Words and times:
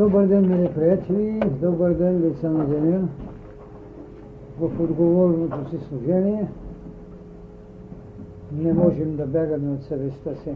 Добър 0.00 0.26
ден, 0.26 0.48
мили 0.48 0.74
приятели! 0.74 1.40
Добър 1.60 1.94
ден, 1.94 2.20
деца 2.20 2.50
на 2.50 2.66
деня! 2.66 3.08
В 4.58 4.64
отговорното 4.64 5.70
си 5.70 5.78
служение 5.88 6.48
не 8.52 8.72
можем 8.72 9.16
да 9.16 9.26
бягаме 9.26 9.74
от 9.74 9.82
съвестта 9.82 10.34
си. 10.34 10.54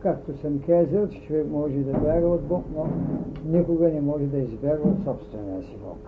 Както 0.00 0.38
съм 0.38 0.60
казал, 0.66 1.08
човек 1.08 1.46
може 1.50 1.78
да 1.78 1.98
бяга 1.98 2.26
от 2.26 2.42
Бог, 2.42 2.64
но 2.74 2.86
никога 3.44 3.88
не 3.88 4.00
може 4.00 4.24
да 4.26 4.38
избяга 4.38 4.88
от 4.88 5.04
собствения 5.04 5.62
си 5.62 5.76
Бог. 5.84 5.98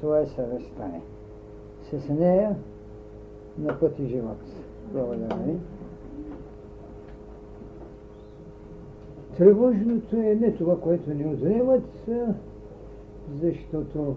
Това 0.00 0.20
е 0.20 0.26
съвестта 0.26 0.86
ни. 0.86 1.00
С 1.90 2.08
нея 2.08 2.56
на 3.58 3.80
път 3.80 3.98
и 3.98 4.06
живот. 4.06 4.38
Благодаря 4.92 5.36
ви. 5.36 5.56
Тревожното 9.38 10.16
е 10.16 10.34
не 10.40 10.52
това, 10.52 10.80
което 10.80 11.14
ни 11.14 11.26
отнемат, 11.26 12.08
защото 13.42 14.14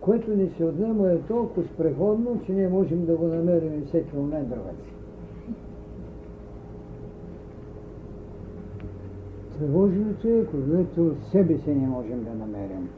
което 0.00 0.36
ни 0.36 0.50
се 0.56 0.64
отнема 0.64 1.10
е 1.10 1.18
толкова 1.18 1.66
спреходно, 1.66 2.40
че 2.46 2.52
ние 2.52 2.68
можем 2.68 3.06
да 3.06 3.16
го 3.16 3.26
намерим 3.26 3.84
всеки 3.86 4.16
момент 4.16 4.48
другаде. 4.48 4.96
Тревожното 9.58 10.28
е, 10.28 10.46
когато 10.46 11.14
себе 11.30 11.58
си 11.58 11.70
не 11.70 11.86
можем 11.86 12.24
да 12.24 12.34
намерим. 12.34 12.88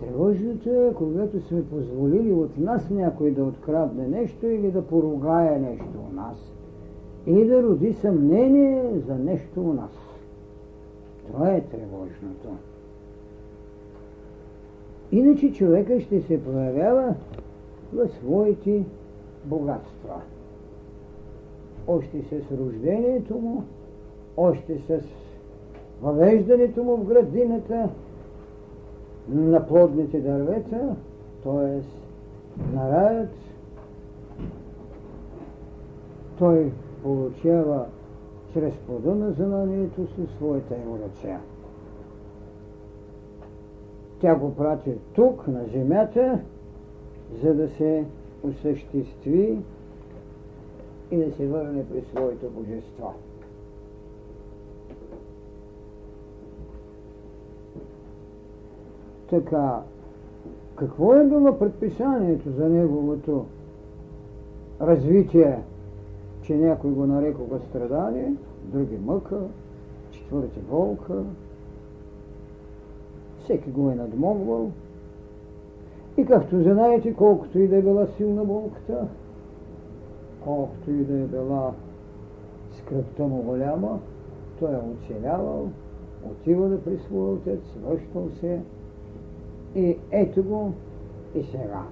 Тревожното 0.00 0.70
е, 0.70 0.94
когато 0.94 1.40
сме 1.40 1.64
позволили 1.64 2.32
от 2.32 2.58
нас 2.58 2.90
някой 2.90 3.30
да 3.30 3.44
открадне 3.44 4.08
нещо 4.08 4.46
или 4.46 4.70
да 4.70 4.82
поругае 4.82 5.58
нещо 5.58 5.98
у 6.10 6.14
нас. 6.14 6.59
Или 7.26 7.48
да 7.48 7.62
роди 7.62 7.92
съмнение 7.92 8.84
за 9.06 9.14
нещо 9.14 9.60
у 9.60 9.72
нас. 9.72 9.90
Това 11.26 11.50
е 11.50 11.60
тревожното. 11.60 12.48
Иначе 15.12 15.52
човека 15.52 16.00
ще 16.00 16.20
се 16.20 16.44
проявява 16.44 17.14
в 17.92 18.08
своите 18.08 18.84
богатства. 19.44 20.20
Още 21.86 22.22
с 22.22 22.58
рождението 22.58 23.38
му, 23.38 23.64
още 24.36 24.78
с 24.78 25.00
въвеждането 26.02 26.84
му 26.84 26.96
в 26.96 27.04
градината 27.04 27.88
на 29.28 29.66
плодните 29.66 30.20
дървета, 30.20 30.96
т.е. 31.44 31.80
на 32.76 32.90
раят, 32.90 33.30
той 36.38 36.72
получава 37.02 37.86
чрез 38.52 38.74
плода 38.86 39.14
на 39.14 39.32
знанието 39.32 40.06
си 40.06 40.26
своята 40.36 40.74
еволюция. 40.74 41.40
Тя 44.20 44.34
го 44.34 44.54
прати 44.54 44.94
тук, 45.14 45.48
на 45.48 45.64
земята, 45.64 46.40
за 47.42 47.54
да 47.54 47.68
се 47.68 48.04
осъществи 48.42 49.58
и 51.10 51.16
да 51.16 51.32
се 51.32 51.46
върне 51.46 51.84
при 51.88 52.02
своето 52.10 52.50
божество. 52.50 53.14
Така, 59.30 59.80
какво 60.76 61.14
е 61.14 61.24
било 61.24 61.58
предписанието 61.58 62.50
за 62.50 62.68
неговото 62.68 63.46
развитие, 64.80 65.58
че 66.50 66.56
някой 66.56 66.90
го 66.90 67.06
нарекоха 67.06 67.60
страдание, 67.68 68.32
други 68.64 68.98
мъка, 69.04 69.40
четвърти 70.10 70.60
болка, 70.60 71.22
всеки 73.44 73.70
го 73.70 73.90
е 73.90 73.94
надмогвал. 73.94 74.70
И 76.16 76.24
както 76.24 76.62
знаете, 76.62 77.14
колкото 77.14 77.58
и 77.58 77.68
да 77.68 77.76
е 77.76 77.82
била 77.82 78.06
силна 78.06 78.44
болката, 78.44 79.08
колкото 80.44 80.90
и 80.90 81.04
да 81.04 81.14
е 81.14 81.24
била 81.24 81.72
скръпта 82.78 83.22
му 83.22 83.42
голяма, 83.42 83.98
той 84.58 84.72
е 84.72 84.76
оцелявал, 84.76 85.68
отива 86.30 86.68
да 86.68 86.84
при 86.84 86.98
своя 86.98 87.32
отец, 87.32 87.60
връщал 87.86 88.28
се, 88.40 88.60
и 89.74 89.96
ето 90.10 90.42
го 90.42 90.72
и 91.34 91.42
сега. 91.42 91.82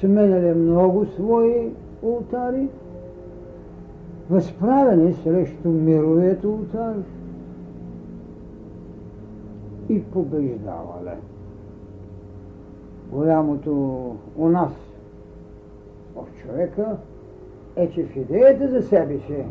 Сменяли 0.00 0.54
много 0.54 1.06
свои 1.06 1.72
ултари, 2.02 2.68
възправени 4.32 5.14
срещу 5.14 5.68
мировият 5.68 6.44
ултар 6.44 6.94
и 9.88 10.02
побеждавали. 10.02 11.16
Голямото 13.10 13.72
у 14.36 14.48
нас 14.48 14.72
в 16.16 16.24
човека 16.42 16.96
е, 17.76 17.90
че 17.90 18.04
в 18.04 18.16
идеята 18.16 18.68
за 18.68 18.82
себе 18.82 19.18
си 19.18 19.44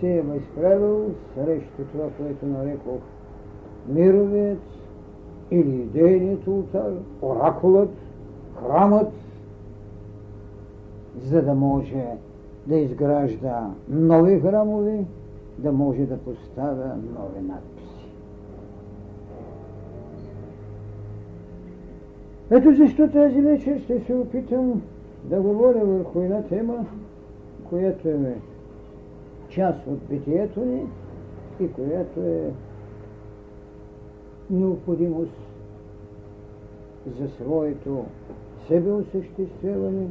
се 0.00 0.16
е 0.16 0.22
възправил 0.22 1.10
срещу 1.34 1.82
това, 1.92 2.08
което 2.18 2.46
нарекох 2.46 3.00
мировият 3.88 4.62
или 5.50 5.74
идейният 5.74 6.46
ултар, 6.46 6.92
оракулът, 7.22 7.90
храмът, 8.54 9.12
за 11.22 11.42
да 11.42 11.54
може 11.54 12.04
да 12.66 12.76
изгражда 12.76 13.70
нови 13.88 14.40
храмови, 14.40 15.06
да 15.58 15.72
може 15.72 16.06
да 16.06 16.18
поставя 16.18 16.96
нови 17.18 17.46
надписи. 17.48 17.92
Ето 22.50 22.74
защо 22.74 23.08
тази 23.08 23.40
вечер 23.40 23.80
ще 23.80 24.00
се 24.00 24.14
опитам 24.14 24.82
да 25.24 25.40
говоря 25.40 25.84
върху 25.84 26.20
една 26.20 26.42
тема, 26.42 26.86
която 27.68 28.08
е 28.08 28.36
част 29.48 29.86
от 29.86 29.98
битието 30.08 30.64
ни 30.64 30.86
и 31.60 31.72
която 31.72 32.20
е 32.20 32.50
необходимост 34.50 35.32
за 37.18 37.28
своето 37.28 38.04
себеосъществяване 38.68 40.06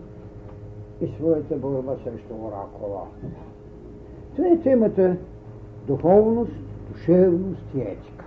и 1.01 1.07
своята 1.17 1.55
борба 1.55 1.95
срещу 2.03 2.33
оракула. 2.33 3.07
Това 4.35 4.47
е 4.47 4.59
темата 4.59 5.17
духовност, 5.87 6.51
душевност 6.91 7.65
и 7.75 7.81
етика. 7.81 8.25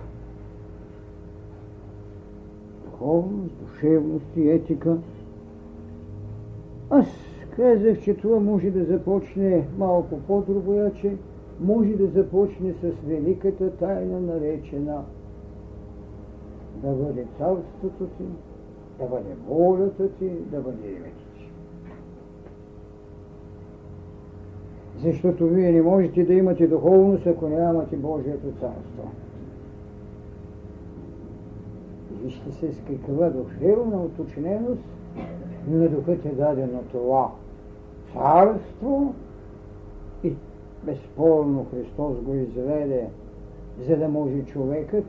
Духовност, 2.85 3.55
душевност 3.55 4.25
и 4.35 4.49
етика. 4.49 4.97
Аз 6.89 7.07
казах, 7.55 8.01
че 8.01 8.13
това 8.13 8.39
може 8.39 8.71
да 8.71 8.85
започне 8.85 9.67
малко 9.77 10.19
по-другояче, 10.27 11.17
може 11.59 11.89
да 11.89 12.07
започне 12.07 12.73
с 12.73 12.91
великата 13.07 13.71
тайна, 13.71 14.19
наречена 14.19 15.03
да 16.75 16.91
бъде 16.91 17.25
царството 17.37 18.05
ти, 18.17 18.23
да 18.99 19.05
бъде 19.05 19.35
волята 19.47 20.09
ти, 20.09 20.29
да 20.29 20.61
бъде 20.61 20.87
името 20.87 21.25
ти. 21.35 21.49
Защото 25.03 25.47
вие 25.47 25.71
не 25.71 25.81
можете 25.81 26.23
да 26.23 26.33
имате 26.33 26.67
духовност, 26.67 27.27
ако 27.27 27.47
нямате 27.47 27.95
Божието 27.95 28.47
царство. 28.47 29.11
Вижте 32.23 32.51
се 32.51 32.71
с 32.71 32.81
каква 32.81 33.29
душевна 33.29 33.97
уточненост 33.97 34.83
на 35.67 35.89
духът 35.89 36.25
е 36.25 36.29
дадено 36.29 36.79
това 36.91 37.31
царство 38.13 39.13
и 40.23 40.33
безспорно 40.83 41.65
Христос 41.71 42.21
го 42.21 42.33
изведе, 42.33 43.07
за 43.87 43.97
да 43.97 44.07
може 44.07 44.45
човекът 44.45 45.05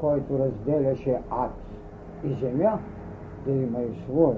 който 0.00 0.38
разделяше 0.38 1.18
ад 1.30 1.50
и 2.24 2.34
земя, 2.34 2.78
да 3.46 3.52
има 3.52 3.82
и 3.82 4.02
свое 4.04 4.34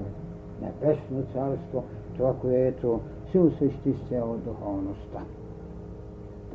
небесно 0.61 1.23
царство, 1.33 1.83
това, 2.17 2.33
което 2.41 2.99
се 3.31 3.39
осъществява 3.39 4.37
духовността. 4.37 5.19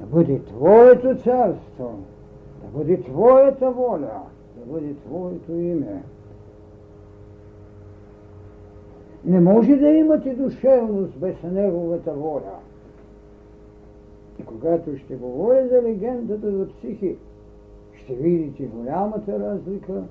Да 0.00 0.06
бъде 0.06 0.38
Твоето 0.38 1.16
царство, 1.16 1.98
да 2.62 2.78
бъде 2.78 3.02
Твоята 3.02 3.70
воля, 3.70 4.22
да 4.56 4.72
бъде 4.72 4.94
Твоето 4.94 5.52
име. 5.52 6.02
Не 9.24 9.40
може 9.40 9.76
да 9.76 9.88
имате 9.88 10.34
душевност 10.34 11.18
без 11.18 11.42
Неговата 11.42 12.12
воля. 12.12 12.58
И 14.40 14.44
когато 14.44 14.98
ще 14.98 15.16
говоря 15.16 15.68
за 15.68 15.82
легендата 15.82 16.52
за 16.52 16.68
психи, 16.68 17.16
ще 17.94 18.14
видите 18.14 18.64
голямата 18.64 19.38
разлика 19.38 20.02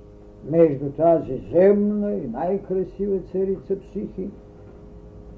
между 0.49 0.91
тази 0.91 1.41
земна 1.51 2.13
и 2.13 2.27
най-красива 2.27 3.19
царица 3.31 3.79
психи, 3.79 4.29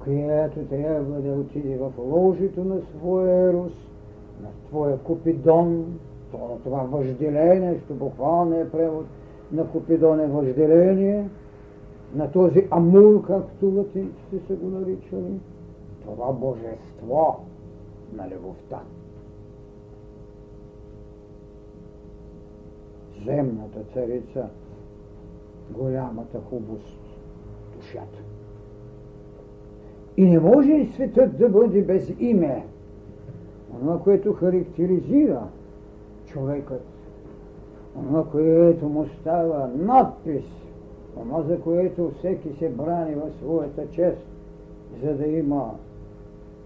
която 0.04 0.60
трябва 0.60 1.20
да 1.20 1.32
отиде 1.32 1.76
в 1.76 1.92
ложето 1.98 2.64
на 2.64 2.80
своя 2.80 3.48
ерос, 3.48 3.72
на 4.42 4.48
твоя 4.68 4.98
Купидон, 4.98 5.98
То, 6.30 6.58
това 6.64 6.78
въжделение, 6.78 7.80
що 7.84 7.94
буквалният 7.94 8.72
превод 8.72 9.06
на 9.52 9.66
Купидон 9.70 10.20
е 10.20 10.26
въжделение, 10.26 11.28
на 12.14 12.30
този 12.32 12.68
Амур, 12.70 13.26
както 13.26 13.66
латинците 13.66 14.38
са 14.46 14.54
го 14.54 14.68
наричали, 14.68 15.40
това 16.04 16.32
божество 16.32 17.44
на 18.12 18.28
любовта. 18.28 18.80
Земната 23.24 23.80
царица, 23.94 24.48
голямата 25.70 26.40
хубост, 26.50 26.98
душата. 27.76 28.27
И 30.18 30.24
не 30.24 30.40
може 30.40 30.86
светът 30.94 31.38
да 31.38 31.48
бъде 31.48 31.82
без 31.82 32.12
име. 32.18 32.64
Това, 33.80 34.00
което 34.00 34.32
характеризира 34.32 35.42
човекът, 36.26 36.82
това, 37.94 38.24
което 38.24 38.88
му 38.88 39.06
става 39.20 39.70
надпис, 39.76 40.44
това, 41.14 41.42
за 41.42 41.60
което 41.60 42.12
всеки 42.18 42.48
се 42.58 42.68
брани 42.68 43.14
в 43.14 43.30
своята 43.42 43.90
чест, 43.90 44.26
за 45.04 45.14
да 45.14 45.26
има 45.26 45.70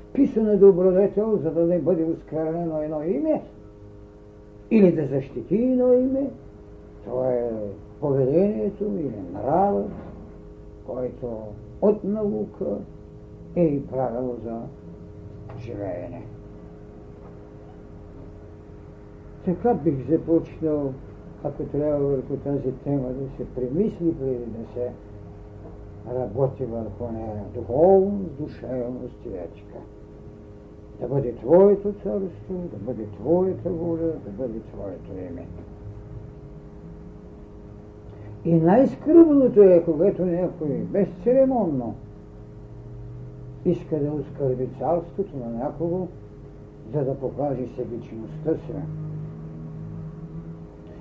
вписана 0.08 0.56
добродетел, 0.56 1.38
за 1.42 1.50
да 1.50 1.66
не 1.66 1.78
бъде 1.78 2.04
осквернено 2.04 2.82
едно 2.82 3.02
име, 3.02 3.42
или 4.70 4.92
да 4.92 5.06
защити 5.06 5.56
едно 5.56 5.92
име, 5.92 6.30
това 7.04 7.32
е 7.32 7.50
поведението 8.00 8.84
или 8.84 9.12
нравът, 9.34 9.90
който 10.86 11.26
от 11.82 12.04
наука 12.04 12.66
и 13.56 13.86
правило 13.86 14.36
за 14.44 14.60
живеене. 15.58 16.22
Така 19.44 19.74
бих 19.74 20.08
започнал, 20.08 20.92
ако 21.44 21.62
трябва 21.62 21.98
върху 21.98 22.36
тази 22.36 22.72
тема 22.72 23.08
да 23.08 23.36
се 23.36 23.54
премисли 23.54 24.14
преди 24.20 24.44
да 24.44 24.72
се 24.72 24.90
работи 26.14 26.64
върху 26.64 27.12
нея. 27.12 27.42
Духовност, 27.54 28.30
душевност 28.38 29.26
и 29.26 29.28
етика. 29.28 29.78
Да 31.00 31.08
бъде 31.08 31.34
Твоето 31.34 31.92
царство, 31.92 32.54
да 32.72 32.76
бъде 32.76 33.06
Твоята 33.06 33.70
воля, 33.70 34.12
да 34.24 34.30
бъде 34.30 34.60
Твоето 34.60 35.10
име. 35.30 35.46
И 38.44 38.54
най-скръбното 38.54 39.62
е, 39.62 39.82
когато 39.84 40.24
някой 40.24 40.68
безцеремонно 40.68 41.94
иска 43.64 43.98
да 43.98 44.12
оскърби 44.12 44.68
царството 44.78 45.36
на 45.36 45.50
някого, 45.50 46.08
за 46.92 47.04
да 47.04 47.14
покаже 47.14 47.66
себичността 47.76 48.54
си. 48.54 48.72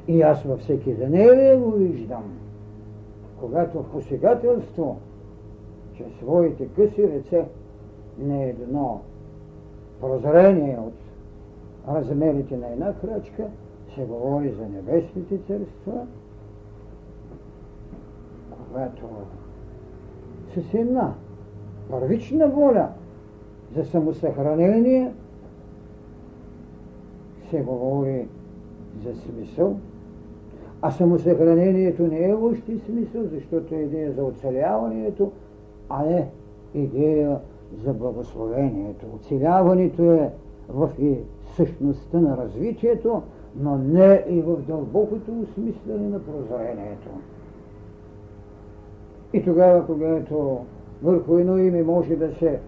И 0.08 0.22
аз 0.22 0.44
във 0.44 0.60
всеки 0.60 0.94
Данелия 0.94 1.60
го 1.60 1.72
виждам, 1.72 2.24
когато 3.40 3.84
в 3.84 3.92
посегателство, 3.92 4.98
че 5.98 6.06
своите 6.20 6.68
къси 6.68 7.12
ръце 7.12 7.46
не 8.20 8.50
едно 8.50 9.02
прозрение 10.02 10.80
от 10.80 10.94
размерите 11.88 12.58
на 12.58 12.68
една 12.68 12.94
крачка, 12.94 13.48
се 13.96 14.06
говори 14.06 14.50
за 14.50 14.70
небесните 14.70 15.38
царства, 15.38 16.08
когато 18.50 19.06
с 20.56 20.74
една 20.74 21.14
първична 21.92 22.48
воля 22.48 22.88
за 23.76 23.86
самосъхранение 23.86 25.12
се 27.50 27.62
говори 27.62 28.28
за 29.04 29.16
смисъл, 29.16 29.78
а 30.82 30.92
самосъхранението 30.92 32.08
не 32.08 32.30
е 32.30 32.34
още 32.34 32.80
смисъл, 32.80 33.24
защото 33.24 33.76
е 33.76 33.78
идея 33.78 34.12
за 34.12 34.24
оцеляването, 34.24 35.32
а 35.90 36.06
не 36.06 36.28
идея 36.74 37.40
за 37.84 37.94
благословението. 37.94 39.06
Оцеляването 39.16 40.04
е 40.04 40.32
в 40.70 40.90
и 41.00 41.18
същността 41.56 42.20
на 42.20 42.38
развитието, 42.38 43.22
но 43.56 43.78
не 43.78 44.26
и 44.30 44.42
в 44.42 44.58
дълбокото 44.58 45.32
осмислене 45.42 46.10
на 46.10 46.20
прозрението. 46.20 47.10
И 49.34 49.44
тогава, 49.44 49.86
когато 49.86 50.60
върху 51.04 51.38
едно 51.38 51.58
име 51.58 51.84
може 51.84 52.16
да 52.16 52.36
се 52.36 52.60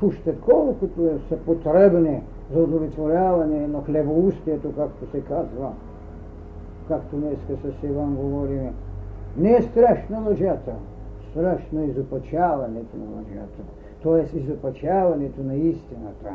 пущат 0.00 0.40
колкото 0.40 1.06
е 1.06 1.18
са 1.28 1.36
потребни 1.36 2.22
за 2.52 2.60
удовлетворяване 2.60 3.66
на 3.66 3.82
хлебоустието, 3.84 4.72
както 4.76 5.10
се 5.10 5.20
казва, 5.20 5.72
както 6.88 7.16
днеска 7.16 7.56
с 7.56 7.86
Иван 7.86 8.14
говорим. 8.14 8.70
Не 9.36 9.56
е 9.56 9.62
страшна 9.62 10.20
лъжата, 10.26 10.72
страшно 11.30 11.80
е 11.80 11.84
изопачаването 11.84 12.96
на 12.96 13.04
лъжата, 13.16 13.62
т.е. 14.02 14.38
изопачаването 14.38 15.42
на 15.42 15.54
истината. 15.54 16.30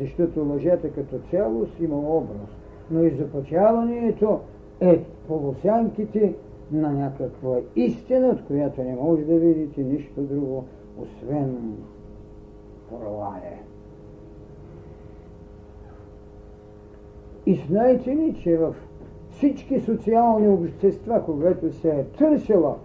Защото 0.00 0.52
лъжата 0.52 0.90
като 0.90 1.18
цялост 1.30 1.80
има 1.80 1.96
образ, 1.96 2.50
но 2.90 3.02
изопачаването 3.02 4.40
е 4.80 5.04
полусянките 5.28 6.34
на 6.72 6.92
някаква 6.92 7.56
истина, 7.76 8.28
от 8.28 8.44
която 8.44 8.82
не 8.82 8.94
може 8.94 9.24
да 9.24 9.34
видите 9.34 9.82
нищо 9.82 10.20
друго, 10.20 10.64
освен 10.98 11.76
провале. 12.90 13.58
И 17.46 17.54
знаете 17.68 18.16
ли, 18.16 18.34
че 18.42 18.56
в 18.56 18.74
всички 19.30 19.80
социални 19.80 20.48
общества, 20.48 21.22
когато 21.26 21.72
се 21.72 21.90
е 21.90 22.04
търсила 22.04 22.76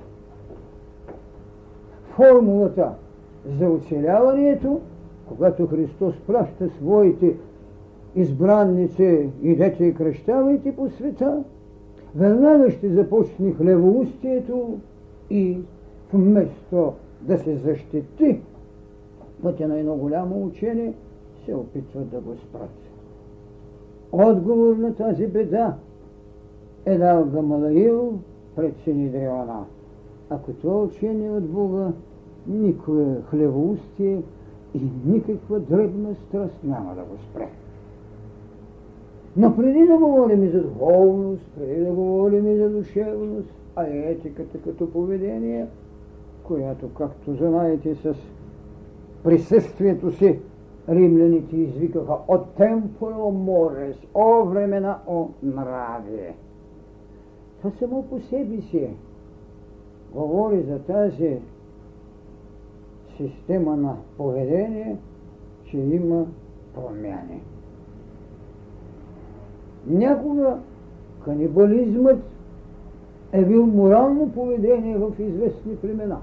формулата 2.15 2.93
за 3.45 3.69
оцеляването, 3.69 4.79
когато 5.27 5.67
Христос 5.67 6.15
праща 6.27 6.69
своите 6.69 7.35
избранници, 8.15 9.29
идете 9.43 9.85
и 9.85 9.93
кръщавайте 9.93 10.75
по 10.75 10.89
света, 10.89 11.43
веднага 12.15 12.71
ще 12.71 12.89
започне 12.89 13.53
хлевоустието 13.53 14.79
и 15.29 15.57
вместо 16.13 16.93
да 17.21 17.37
се 17.37 17.55
защити 17.55 18.41
пътя 19.43 19.67
на 19.67 19.79
едно 19.79 19.95
голямо 19.95 20.45
учение, 20.45 20.93
се 21.45 21.55
опитват 21.55 22.09
да 22.09 22.19
го 22.19 22.35
спрат. 22.35 22.69
Отговор 24.11 24.75
на 24.75 24.95
тази 24.95 25.27
беда 25.27 25.75
е 26.85 26.97
дал 26.97 27.25
Гамалаил 27.25 28.19
пред 28.55 28.75
Синидриона. 28.83 29.65
Ако 30.29 30.53
това 30.53 30.83
учение 30.83 31.31
от 31.31 31.43
Бога, 31.43 31.91
никое 32.47 33.21
хлевоустие 33.29 34.21
и 34.73 34.81
никаква 35.05 35.59
дребна 35.59 36.15
страст 36.15 36.59
няма 36.63 36.95
да 36.95 37.01
го 37.01 37.17
спре. 37.29 37.47
Но 39.37 39.55
преди 39.55 39.87
да 39.87 39.97
говорим 39.97 40.43
и 40.43 40.49
за 40.49 40.61
духовност, 40.61 41.43
преди 41.59 41.81
да 41.81 41.91
говорим 41.91 42.47
и 42.47 42.57
за 42.57 42.69
душевност, 42.69 43.53
а 43.75 43.85
етиката 43.87 44.57
като 44.57 44.91
поведение, 44.91 45.67
която, 46.43 46.89
както 46.93 47.35
знаете, 47.35 47.95
с 47.95 48.15
присъствието 49.23 50.11
си 50.11 50.39
римляните 50.89 51.57
извикаха 51.57 52.17
от 52.27 52.49
темпоро 52.55 53.31
морес, 53.31 53.95
о 54.13 54.45
времена, 54.45 54.99
о 55.07 55.27
нрави. 55.43 56.33
Това 57.57 57.71
само 57.79 58.03
по 58.03 58.19
себе 58.19 58.61
си 58.61 58.87
говори 60.13 60.63
за 60.63 60.79
тази 60.79 61.37
система 63.17 63.77
на 63.77 63.97
поведение, 64.17 64.97
че 65.65 65.77
има 65.77 66.25
промяни. 66.73 67.41
Някога 69.87 70.57
канибализмът 71.25 72.19
е 73.31 73.45
бил 73.45 73.65
морално 73.65 74.31
поведение 74.31 74.97
в 74.97 75.11
известни 75.19 75.75
племена. 75.75 76.17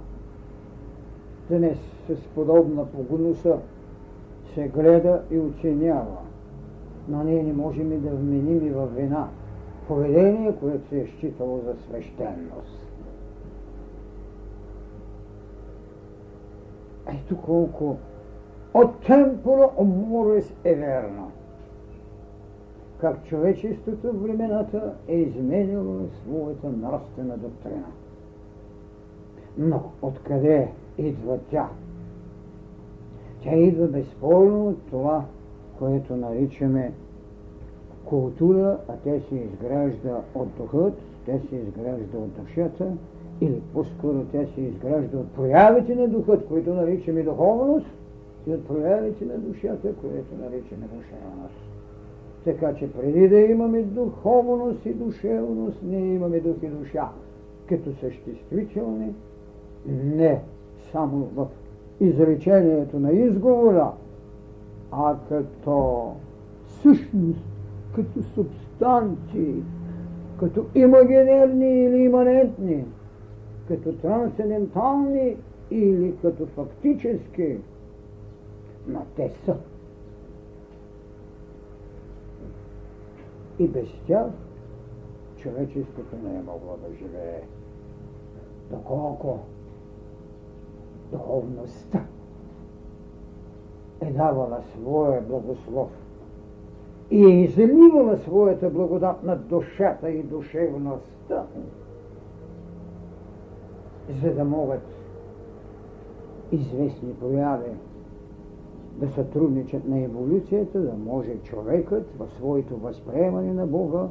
Днес 1.51 1.79
с 2.09 2.35
подобна 2.35 2.87
погнуса 2.87 3.59
се 4.55 4.69
гледа 4.69 5.23
и 5.31 5.39
оценява. 5.39 6.17
Но 7.09 7.25
ние 7.25 7.43
не 7.43 7.53
можем 7.53 7.93
и 7.93 7.97
да 7.97 8.11
вменим 8.11 8.67
и 8.67 8.71
във 8.71 8.97
вина 8.97 9.29
поведение, 9.89 10.55
което 10.61 10.89
се 10.89 11.01
е 11.01 11.07
считало 11.07 11.61
за 11.65 11.75
свещеност. 11.83 12.79
Ето 17.07 17.37
колко 17.37 17.97
от 18.75 19.01
темпора 19.07 19.71
Морес 19.85 20.53
е 20.65 20.75
верно 20.75 21.32
как 23.03 23.25
човечеството 23.25 24.13
в 24.13 24.23
времената 24.23 24.93
е 25.09 25.17
изменило 25.17 25.99
своята 26.23 26.71
нравствена 26.71 27.37
доктрина. 27.37 27.87
Но 29.59 29.83
откъде 30.03 30.69
идва 30.99 31.39
тя? 31.51 31.69
Тя 33.43 33.55
идва 33.55 33.87
безспорно 33.87 34.69
от 34.69 34.79
това, 34.91 35.25
което 35.79 36.17
наричаме 36.17 36.93
култура, 38.05 38.79
а 38.89 38.93
те 39.05 39.21
се 39.21 39.35
изгражда 39.35 40.21
от 40.35 40.49
духът, 40.57 40.95
те 41.27 41.41
се 41.49 41.57
изгражда 41.57 42.19
от 42.19 42.31
душата, 42.43 42.93
или 43.41 43.63
по-скоро 43.73 44.25
тя 44.33 44.47
се 44.55 44.61
изгражда 44.61 45.19
от 45.19 45.33
проявите 45.33 45.95
на 45.95 46.09
духът, 46.09 46.49
които 46.49 46.75
наричаме 46.75 47.23
духовност, 47.23 47.87
и 48.47 48.51
от 48.55 48.69
проявите 48.69 49.25
на 49.25 49.39
душата, 49.39 49.95
които 49.95 50.35
наричаме 50.43 50.87
душевност. 50.87 51.72
Така 52.45 52.75
че 52.75 52.93
преди 52.93 53.29
да 53.29 53.39
имаме 53.39 53.83
духовност 53.83 54.87
и 54.87 54.93
душевност, 54.93 55.79
ние 55.83 56.15
имаме 56.15 56.41
дух 56.41 56.57
и 56.63 56.67
душа 56.67 57.09
като 57.69 57.95
съществителни, 58.01 59.15
не 59.87 60.41
само 60.93 61.25
в 61.35 61.47
изречението 62.01 62.99
на 62.99 63.13
изговора, 63.13 63.91
а 64.91 65.17
като 65.29 66.13
същност, 66.67 67.45
като 67.95 68.23
субстанции, 68.23 69.63
като 70.41 70.67
имагинерни 70.75 71.85
или 71.85 71.97
иманентни, 71.97 72.85
като 73.69 73.93
трансцендентални 73.93 75.37
или 75.71 76.15
като 76.23 76.47
фактически, 76.47 77.57
но 78.89 79.03
те 79.17 79.31
са. 79.45 79.57
И 83.59 83.69
без 83.69 83.89
тях 84.07 84.27
човечеството 85.37 86.17
не 86.25 86.39
е 86.39 86.43
могло 86.43 86.77
да 86.89 86.95
живее. 86.97 87.43
Доколко 88.71 89.39
духовността 91.13 92.05
е 94.01 94.13
давала 94.13 94.63
своя 94.75 95.23
благослов 95.23 95.91
и 97.11 97.25
е 97.25 97.43
изливала 97.43 98.19
своята 98.19 98.71
благодат 98.71 99.23
на 99.23 99.37
душата 99.37 100.11
и 100.11 100.23
душевността, 100.23 101.47
за 104.23 104.35
да 104.35 104.45
могат 104.45 104.83
известни 106.53 107.15
прояви 107.15 107.71
да 108.97 109.09
сътрудничат 109.09 109.89
на 109.89 109.99
еволюцията, 109.99 110.81
да 110.81 110.93
може 110.93 111.37
човекът 111.37 112.07
в 112.19 112.29
своето 112.37 112.77
възприемане 112.77 113.55
на 113.55 113.67
Бога 113.67 114.09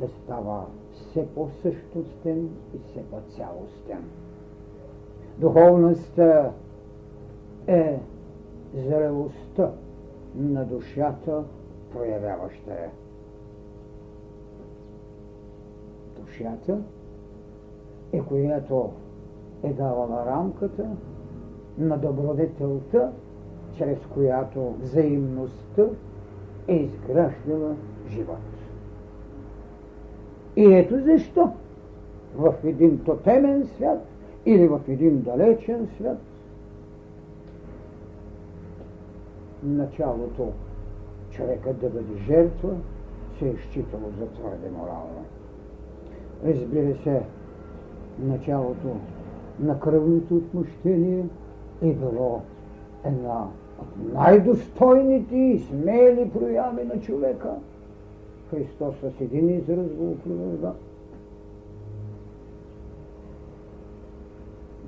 да 0.00 0.08
става 0.08 0.66
все 0.92 1.26
по-същностен 1.34 2.48
и 2.74 2.78
все 2.78 3.02
по-цялостен. 3.10 4.04
Духовността 5.38 6.52
е 7.66 8.00
зрелостта 8.74 9.70
на 10.34 10.64
душата, 10.64 11.44
проявяваща 11.92 12.70
я. 12.70 12.90
Душата 16.20 16.78
е 18.12 18.20
която 18.20 18.90
е 19.62 19.72
давала 19.72 20.26
рамката 20.26 20.86
на 21.78 21.98
добродетелта, 21.98 23.12
чрез 23.80 23.98
която 24.14 24.74
взаимността 24.82 25.84
е 26.68 26.74
изграждала 26.74 27.74
живот. 28.08 28.38
И 30.56 30.64
ето 30.64 31.00
защо 31.04 31.52
в 32.36 32.54
един 32.64 32.98
тотемен 33.04 33.66
свят 33.76 34.06
или 34.46 34.68
в 34.68 34.80
един 34.88 35.20
далечен 35.20 35.88
свят 35.96 36.18
началото 39.62 40.52
човекът 41.30 41.80
да 41.80 41.88
бъде 41.88 42.16
жертва 42.26 42.70
се 43.38 43.48
е 43.48 43.56
считало 43.56 44.10
за 44.18 44.26
твърде 44.26 44.70
морално. 44.70 45.24
Разбира 46.44 47.02
се, 47.02 47.22
началото 48.18 48.96
на 49.60 49.80
кръвното 49.80 50.36
отмъщение 50.36 51.24
е 51.82 51.92
било 51.92 52.40
една 53.04 53.46
най-достойните 54.12 55.36
и 55.36 55.58
смели 55.58 56.30
прояви 56.30 56.84
на 56.84 57.00
човека. 57.00 57.50
Христос 58.50 58.94
с 59.00 59.20
един 59.20 59.48
израз 59.48 59.94
го 59.94 60.10
опровърга. 60.10 60.72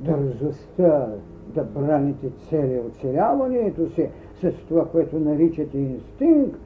Дързостта 0.00 1.08
да 1.54 1.64
браните 1.64 2.30
цели 2.50 2.80
оцеляването 2.88 3.90
си 3.90 4.08
с 4.40 4.52
това, 4.68 4.88
което 4.88 5.18
наричате 5.18 5.78
инстинкт, 5.78 6.60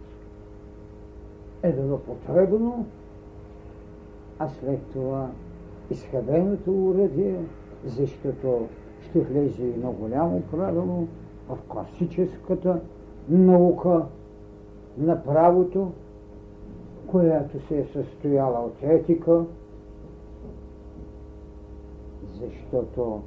е 1.63 1.73
било 1.73 1.99
потребно, 1.99 2.87
а 4.39 4.49
след 4.49 4.81
това 4.93 5.31
изхабеното 5.91 6.89
уръдие, 6.89 7.37
защото 7.87 8.69
ще 9.03 9.21
влезе 9.21 9.77
на 9.77 9.91
голямо 9.91 10.43
правило 10.51 11.07
в 11.49 11.59
класическата 11.69 12.81
наука 13.29 14.07
на 14.99 15.25
правото, 15.25 15.91
която 17.07 17.67
се 17.67 17.79
е 17.79 17.85
състояла 17.85 18.61
от 18.61 18.75
етика, 18.83 19.45
защото 22.41 23.21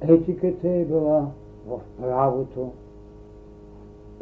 етиката 0.00 0.68
е 0.68 0.84
била 0.84 1.30
в 1.66 1.80
правото, 2.00 2.72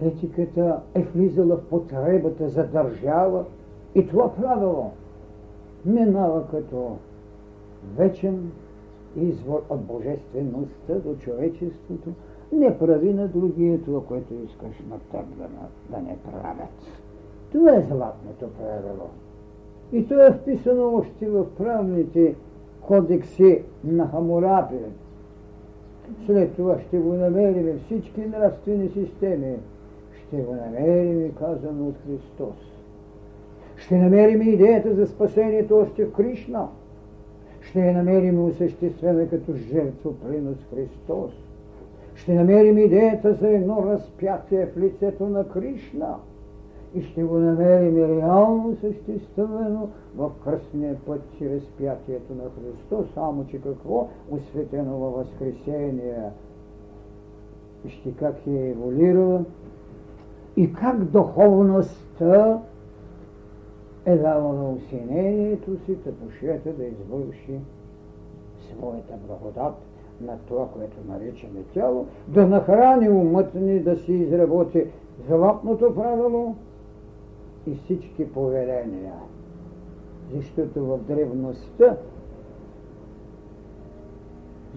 етиката 0.03 0.81
е 0.95 1.03
влизала 1.03 1.57
в 1.57 1.65
потребата 1.65 2.49
за 2.49 2.65
държава 2.65 3.45
и 3.95 4.07
това 4.07 4.35
правило 4.35 4.91
минава 5.85 6.47
като 6.51 6.97
вечен 7.97 8.51
извор 9.17 9.63
от 9.71 9.81
божествеността 9.81 10.95
до 10.95 11.15
човечеството, 11.15 12.11
не 12.53 12.79
прави 12.79 13.15
на 13.15 13.29
другия 13.29 13.81
това, 13.83 14.05
което 14.05 14.35
искаш 14.35 14.79
на 14.91 14.99
теб 14.99 15.27
да, 15.39 15.49
да 15.91 16.03
не 16.03 16.17
правят. 16.17 16.69
Това 17.53 17.71
е 17.77 17.87
златното 17.89 18.47
правило. 18.59 19.09
И 19.93 20.09
то 20.09 20.27
е 20.27 20.33
вписано 20.33 20.95
още 20.95 21.29
в 21.29 21.47
правните 21.59 22.35
кодекси 22.81 23.63
на 23.85 24.09
Хамурапи. 24.09 24.75
След 26.27 26.57
това 26.57 26.81
ще 26.81 26.99
го 26.99 27.13
намерим 27.13 27.81
всички 27.87 28.21
нравствени 28.21 28.89
системи. 28.89 29.57
Ще 30.27 30.37
го 30.37 30.55
намерим 30.55 31.33
казано 31.39 31.89
от 31.89 31.95
Христос. 32.07 32.57
Ще 33.77 33.99
намерим 33.99 34.43
идеята 34.43 34.95
за 34.95 35.07
спасението 35.07 35.77
още 35.77 36.05
в 36.05 36.13
Кришна 36.13 36.69
ще 37.69 37.87
я 37.87 37.93
намерим 37.93 38.45
осъществена 38.45 39.29
като 39.29 39.55
жертва 39.55 40.21
принос 40.21 40.57
Христос. 40.75 41.33
Ще 42.17 42.35
намерим 42.35 42.79
идеята 42.79 43.35
за 43.35 43.49
едно 43.49 43.83
разпятие 43.87 44.67
в 44.67 44.77
лицето 44.77 45.29
на 45.29 45.49
Кришна 45.49 46.17
и 46.95 47.03
ще 47.03 47.25
го 47.25 47.39
намерим 47.39 48.19
реално 48.19 48.77
съществено 48.81 49.91
в 50.17 50.31
кръстния 50.45 50.97
път 51.07 51.21
си 51.39 51.51
разпятието 51.51 52.35
на 52.35 52.43
Христос, 52.43 53.07
само 53.15 53.47
че 53.47 53.61
какво? 53.61 54.09
Осветено 54.31 54.99
във 54.99 55.15
Възкресение. 55.15 56.31
Вижте 57.85 58.13
как 58.19 58.47
е 58.47 58.69
еволюирала 58.69 59.45
и 60.57 60.73
как 60.73 61.05
духовността 61.05 62.63
е 64.05 64.17
дала 64.17 64.53
на 64.55 64.71
усинението 64.71 65.77
си, 65.85 65.97
тъпушета 65.97 66.73
да 66.73 66.85
извърши 66.85 67.61
своята 68.73 69.15
благодат 69.27 69.86
на 70.21 70.39
това, 70.49 70.69
което 70.69 70.97
наричаме 71.09 71.63
тяло, 71.75 72.07
да 72.29 72.47
нахрани 72.47 73.09
умът 73.09 73.55
ни, 73.55 73.81
да 73.81 73.97
си 73.97 74.13
изработи 74.13 74.85
златното 75.29 75.95
правило 75.95 76.55
и 77.67 77.75
всички 77.75 78.33
повеления. 78.33 79.15
Защото 80.35 80.85
в 80.85 80.99
древността 80.99 81.97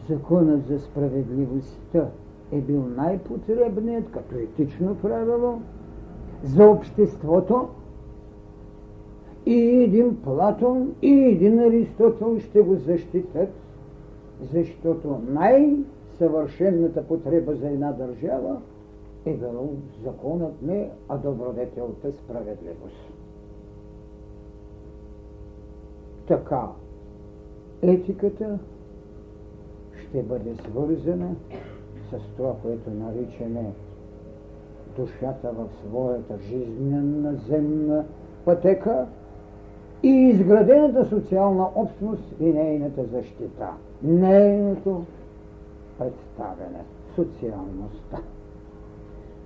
законът 0.10 0.68
за 0.68 0.80
справедливостта 0.80 2.08
е 2.52 2.62
бил 2.62 2.84
най-потребният 2.96 4.12
като 4.12 4.36
етично 4.36 4.96
правило 4.96 5.62
за 6.44 6.66
обществото, 6.66 7.68
и 9.46 9.84
един 9.84 10.22
Платон, 10.22 10.96
и 11.02 11.14
един 11.14 11.60
Аристотел 11.60 12.40
ще 12.40 12.62
го 12.62 12.76
защитят, 12.76 13.50
защото 14.54 15.22
най-съвършенната 15.28 17.08
потреба 17.08 17.56
за 17.56 17.68
една 17.68 17.92
държава 17.92 18.62
е 19.26 19.34
било 19.34 19.70
законът 20.04 20.62
не, 20.62 20.90
а 21.10 21.18
добродетелта 21.18 22.12
справедливост. 22.12 23.14
Така, 26.28 26.68
етиката 27.82 28.60
ще 30.10 30.24
бъде 30.24 30.56
свързана 30.56 31.36
с 32.12 32.38
това, 32.38 32.56
което 32.62 32.90
наричаме 32.90 33.72
душата 34.98 35.52
в 35.52 35.68
своята 35.88 36.38
жизнена 36.38 37.36
земна 37.48 38.06
пътека 38.46 39.08
и 40.04 40.10
изградената 40.10 41.06
социална 41.06 41.68
общност 41.76 42.36
и 42.40 42.46
нейната 42.46 43.06
защита. 43.06 43.68
Нейното 44.04 45.04
представяне, 45.98 46.84
социалността. 47.16 48.18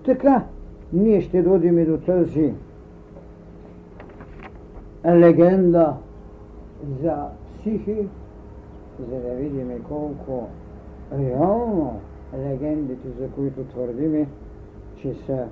Така, 0.06 0.44
ние 0.94 1.22
ще 1.22 1.42
дойдем 1.42 1.80
и 1.80 1.86
до 1.86 1.98
тази 1.98 2.54
легенда 5.06 5.96
за 7.02 7.28
психи, 7.60 8.08
за 9.00 9.22
да 9.22 9.34
видим 9.36 9.84
колко 9.88 10.48
реално 11.20 12.00
легендите, 12.38 13.08
за 13.20 13.28
които 13.28 13.64
твърдиме, 13.64 14.28
че 15.02 15.14
са 15.14 15.46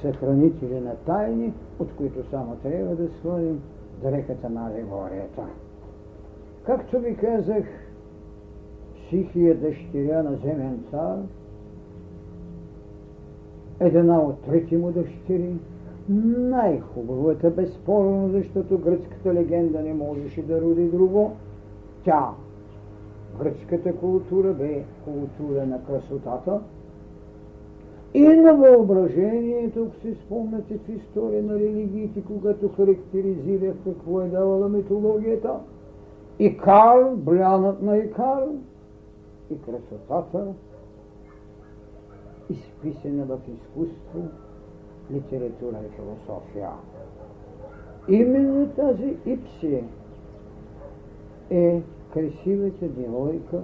съхранители 0.00 0.80
на 0.80 0.94
тайни, 0.96 1.52
от 1.78 1.92
които 1.96 2.30
само 2.30 2.56
трябва 2.56 2.96
да 2.96 3.08
свалим 3.20 3.60
дреката 4.02 4.50
на 4.50 4.66
алегорията. 4.66 5.42
Както 6.66 6.98
ви 6.98 7.16
казах, 7.16 7.64
психия 8.96 9.56
дъщеря 9.56 10.22
на 10.22 10.36
земен 10.36 10.84
цар, 10.90 11.18
една 13.80 14.20
от 14.20 14.42
трети 14.42 14.76
му 14.76 14.92
дъщери, 14.92 15.56
най-хубавата, 16.08 17.50
безспорно, 17.50 18.28
защото 18.28 18.78
гръцката 18.78 19.34
легенда 19.34 19.82
не 19.82 19.94
можеше 19.94 20.42
да 20.42 20.60
роди 20.60 20.84
друго. 20.84 21.32
Тя, 22.04 22.30
гръцката 23.38 23.96
култура, 23.96 24.52
бе 24.52 24.84
култура 25.04 25.66
на 25.66 25.84
красотата 25.84 26.60
и 28.14 28.22
на 28.22 28.54
въображението, 28.54 29.82
ако 29.82 30.00
си 30.00 30.14
спомняте 30.14 30.78
в 30.78 30.88
история 30.88 31.42
на 31.42 31.54
религиите, 31.54 32.22
когато 32.26 32.68
характеризирах 32.68 33.74
какво 33.84 34.20
е 34.20 34.28
давала 34.28 34.68
митологията. 34.68 35.54
Икар, 36.38 37.14
блянът 37.14 37.82
на 37.82 37.96
Икар 37.96 38.44
и 39.50 39.58
красотата, 39.62 40.46
изписана 42.50 43.24
в 43.24 43.38
изкуство, 43.48 44.28
литература 45.12 45.76
и 45.86 45.96
философия. 45.96 46.70
Именно 48.08 48.68
тази 48.68 49.16
Ипси 49.26 49.84
е 51.50 51.82
красивата 52.12 52.88
девойка, 52.88 53.62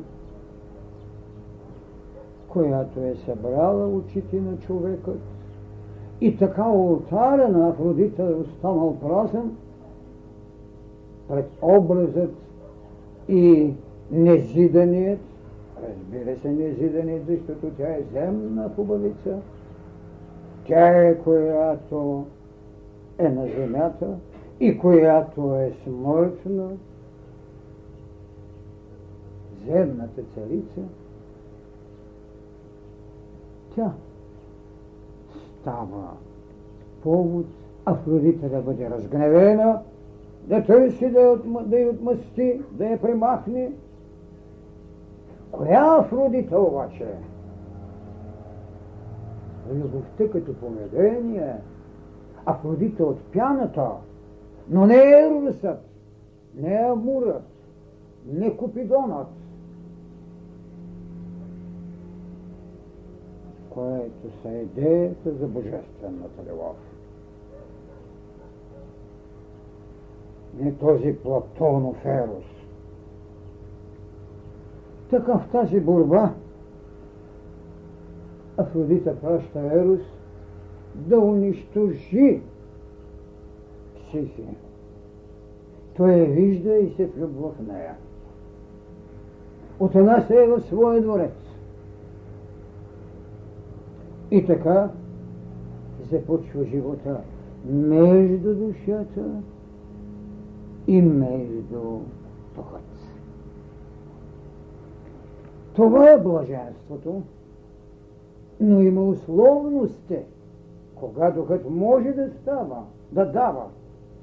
която 2.51 3.01
е 3.01 3.15
събрала 3.15 3.89
очите 3.89 4.41
на 4.41 4.59
човекът 4.59 5.21
и 6.21 6.37
така 6.37 6.69
ултара 6.69 7.49
на 7.49 7.69
Афродита 7.69 8.23
е 8.23 8.35
останал 8.35 8.97
празен 9.01 9.57
пред 11.29 11.51
образът 11.63 12.35
и 13.29 13.73
незиданият, 14.11 15.21
разбира 15.89 16.37
се 16.37 16.51
незиданият, 16.51 17.27
защото 17.27 17.67
тя 17.77 17.89
е 17.89 18.03
земна 18.13 18.71
хубавица, 18.77 19.39
тя 20.67 21.09
е 21.09 21.19
която 21.19 22.27
е 23.19 23.29
на 23.29 23.47
земята 23.47 24.17
и 24.61 24.79
която 24.79 25.55
е 25.55 25.73
смъртна, 25.85 26.69
земната 29.67 30.23
царица, 30.35 30.81
тя 33.81 33.93
става 35.61 36.11
повод 37.03 37.47
Афродита 37.85 38.49
да 38.49 38.61
бъде 38.63 38.91
разгневена, 38.91 39.81
да 40.45 40.65
търси 40.65 41.11
да 41.11 41.37
да 41.67 41.77
отмъсти, 41.77 42.61
да 42.73 42.87
я 42.87 43.01
примахне. 43.01 43.73
Коя 45.53 45.97
Афродита 45.99 46.61
обаче? 46.61 47.07
Любовта 49.73 50.31
като 50.31 50.55
поведение, 50.55 51.55
Афродита 52.47 53.05
от 53.05 53.21
пяната, 53.33 53.91
но 54.69 54.87
не 54.87 54.97
е 54.97 55.31
Русът, 55.31 55.81
не 56.55 56.75
е 56.75 56.85
Амурът, 56.85 57.43
не 58.27 58.57
Купидонът, 58.57 59.29
което 63.71 64.31
са 64.43 64.49
идеята 64.49 65.35
за 65.35 65.47
божествената 65.49 66.53
любов. 66.53 66.77
Не 70.59 70.75
този 70.75 71.17
Платонов 71.17 72.05
ерос. 72.05 72.45
Така 75.11 75.39
в 75.39 75.49
тази 75.53 75.81
борба 75.81 76.35
Афродита 78.57 79.21
праща 79.21 79.61
Ерос 79.61 80.01
да 80.95 81.19
унищожи 81.19 82.43
психи. 83.95 84.45
Той 85.97 86.13
я 86.13 86.27
вижда 86.27 86.77
и 86.77 86.91
се 86.91 87.07
влюбва 87.07 87.51
в 87.51 87.67
нея. 87.67 87.95
От 89.81 89.95
една 89.95 90.21
се 90.21 90.45
е 90.45 90.47
в 90.47 90.61
своя 90.61 91.03
дворец. 91.03 91.50
И 94.31 94.47
така 94.47 94.91
започва 96.11 96.65
живота 96.65 97.21
между 97.65 98.55
душата 98.55 99.25
и 100.87 101.03
между 101.03 101.99
духът. 102.57 102.81
Това 105.75 106.11
е 106.11 106.21
блаженството, 106.21 107.23
но 108.61 108.81
има 108.81 109.03
условности, 109.03 110.19
кога 110.95 111.31
духът 111.31 111.71
може 111.71 112.13
да 112.13 112.31
става, 112.43 112.85
да 113.13 113.25
дава 113.25 113.65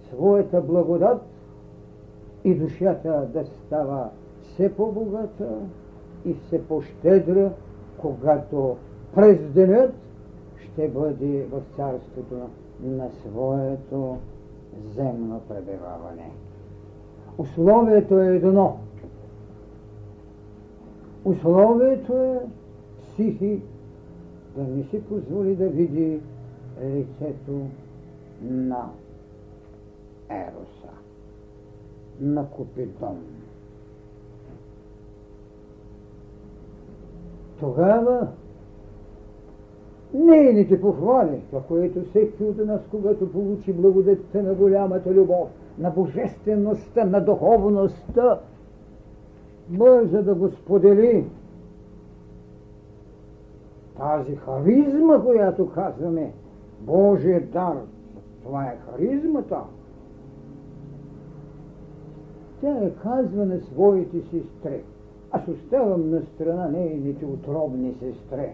своята 0.10 0.62
благодат 0.62 1.22
и 2.44 2.56
душата 2.56 3.28
да 3.34 3.46
става 3.46 4.10
все 4.44 4.76
по-богата 4.76 5.50
и 6.26 6.34
все 6.34 6.68
по-щедра, 6.68 7.52
когато 7.98 8.78
през 9.18 9.52
денят 9.52 9.94
ще 10.64 10.88
бъде 10.88 11.46
в 11.52 11.62
царството 11.76 12.50
на 12.84 13.10
своето 13.22 14.18
земно 14.96 15.42
пребиваване. 15.48 16.32
Условието 17.38 18.20
е 18.20 18.36
едно. 18.36 18.80
Условието 21.26 22.14
е 22.14 22.40
психи 23.02 23.62
да 24.56 24.64
не 24.64 24.84
си 24.84 25.04
позволи 25.04 25.56
да 25.56 25.68
види 25.68 26.20
лицето 26.84 27.68
на 28.42 28.90
Ероса, 30.30 30.94
на 32.20 32.50
Купидон. 32.50 33.18
Тогава 37.60 38.28
нейните 40.14 40.82
похвали, 40.82 41.42
това, 41.50 41.62
което 41.62 42.04
всеки 42.10 42.44
от 42.44 42.66
нас, 42.66 42.82
когато 42.92 43.32
получи 43.32 43.74
благодетта 43.74 44.44
на 44.44 44.54
голямата 44.54 45.12
любов, 45.12 45.50
на 45.78 45.90
божествеността, 45.90 47.06
на 47.06 47.22
духовността, 47.22 48.40
може 49.70 50.22
да 50.22 50.36
го 50.36 50.50
сподели. 50.50 51.26
Тази 53.98 54.36
харизма, 54.36 55.22
която 55.22 55.70
казваме, 55.70 56.32
Божия 56.82 57.42
дар, 57.42 57.78
това 58.44 58.64
е 58.66 58.78
харизмата. 58.86 59.60
Тя 62.62 62.78
е 62.78 62.92
казва 63.04 63.46
на 63.46 63.60
своите 63.60 64.22
сестри. 64.22 64.84
Аз 65.32 65.48
оставам 65.48 66.10
на 66.10 66.22
страна 66.22 66.68
нейните 66.68 67.26
отробни 67.26 67.94
сестри. 68.00 68.54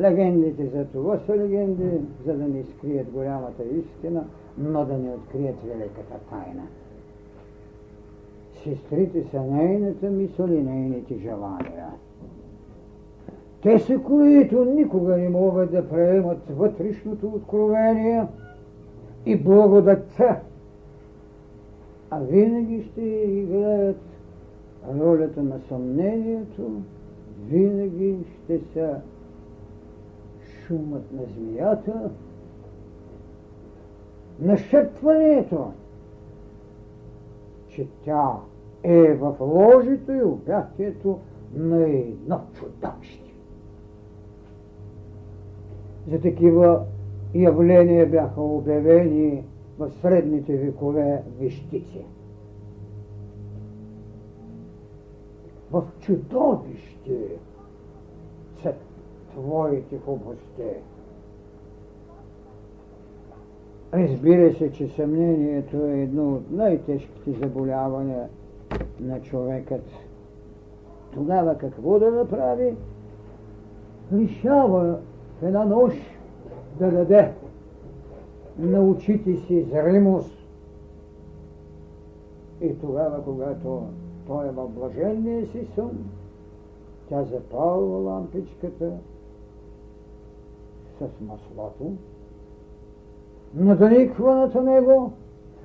Легендите 0.00 0.66
за 0.66 0.84
това 0.84 1.18
са 1.26 1.36
легенди, 1.36 2.00
за 2.26 2.34
да 2.34 2.44
ни 2.44 2.64
скрият 2.64 3.10
голямата 3.10 3.62
истина, 3.64 4.24
но 4.58 4.84
да 4.84 4.98
ни 4.98 5.10
открият 5.10 5.56
великата 5.64 6.18
тайна. 6.30 6.62
Сестрите 8.64 9.24
са 9.30 9.42
нейната 9.42 10.10
мисъл 10.10 10.48
и 10.48 10.62
нейните 10.62 11.18
желания. 11.18 11.88
Те 13.62 13.78
са, 13.78 13.98
които 13.98 14.64
никога 14.64 15.16
не 15.16 15.28
могат 15.28 15.72
да 15.72 15.88
приемат 15.88 16.38
вътрешното 16.50 17.26
откровение 17.26 18.26
и 19.26 19.36
благодатта, 19.36 20.40
а 22.10 22.20
винаги 22.20 22.82
ще 22.82 23.00
играят 23.00 24.00
ролята 25.00 25.42
на 25.42 25.60
съмнението, 25.68 26.70
винаги 27.48 28.16
ще 28.44 28.60
са 28.72 29.00
шумът 30.68 31.12
на 31.12 31.22
змията 31.24 32.10
нашепването, 34.40 35.72
че 37.68 37.86
тя 38.04 38.32
е 38.82 39.14
в 39.14 39.36
ложито 39.40 40.12
и 40.12 40.22
обятието 40.22 41.18
на 41.54 41.88
едно 41.88 42.40
чудовище. 42.54 43.32
За 46.10 46.20
такива 46.20 46.84
явления 47.34 48.10
бяха 48.10 48.40
обявени 48.40 49.44
в 49.78 49.90
средните 50.00 50.56
векове 50.56 51.22
вещици. 51.40 52.04
В 55.72 55.84
чудовище 56.00 57.38
са 59.38 59.42
твоите 59.42 59.98
хубости. 60.04 60.62
Разбира 63.94 64.54
се, 64.54 64.72
че 64.72 64.88
съмнението 64.88 65.76
е 65.76 66.00
едно 66.00 66.34
от 66.34 66.50
най-тежките 66.50 67.32
заболявания 67.32 68.28
на 69.00 69.20
човекът. 69.20 69.84
Тогава 71.14 71.58
какво 71.58 71.98
да 71.98 72.10
направи? 72.10 72.74
Лишава 74.12 74.98
в 75.40 75.46
една 75.46 75.64
нощ 75.64 75.96
да 76.78 76.90
даде 76.90 77.32
на 78.58 78.82
очите 78.82 79.36
си 79.36 79.62
зримост. 79.62 80.38
И 82.60 82.78
тогава, 82.78 83.24
когато 83.24 83.82
той 84.26 84.48
е 84.48 84.50
в 84.50 84.68
блаженния 84.68 85.46
си 85.46 85.66
сън, 85.74 85.90
тя 87.08 87.24
запалва 87.24 87.98
лампичката 87.98 88.92
с 90.98 91.20
маслото, 91.20 91.92
надниква 93.54 94.34
над 94.34 94.64
него, 94.64 95.12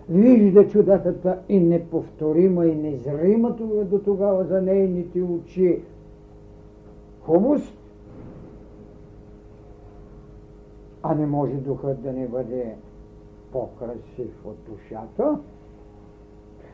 вижда 0.10 0.67
чудатата 0.67 1.39
и 1.50 1.60
неповторима 1.60 2.65
и 2.65 2.76
незрима 2.76 3.52
до 3.52 4.00
тогава 4.00 4.43
за 4.43 4.62
нейните 4.62 5.22
очи. 5.22 5.82
Хубост, 7.22 7.78
а 11.04 11.15
не 11.15 11.26
може 11.26 11.54
духът 11.54 12.02
да 12.02 12.13
не 12.13 12.28
бъде 12.28 12.76
по-красив 13.52 14.46
от 14.46 14.56
душата, 14.69 15.39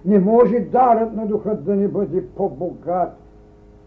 не 0.06 0.20
може 0.20 0.60
дарът 0.60 1.16
на 1.16 1.28
духът 1.28 1.64
да 1.64 1.76
не 1.76 1.88
бъде 1.88 2.28
по-богат 2.28 3.18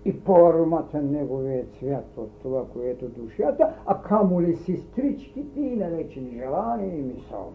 и 0.05 0.21
по-ароматен 0.21 1.11
неговия 1.11 1.65
цвят 1.79 2.17
от 2.17 2.31
това, 2.43 2.65
което 2.73 3.09
душата, 3.09 3.75
а 3.87 4.03
камо 4.03 4.41
ли 4.41 4.57
сестричките 4.57 5.61
и 5.61 5.77
наречени 5.77 6.31
желания 6.31 6.99
и 6.99 7.03
мисъл. 7.03 7.53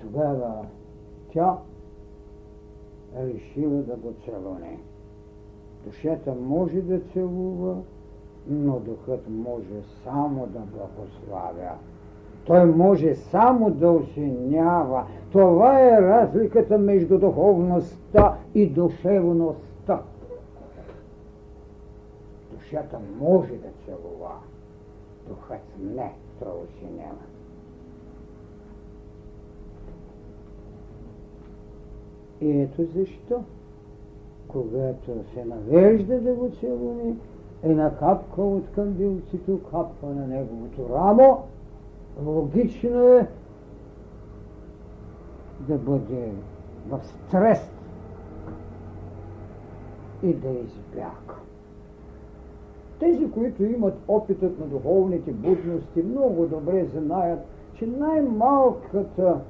Тогава 0.00 0.66
тя 1.32 1.58
решила 3.18 3.82
да 3.82 3.96
го 3.96 4.12
целуне. 4.24 4.78
Душата 5.84 6.34
може 6.34 6.80
да 6.80 7.00
целува, 7.00 7.76
но 8.48 8.80
духът 8.80 9.20
може 9.28 9.82
само 10.04 10.46
да 10.46 10.58
благославя. 10.58 11.72
Той 12.44 12.64
може 12.66 13.14
само 13.14 13.70
да 13.70 13.90
осенява. 13.90 15.04
Това 15.32 15.80
е 15.80 16.02
разликата 16.02 16.78
между 16.78 17.18
духовността 17.18 18.36
и 18.54 18.66
душевността. 18.66 19.69
Душата 22.70 22.98
може 23.20 23.52
да 23.52 23.68
целува, 23.84 24.32
духът 25.28 25.60
не, 25.78 26.14
той 26.38 26.52
осенява. 26.52 27.16
И 32.40 32.60
ето 32.60 32.84
защо, 32.84 33.44
когато 34.48 35.24
се 35.34 35.44
навежда 35.44 36.20
да 36.20 36.34
го 36.34 36.50
целуне, 36.60 37.16
една 37.62 37.96
капка 37.98 38.42
от 38.42 38.70
кандилцето 38.74 39.60
капва 39.62 40.14
на 40.14 40.26
неговото 40.26 40.88
рамо, 40.94 41.38
логично 42.24 43.08
е 43.08 43.26
да 45.60 45.78
бъде 45.78 46.32
в 46.88 47.00
стрес 47.04 47.70
и 50.22 50.34
да 50.34 50.48
избяга. 50.48 51.49
Тези, 53.00 53.30
които 53.30 53.64
имат 53.64 53.94
опитът 54.08 54.58
на 54.58 54.66
духовните 54.66 55.32
будности, 55.32 56.02
много 56.02 56.46
добре 56.46 56.84
знаят, 56.84 57.40
че 57.74 57.86
най-малката 57.86 59.40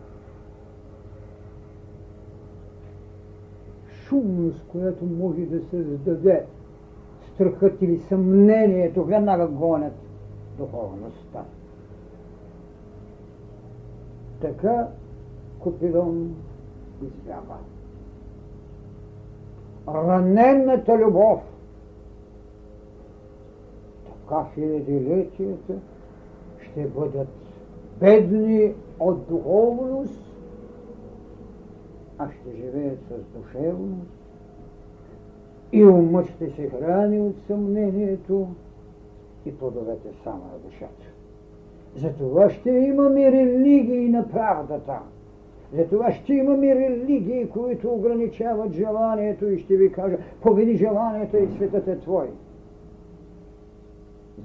шумност, 4.10 4.64
която 4.68 5.04
може 5.04 5.40
да 5.40 5.60
се 5.60 5.84
създаде 5.84 6.46
страхът 7.34 7.82
или 7.82 7.98
съмнението, 7.98 9.04
веднага 9.04 9.46
гонят 9.46 9.94
духовността. 10.58 11.44
Така 14.40 14.88
Купидон 15.60 16.34
избяга. 17.02 17.58
Ранената 19.88 20.98
любов, 20.98 21.40
така 24.30 24.44
хилядилетията 24.54 25.74
ще 26.60 26.86
бъдат 26.86 27.28
бедни 28.00 28.74
от 29.00 29.28
духовност, 29.28 30.36
а 32.18 32.28
ще 32.30 32.56
живеят 32.56 32.98
с 33.08 33.38
душевност 33.38 34.10
и 35.72 35.84
умът 35.84 36.26
ще 36.26 36.50
се 36.50 36.68
храни 36.68 37.20
от 37.20 37.34
съмнението 37.46 38.48
и 39.46 39.54
плодовете 39.54 40.08
само 40.24 40.44
на 40.44 40.70
душата. 40.70 41.06
Затова 41.96 42.50
ще 42.50 42.70
имаме 42.70 43.32
религии 43.32 44.08
на 44.08 44.28
правдата. 44.28 44.98
Затова 45.74 46.12
ще 46.12 46.34
имаме 46.34 46.74
религии, 46.74 47.48
които 47.48 47.88
ограничават 47.92 48.72
желанието 48.72 49.48
и 49.48 49.58
ще 49.58 49.76
ви 49.76 49.92
кажа, 49.92 50.16
победи 50.42 50.76
желанието 50.76 51.36
и 51.36 51.48
светът 51.56 51.88
е 51.88 51.98
твой. 51.98 52.28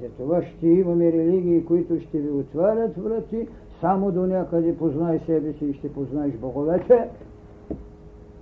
Затова 0.02 0.42
ще 0.42 0.68
имаме 0.68 1.12
религии, 1.12 1.66
които 1.66 2.00
ще 2.00 2.20
ви 2.20 2.32
отварят 2.32 2.98
врати, 2.98 3.48
само 3.82 4.12
до 4.12 4.28
някъде 4.28 4.78
познай 4.78 5.20
себе 5.20 5.54
си 5.54 5.66
и 5.66 5.74
ще 5.74 5.94
познаеш 5.94 6.34
боговете. 6.34 7.10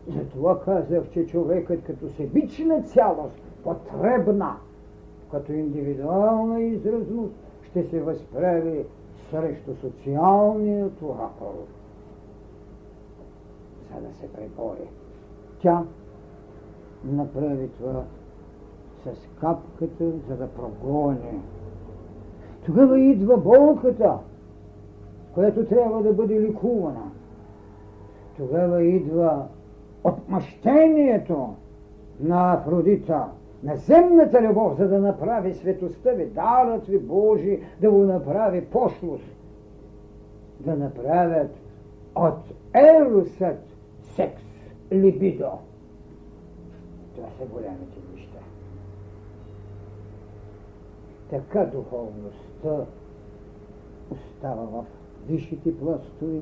Затова 0.08 0.62
казах, 0.62 1.10
че 1.12 1.26
човекът 1.26 1.84
като 1.84 2.10
себична 2.10 2.82
цялост, 2.82 3.42
потребна, 3.64 4.56
като 5.32 5.54
индивидуална 5.54 6.62
изразност, 6.62 7.34
ще 7.64 7.84
се 7.84 8.02
възправи 8.02 8.86
срещу 9.32 9.76
социалния 9.76 10.90
оратор, 11.02 11.54
за 13.94 14.08
да 14.08 14.14
се 14.14 14.28
пребори. 14.28 14.90
Тя 15.62 15.84
направи 17.06 17.70
това 17.78 18.04
с 19.06 19.40
капката, 19.40 20.12
за 20.28 20.36
да 20.38 20.48
прогони. 20.48 21.42
Тогава 22.66 23.00
идва 23.00 23.38
болката, 23.38 24.18
която 25.34 25.66
трябва 25.66 26.04
да 26.04 26.14
бъде 26.14 26.42
ликувана. 26.42 27.12
Тогава 28.38 28.84
идва 28.84 29.48
отмъщението 30.04 31.56
на 32.20 32.54
Афродита, 32.54 33.26
на 33.64 33.76
земната 33.76 34.42
любов, 34.42 34.78
за 34.78 34.88
да 34.88 35.00
направи 35.00 35.54
светостта 35.54 36.12
ви, 36.12 36.26
дарът 36.26 36.86
ви 36.88 37.00
Божи, 37.00 37.60
да 37.82 37.92
го 37.92 37.98
направи 37.98 38.66
пошлост, 38.66 39.36
да 40.60 40.76
направят 40.76 41.52
от 42.16 42.40
ерусът 42.74 43.60
секс, 44.02 44.44
либидо. 44.92 45.52
Това 47.16 47.28
са 47.40 47.46
големите 47.46 48.00
неща. 48.16 48.40
Така 51.34 51.66
духовността 51.66 52.86
остава 54.12 54.64
в 54.64 54.86
висшите 55.28 55.78
пластови, 55.78 56.42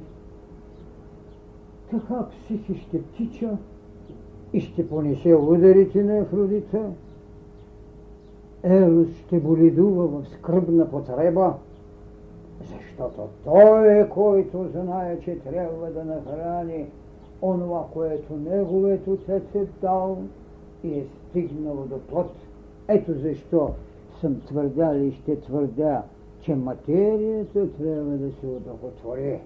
така 1.91 2.25
психи 2.30 2.75
ще 2.75 3.01
тича 3.01 3.58
и 4.54 4.62
ще 4.62 4.89
понесе 4.89 5.36
ударите 5.36 6.04
на 6.04 6.17
Афродита, 6.17 6.91
Ерос 8.63 9.08
ще 9.27 9.39
боледува 9.39 10.08
в 10.08 10.27
скръбна 10.27 10.89
потреба, 10.89 11.54
защото 12.60 13.27
той 13.43 13.99
е, 13.99 14.10
който 14.10 14.67
знае, 14.67 15.19
че 15.19 15.39
трябва 15.39 15.91
да 15.91 16.04
нахрани 16.06 16.86
онова, 17.41 17.86
което 17.93 18.34
неговият 18.34 19.08
отец 19.08 19.56
е 19.56 19.65
дал 19.82 20.17
и 20.84 20.99
е 20.99 21.06
стигнал 21.06 21.75
до 21.75 21.99
плод. 21.99 22.32
Ето 22.88 23.13
защо 23.13 23.69
съм 24.21 24.41
твърдял 24.41 24.95
и 24.95 25.12
ще 25.12 25.41
твърдя, 25.41 26.03
че 26.41 26.55
материята 26.55 27.71
трябва 27.71 28.17
да 28.17 28.31
се 28.31 28.45
удохотвори. 28.45 29.39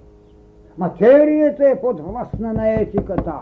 Материята 0.77 1.69
е 1.69 1.81
подвластна 1.81 2.53
на 2.53 2.81
етиката. 2.81 3.39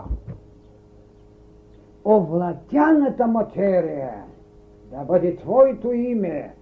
Овладяната 2.04 3.26
материя 3.26 4.24
да 4.90 5.04
бъде 5.04 5.36
Твоето 5.36 5.92
име. 5.92 6.54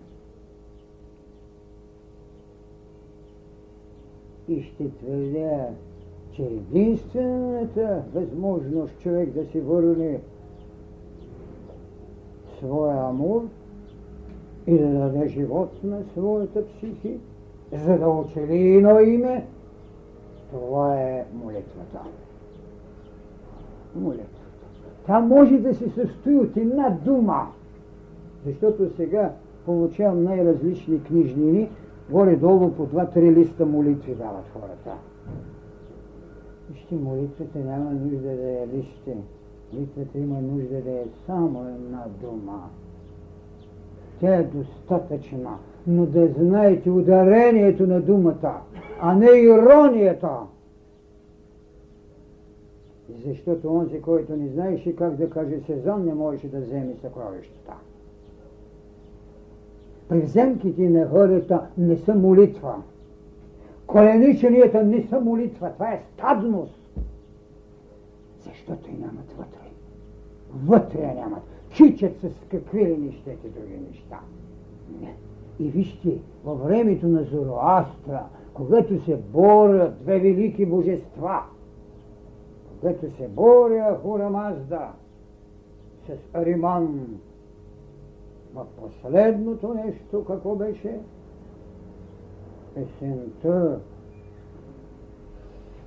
И 4.48 4.62
ще 4.62 4.90
твърдя, 4.90 5.66
че 6.32 6.42
единствената 6.42 8.02
възможност 8.14 8.98
човек 8.98 9.30
да 9.30 9.46
си 9.46 9.60
върне 9.60 10.20
своя 12.58 12.96
амур 12.96 13.48
и 14.66 14.78
да 14.78 14.88
даде 14.88 15.28
живот 15.28 15.70
на 15.84 16.02
своята 16.12 16.66
психи, 16.66 17.18
за 17.72 17.98
да 17.98 18.08
оцели 18.08 18.76
едно 18.76 19.00
име, 19.00 19.46
това 20.50 21.00
е 21.00 21.24
молитвата. 21.34 22.00
Молитвата. 23.94 24.42
Тя 25.06 25.20
може 25.20 25.58
да 25.58 25.74
се 25.74 25.90
състои 25.90 26.36
от 26.36 26.56
една 26.56 26.90
дума, 27.04 27.46
защото 28.46 28.90
сега 28.96 29.32
получавам 29.66 30.24
най-различни 30.24 31.02
книжнини, 31.02 31.70
горе-долу 32.10 32.70
по 32.70 32.86
два-три 32.86 33.32
листа 33.32 33.66
молитви 33.66 34.14
дават 34.14 34.44
хората. 34.52 34.92
Вижте, 36.70 36.94
молитвата 36.94 37.58
няма 37.58 37.90
нужда 37.90 38.36
да 38.36 38.50
е 38.50 38.68
лище. 38.74 39.16
Молитвата 39.72 40.18
има 40.18 40.40
нужда 40.40 40.82
да 40.82 40.90
е 40.90 41.04
само 41.26 41.66
една 41.66 42.04
дума. 42.22 42.68
Тя 44.22 44.34
е 44.34 44.42
достатъчна, 44.42 45.58
но 45.86 46.06
да 46.06 46.28
знаете 46.28 46.90
ударението 46.90 47.86
на 47.86 48.00
думата, 48.00 48.60
а 49.00 49.14
не 49.14 49.26
иронията. 49.26 50.30
Защото 53.26 53.74
онзи, 53.74 54.00
който 54.00 54.36
не 54.36 54.48
знаеше 54.48 54.96
как 54.96 55.16
да 55.16 55.30
каже 55.30 55.60
сезон, 55.66 56.04
не 56.04 56.14
можеше 56.14 56.48
да 56.48 56.60
вземе 56.60 56.94
съкровищата. 57.00 57.72
Приземките 60.08 60.88
на 60.88 61.08
хората 61.08 61.66
не 61.78 61.96
са 61.96 62.14
молитва. 62.14 62.82
Колениченията 63.86 64.84
не 64.84 65.02
са 65.02 65.20
молитва, 65.20 65.70
това 65.72 65.92
е 65.92 66.02
стадност. 66.14 66.90
Защото 68.40 68.90
и 68.90 68.92
нямат 68.92 69.32
вътре. 69.38 69.68
Вътре 70.64 71.02
я 71.02 71.14
нямат. 71.14 71.42
Чичат 71.74 72.20
с 72.20 72.28
какви 72.50 72.86
ли 72.86 72.96
нещете 72.96 73.48
други 73.48 73.76
неща. 73.90 74.20
Не. 75.00 75.16
И 75.58 75.70
вижте, 75.70 76.18
във 76.44 76.60
времето 76.60 77.08
на 77.08 77.24
Зороастра, 77.24 78.22
когато 78.54 79.04
се 79.04 79.16
борят 79.16 79.98
две 79.98 80.18
велики 80.18 80.66
божества, 80.66 81.42
когато 82.70 83.10
се 83.10 83.28
боря 83.28 83.98
Хурамазда 84.02 84.92
с 86.06 86.36
Ариман, 86.36 87.06
в 88.54 88.66
последното 88.80 89.74
нещо, 89.74 90.24
какво 90.24 90.54
беше? 90.54 90.98
Песента 92.74 93.80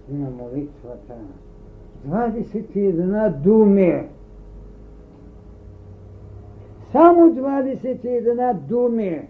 на 0.09 0.29
молитвата. 0.29 1.15
21 2.07 3.31
думи. 3.31 4.07
Само 6.95 7.31
21 7.31 8.53
думи. 8.53 9.27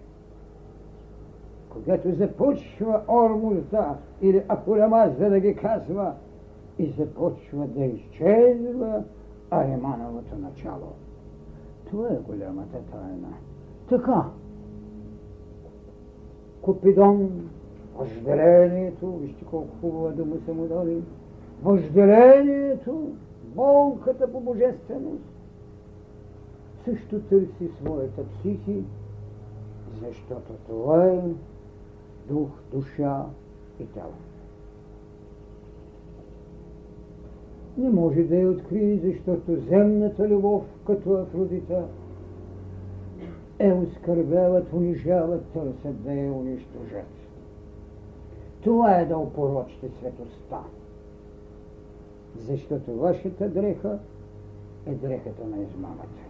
Когато 1.70 2.14
започва 2.14 3.00
Ормузда 3.08 3.96
или 4.22 4.42
Акурамазда 4.48 5.28
да 5.28 5.40
ги 5.40 5.54
казва 5.54 6.14
и 6.78 6.94
започва 6.98 7.66
да 7.66 7.84
изчезва 7.84 9.02
Аремановото 9.50 10.38
начало. 10.38 10.92
Това 11.90 12.08
е 12.08 12.32
голямата 12.32 12.78
тайна. 12.92 13.34
Така. 13.88 14.24
Купидон, 16.62 17.30
въжделението, 17.98 19.12
вижте 19.12 19.44
колко 19.44 19.68
хубава 19.80 20.10
дума 20.10 20.36
са 20.46 20.54
му 20.54 20.66
дали, 20.66 21.02
въжделението, 21.62 23.10
болката 23.54 24.32
по 24.32 24.40
божественост, 24.40 25.35
също 26.86 27.20
търси 27.20 27.68
своята 27.80 28.22
психи, 28.24 28.82
защото 30.00 30.52
това 30.68 31.06
е 31.06 31.20
дух, 32.28 32.48
душа 32.72 33.26
и 33.80 33.86
тяло. 33.86 34.12
Не 37.78 37.90
може 37.90 38.22
да 38.22 38.36
я 38.36 38.48
открие, 38.48 38.98
защото 38.98 39.60
земната 39.60 40.28
любов, 40.28 40.64
като 40.86 41.12
Афродита, 41.12 41.84
е 43.58 43.72
оскърбяват, 43.72 44.72
унижават, 44.72 45.44
търсят 45.44 46.02
да 46.02 46.12
я 46.12 46.32
унищожат. 46.32 47.06
Това 48.62 49.00
е 49.00 49.06
да 49.06 49.18
опорочите 49.18 49.88
светостта. 49.88 50.60
Защото 52.38 52.96
вашата 52.96 53.48
дреха 53.48 53.98
е 54.86 54.94
дрехата 54.94 55.44
на 55.46 55.62
измамата. 55.62 56.25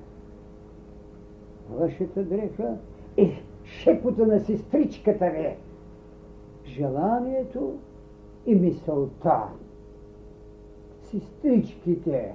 Вашата 1.70 2.24
дреха 2.24 2.76
е 3.16 3.42
шепота 3.64 4.26
на 4.26 4.40
сестричката 4.40 5.30
ви. 5.30 5.56
Желанието 6.64 7.78
и 8.46 8.54
мисълта. 8.54 9.42
Сестричките, 11.02 12.34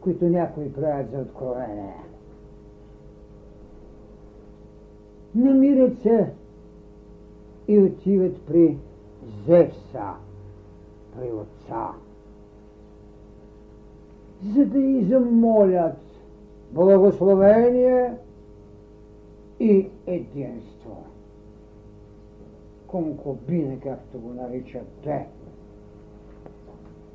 които 0.00 0.24
някои 0.24 0.72
правят 0.72 1.10
за 1.10 1.18
откровение. 1.18 1.94
Намират 5.34 6.00
се 6.00 6.32
и 7.68 7.78
отиват 7.78 8.40
при 8.46 8.78
Зевса, 9.46 10.12
при 11.16 11.32
отца, 11.32 11.88
за 14.54 14.66
да 14.66 14.78
измолят 14.78 16.11
благословение 16.72 18.14
и 19.60 19.88
единство. 20.06 21.04
Конкубина, 22.86 23.80
както 23.80 24.18
го 24.18 24.34
наричат 24.34 24.86
те, 25.04 25.26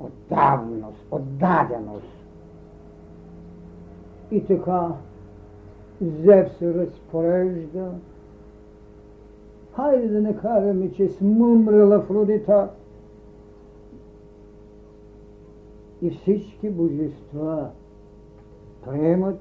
отдавност, 0.00 1.06
отдаденост. 1.10 2.06
И 4.30 4.46
така 4.46 4.92
Зев 6.00 6.52
се 6.58 6.74
разпорежда. 6.74 7.90
Хайде 9.72 10.08
да 10.08 10.20
не 10.20 10.36
караме, 10.36 10.92
че 10.92 11.08
смумрела 11.08 12.00
в 12.00 12.10
родита. 12.10 12.70
И 16.02 16.10
всички 16.10 16.70
божества 16.70 17.70
приемат 18.84 19.40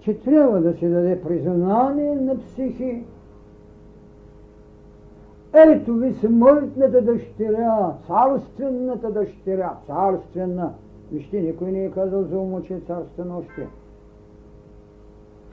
че 0.00 0.20
трябва 0.20 0.60
да 0.60 0.72
се 0.72 0.88
даде 0.88 1.22
признание 1.22 2.14
на 2.14 2.38
психи. 2.40 3.04
Ето 5.54 5.94
ви 5.94 6.14
смъртната 6.14 7.02
дъщеря, 7.02 7.94
царствената 8.06 9.10
дъщеря, 9.10 9.76
царствена. 9.86 10.74
Вижте, 11.12 11.40
никой 11.40 11.72
не 11.72 11.84
е 11.84 11.90
казал 11.90 12.22
за 12.24 12.38
ума, 12.38 12.62
че 12.62 12.74
е 12.74 12.80
царствено 12.80 13.38
още. 13.38 13.68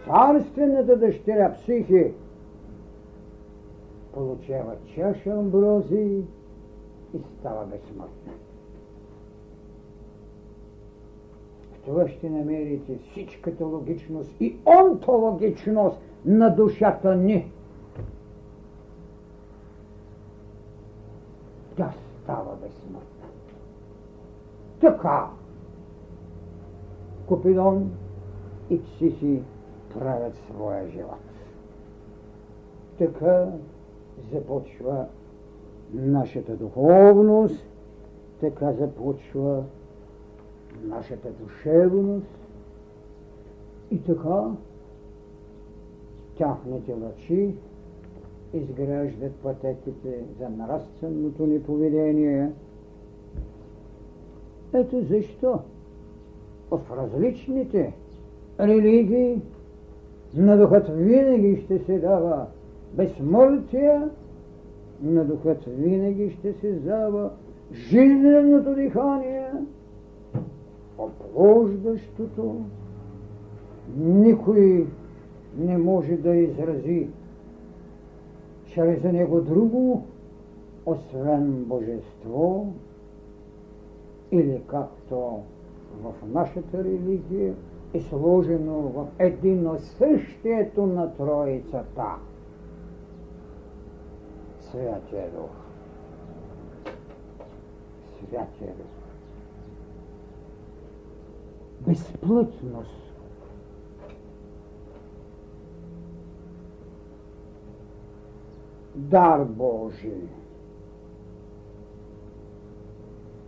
Царствената 0.05 0.97
дъщеря, 0.97 1.53
психи, 1.53 2.13
получава 4.13 4.73
чаша 4.95 5.29
амброзии 5.29 6.23
и 7.13 7.17
става 7.39 7.65
безсмъртна. 7.65 8.33
Това 11.87 12.07
ще 12.07 12.29
намерите 12.29 12.97
всичката 12.97 13.65
логичност 13.65 14.41
и 14.41 14.55
онтологичност 14.65 15.97
на 16.25 16.55
душата 16.55 17.15
ни. 17.15 17.51
Тя 21.75 21.93
става 22.23 22.55
безсмъртна. 22.55 23.27
Така 24.81 25.27
Купидон 27.27 27.91
и 28.69 28.81
Психи 28.81 29.41
правят 29.93 30.35
своя 30.35 30.87
живот. 30.89 31.19
Така 32.97 33.47
започва 34.33 35.05
нашата 35.93 36.55
духовност, 36.55 37.65
така 38.39 38.73
започва 38.73 39.63
нашата 40.83 41.29
душевност 41.31 42.27
и 43.91 44.03
така 44.03 44.51
тяхните 46.37 46.93
лъчи 46.93 47.55
изграждат 48.53 49.35
пътеките 49.35 50.23
за 50.39 50.49
нравственото 50.49 51.45
ни 51.45 51.63
поведение. 51.63 52.51
Ето 54.73 55.01
защо 55.01 55.59
в 56.71 56.79
различните 56.97 57.93
религии 58.59 59.41
на 60.35 60.57
духът 60.57 60.87
винаги 60.87 61.61
ще 61.65 61.79
се 61.79 61.99
дава 61.99 62.45
безсмъртие, 62.93 64.01
на 65.01 65.25
духът 65.25 65.65
винаги 65.67 66.29
ще 66.29 66.53
се 66.53 66.71
дава 66.71 67.31
жизненото 67.73 68.75
дихание, 68.75 69.51
оплождащото. 70.97 72.55
Никой 73.97 74.87
не 75.57 75.77
може 75.77 76.15
да 76.15 76.35
изрази 76.35 77.07
чрез 78.65 79.03
него 79.03 79.41
друго, 79.41 80.05
освен 80.85 81.63
Божество, 81.63 82.73
или 84.31 84.61
както 84.67 85.39
в 86.03 86.13
нашата 86.33 86.83
религия 86.83 87.55
е 87.93 88.01
сложено 88.01 88.73
в 88.73 89.07
едино 89.19 89.79
същието 89.79 90.85
на 90.85 91.15
Троицата. 91.15 92.15
Святия 94.59 95.29
Дух. 95.31 95.51
Святия 98.19 98.73
Дух. 98.73 98.96
Безплътност. 101.87 103.13
Дар 108.95 109.43
Божий. 109.43 110.27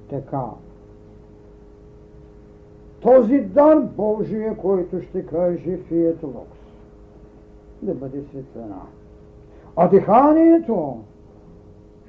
Така, 0.09 0.45
този 3.01 3.39
дар 3.39 3.79
Божия, 3.79 4.57
който 4.57 5.01
ще 5.01 5.25
каже 5.25 5.77
Фиет 5.77 6.23
Локс, 6.23 6.59
да 7.81 7.93
бъде 7.93 8.21
светлина. 8.21 8.81
А 9.75 9.87
диханието 9.87 11.03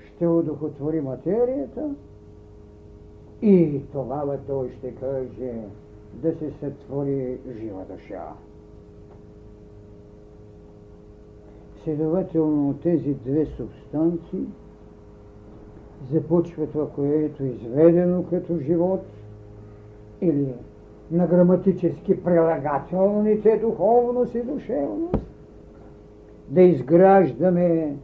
ще 0.07 0.27
удохотвори 0.27 1.01
материята 1.01 1.95
и 3.43 3.81
тогава 3.93 4.39
той 4.47 4.71
ще 4.79 4.95
каже 4.95 5.53
да 6.13 6.35
се 6.35 6.51
сътвори 6.51 7.39
жива 7.59 7.85
душа. 7.91 8.33
Следователно 11.85 12.75
тези 12.83 13.15
две 13.15 13.47
субстанции 13.47 14.47
започва 16.13 16.67
това, 16.67 16.91
което 16.91 17.43
е 17.43 17.47
изведено 17.47 18.25
като 18.31 18.59
живот 18.59 19.05
или 20.21 20.55
на 21.11 21.27
граматически 21.27 22.25
прилагателните 22.25 23.59
духовност 23.59 24.35
и 24.35 24.43
душевност, 24.43 25.17
да 26.49 26.63
изграждаме 26.63 27.97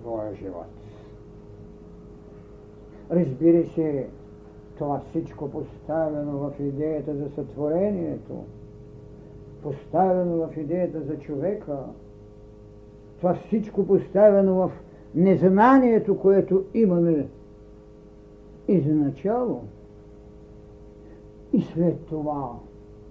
своя 0.00 0.34
живот. 0.34 0.66
Разбира 3.10 3.66
се, 3.66 4.06
това 4.78 5.00
всичко 5.10 5.50
поставено 5.50 6.38
в 6.38 6.52
идеята 6.60 7.14
за 7.16 7.30
сътворението, 7.30 8.44
поставено 9.62 10.36
в 10.36 10.56
идеята 10.56 11.00
за 11.00 11.18
човека, 11.18 11.78
това 13.18 13.34
всичко 13.34 13.86
поставено 13.86 14.54
в 14.54 14.70
незнанието, 15.14 16.18
което 16.18 16.64
имаме 16.74 17.26
изначало– 18.68 19.62
и 21.52 21.62
след 21.62 22.06
това 22.06 22.50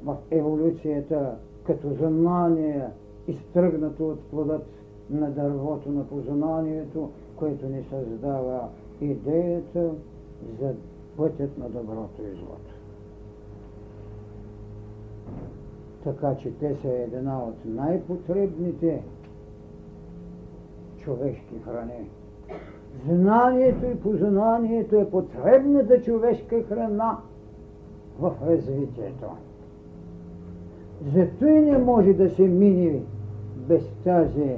в 0.04 0.16
еволюцията 0.32 1.36
като 1.64 1.94
знание, 1.94 2.88
изтръгнато 3.28 4.10
от 4.10 4.20
плодът 4.20 4.66
на 5.10 5.30
дървото 5.30 5.92
на 5.92 6.08
познанието, 6.08 7.10
което 7.36 7.66
ни 7.66 7.84
създава 7.90 8.68
идеята 9.02 9.92
за 10.62 10.74
пътят 11.18 11.58
на 11.58 11.70
доброто 11.70 12.22
и 12.22 12.36
злото. 12.36 12.74
Така 16.04 16.36
че 16.36 16.52
те 16.52 16.76
са 16.76 16.90
една 16.90 17.44
от 17.44 17.56
най-потребните 17.66 19.04
човешки 20.98 21.60
храни. 21.66 22.10
Знанието 23.08 23.86
и 23.86 24.00
познанието 24.00 24.96
е 24.96 25.10
потребната 25.10 26.02
човешка 26.02 26.64
храна– 26.64 27.18
в 28.20 28.34
развитието. 28.48 29.26
Зато 31.14 31.46
и 31.46 31.62
не 31.62 31.78
може 31.78 32.14
да 32.14 32.30
се 32.30 32.42
мине 32.42 33.02
без 33.56 33.84
тази 34.04 34.56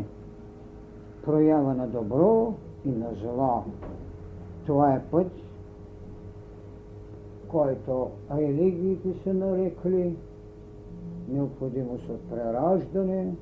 проява 1.25 1.73
на 1.73 1.87
добро 1.87 2.53
и 2.85 2.89
на 2.89 3.07
зло. 3.13 3.63
Това 4.65 4.93
е 4.93 5.01
път, 5.11 5.31
който 7.49 8.11
религиите 8.31 9.13
са 9.23 9.33
нарекли 9.33 10.15
необходимост 11.27 12.09
от 12.09 12.29
прераждане, 12.29 13.35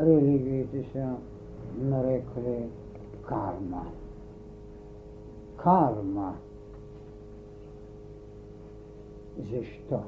религиите 0.00 0.84
са 0.92 1.16
нарекли 1.78 2.68
карма. 3.28 3.86
Карма. 5.56 6.36
Защо? 9.38 10.00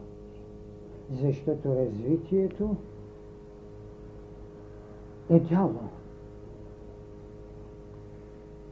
Защото 1.22 1.74
развитието 1.76 2.76
е 5.30 5.40
дяло, 5.40 5.80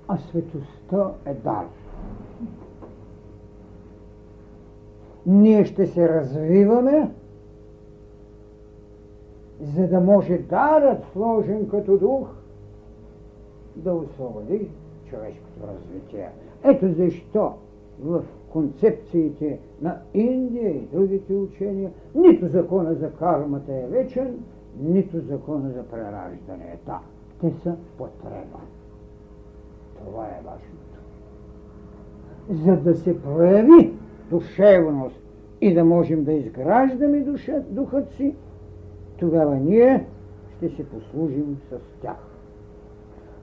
а 0.09 0.19
светостта 0.19 1.13
е 1.27 1.35
дар. 1.35 1.67
Ние 5.27 5.65
ще 5.65 5.87
се 5.87 6.09
развиваме, 6.09 7.11
за 9.61 9.89
да 9.89 10.01
може 10.01 10.39
дарът, 10.39 11.05
сложен 11.13 11.69
като 11.69 11.99
дух, 11.99 12.29
да 13.77 13.95
освободи 13.95 14.69
човешкото 15.11 15.61
развитие. 15.67 16.29
Ето 16.65 16.93
защо 16.93 17.53
в 18.03 18.23
концепциите 18.49 19.59
на 19.83 19.99
Индия 20.15 20.71
и 20.71 20.89
другите 20.93 21.35
учения, 21.35 21.91
нито 22.15 22.49
закона 22.49 22.95
за 22.95 23.13
кармата 23.13 23.75
е 23.75 23.87
вечен, 23.87 24.39
нито 24.81 25.21
закона 25.21 25.71
за 25.71 25.83
прераждането. 25.83 26.93
Те 27.41 27.53
са 27.63 27.77
потреба. 27.99 28.59
Това 29.99 30.27
е 30.27 30.43
важното. 30.45 30.75
За 32.65 32.77
да 32.77 32.95
се 32.95 33.23
прояви 33.23 33.93
душевност 34.35 35.21
и 35.61 35.75
да 35.75 35.85
можем 35.85 36.25
да 36.25 36.33
изграждаме 36.33 37.21
душа, 37.21 37.61
духът 37.71 38.11
си, 38.11 38.35
тогава 39.19 39.57
ние 39.57 40.07
ще 40.57 40.69
се 40.69 40.89
послужим 40.89 41.57
с 41.71 42.01
тях. 42.03 42.17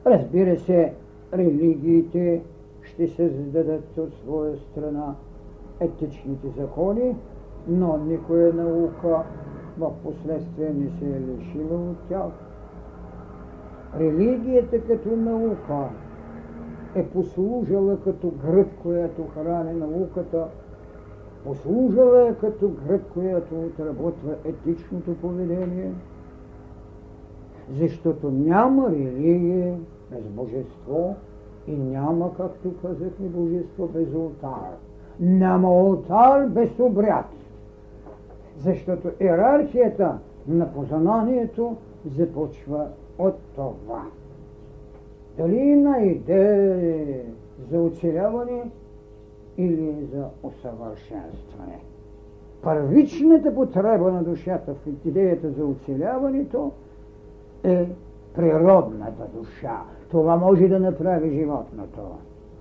Разбира 0.05 0.57
се, 0.57 0.93
религиите 1.33 2.41
ще 2.81 3.07
създадат 3.07 3.97
от 3.97 4.13
своя 4.13 4.57
страна 4.57 5.15
етичните 5.79 6.47
закони, 6.57 7.15
но 7.67 7.97
никоя 7.97 8.53
наука 8.53 9.23
в 9.77 9.91
последствие 10.03 10.69
не 10.69 10.89
се 10.99 11.05
е 11.05 11.21
лишила 11.21 11.89
от 11.89 11.97
тях. 12.09 12.31
Религията 13.99 14.81
като 14.81 15.15
наука 15.15 15.89
е 16.95 17.05
послужила 17.05 17.97
като 18.03 18.31
гръб, 18.45 18.67
която 18.81 19.27
храни 19.27 19.73
науката, 19.73 20.47
послужила 21.43 22.27
е 22.27 22.33
като 22.33 22.69
гръб, 22.69 23.01
която 23.13 23.55
отработва 23.55 24.35
етичното 24.45 25.15
поведение, 25.15 25.91
защото 27.79 28.31
няма 28.31 28.89
религия 28.89 29.77
без 30.11 30.23
божество, 30.23 31.15
и 31.67 31.75
няма, 31.75 32.33
както 32.37 32.73
казахме, 32.81 33.27
божество 33.27 33.87
без 33.87 34.13
алтар. 34.15 34.71
Няма 35.19 35.67
алтар 35.67 36.47
без 36.47 36.79
обряд. 36.79 37.25
Защото 38.57 39.11
иерархията 39.21 40.17
на 40.47 40.73
познанието 40.73 41.77
започва 42.17 42.87
от 43.19 43.35
това. 43.55 44.03
Дали 45.37 45.55
има 45.55 45.97
идея 45.97 47.23
за 47.71 47.81
оцеляване 47.81 48.71
или 49.57 50.07
за 50.13 50.25
усъвършенстване. 50.43 51.79
Първичната 52.61 53.55
потреба 53.55 54.11
на 54.11 54.23
душата 54.23 54.73
в 54.73 54.87
идеята 55.05 55.51
за 55.51 55.65
оцеляването 55.65 56.71
е 57.63 57.87
природната 58.35 59.27
душа. 59.33 59.81
Това 60.11 60.37
може 60.37 60.67
да 60.67 60.79
направи 60.79 61.39
животното. 61.39 62.01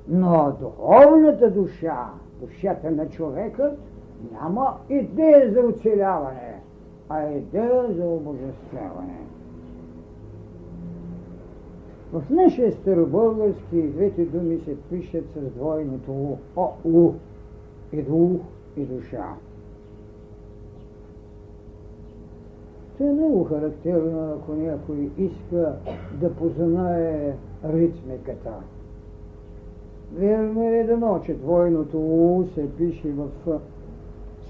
Но 0.08 0.52
духовната 0.60 1.50
душа, 1.50 2.06
душата 2.40 2.90
на 2.90 3.08
човекът, 3.08 3.78
няма 4.32 4.76
идея 4.88 5.52
за 5.52 5.60
оцеляване, 5.60 6.60
а 7.08 7.30
идея 7.30 7.92
за 7.92 8.04
обожествяване. 8.04 9.18
В 12.12 12.22
нашия 12.30 12.72
старобългарски 12.72 13.82
двете 13.82 14.24
думи 14.24 14.58
се 14.64 14.76
пишат 14.76 15.24
с 15.36 15.40
двойното 15.40 16.12
У. 16.12 16.36
О, 16.56 16.68
У. 16.84 17.12
И 17.92 18.02
дух, 18.02 18.40
и 18.76 18.84
душа. 18.84 19.34
Това 22.98 23.10
е 23.10 23.12
много 23.12 23.44
характерно, 23.44 24.32
ако 24.32 24.52
някой 24.52 25.10
иска 25.18 25.74
да 26.20 26.34
познае 26.34 27.34
ритмиката. 27.64 28.52
Верно 30.12 30.68
е 30.68 30.84
дано, 30.84 31.20
че 31.24 31.34
двойното 31.34 31.98
У 31.98 32.44
се 32.54 32.76
пише 32.76 33.08
в 33.12 33.28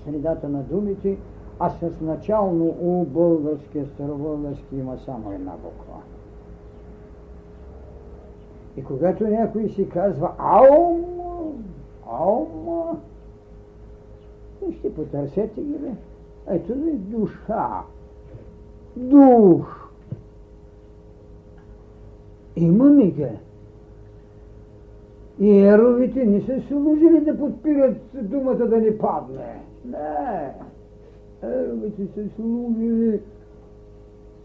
средата 0.04 0.48
на 0.48 0.62
думите, 0.62 1.18
а 1.58 1.70
с 1.70 2.00
начално 2.00 2.64
У 2.64 3.04
българския, 3.04 3.86
старобългарски 3.86 4.76
има 4.76 4.98
само 4.98 5.32
една 5.32 5.52
буква. 5.52 6.02
И 8.76 8.84
когато 8.84 9.26
някой 9.26 9.68
си 9.68 9.88
казва 9.88 10.32
Аум, 10.38 11.04
Аум, 12.12 12.98
ще 14.78 14.94
потърсете 14.94 15.62
ги, 15.62 15.72
бе. 15.72 15.90
Ето 16.48 16.74
ви 16.74 16.92
душа. 16.92 17.82
Дух. 18.96 19.90
Имаме 22.56 23.06
ги. 23.06 23.26
И 25.40 25.58
еровите 25.58 26.24
не 26.24 26.40
са 26.40 26.60
служили 26.68 27.20
да 27.20 27.38
подпират 27.38 27.96
думата 28.14 28.54
да 28.54 28.76
не 28.76 28.98
падне. 28.98 29.60
Не. 29.84 30.54
Еровите 31.42 32.06
са 32.14 32.34
служили 32.36 33.20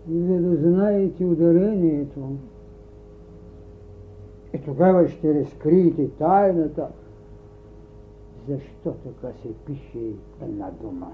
за 0.10 0.42
да 0.42 0.56
знаете 0.56 1.26
ударението. 1.26 2.20
И 4.56 4.62
тогава 4.66 5.08
ще 5.08 5.34
разкриете 5.34 6.10
тайната, 6.10 6.88
защо 8.50 8.92
така 8.92 9.34
се 9.42 9.48
пише 9.66 10.00
една 10.42 10.72
дума. 10.82 11.12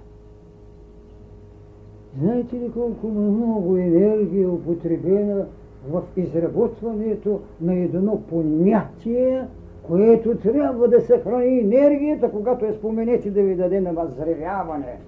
Знаете 2.20 2.56
ли 2.56 2.72
колко 2.72 3.08
много 3.08 3.78
енергия 3.78 4.44
е 4.44 4.50
употребена 4.50 5.46
в 5.90 6.02
изработването 6.18 7.40
на 7.62 7.76
едно 7.76 8.22
понятие, 8.22 9.48
което 9.84 10.38
трябва 10.38 10.88
да 10.88 11.02
съхрани 11.02 11.60
енергията, 11.60 12.32
когато 12.32 12.66
я 12.66 12.74
споменете 12.74 13.32
да 13.32 13.42
ви 13.42 13.56
даде 13.56 13.82
на 13.82 13.94
въззревяване. 13.94 15.00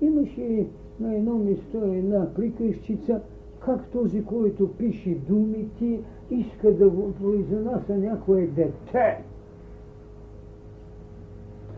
Имаше 0.00 0.66
на 1.00 1.14
едно 1.14 1.38
место 1.38 1.76
една 1.76 2.34
приказчица, 2.34 3.20
как 3.60 3.86
този, 3.86 4.24
който 4.24 4.68
пише 4.68 5.16
думите, 5.28 6.00
иска 6.30 6.72
да 6.72 6.88
го 6.88 7.12
произнася 7.12 7.98
някое 7.98 8.46
дете. 8.46 9.24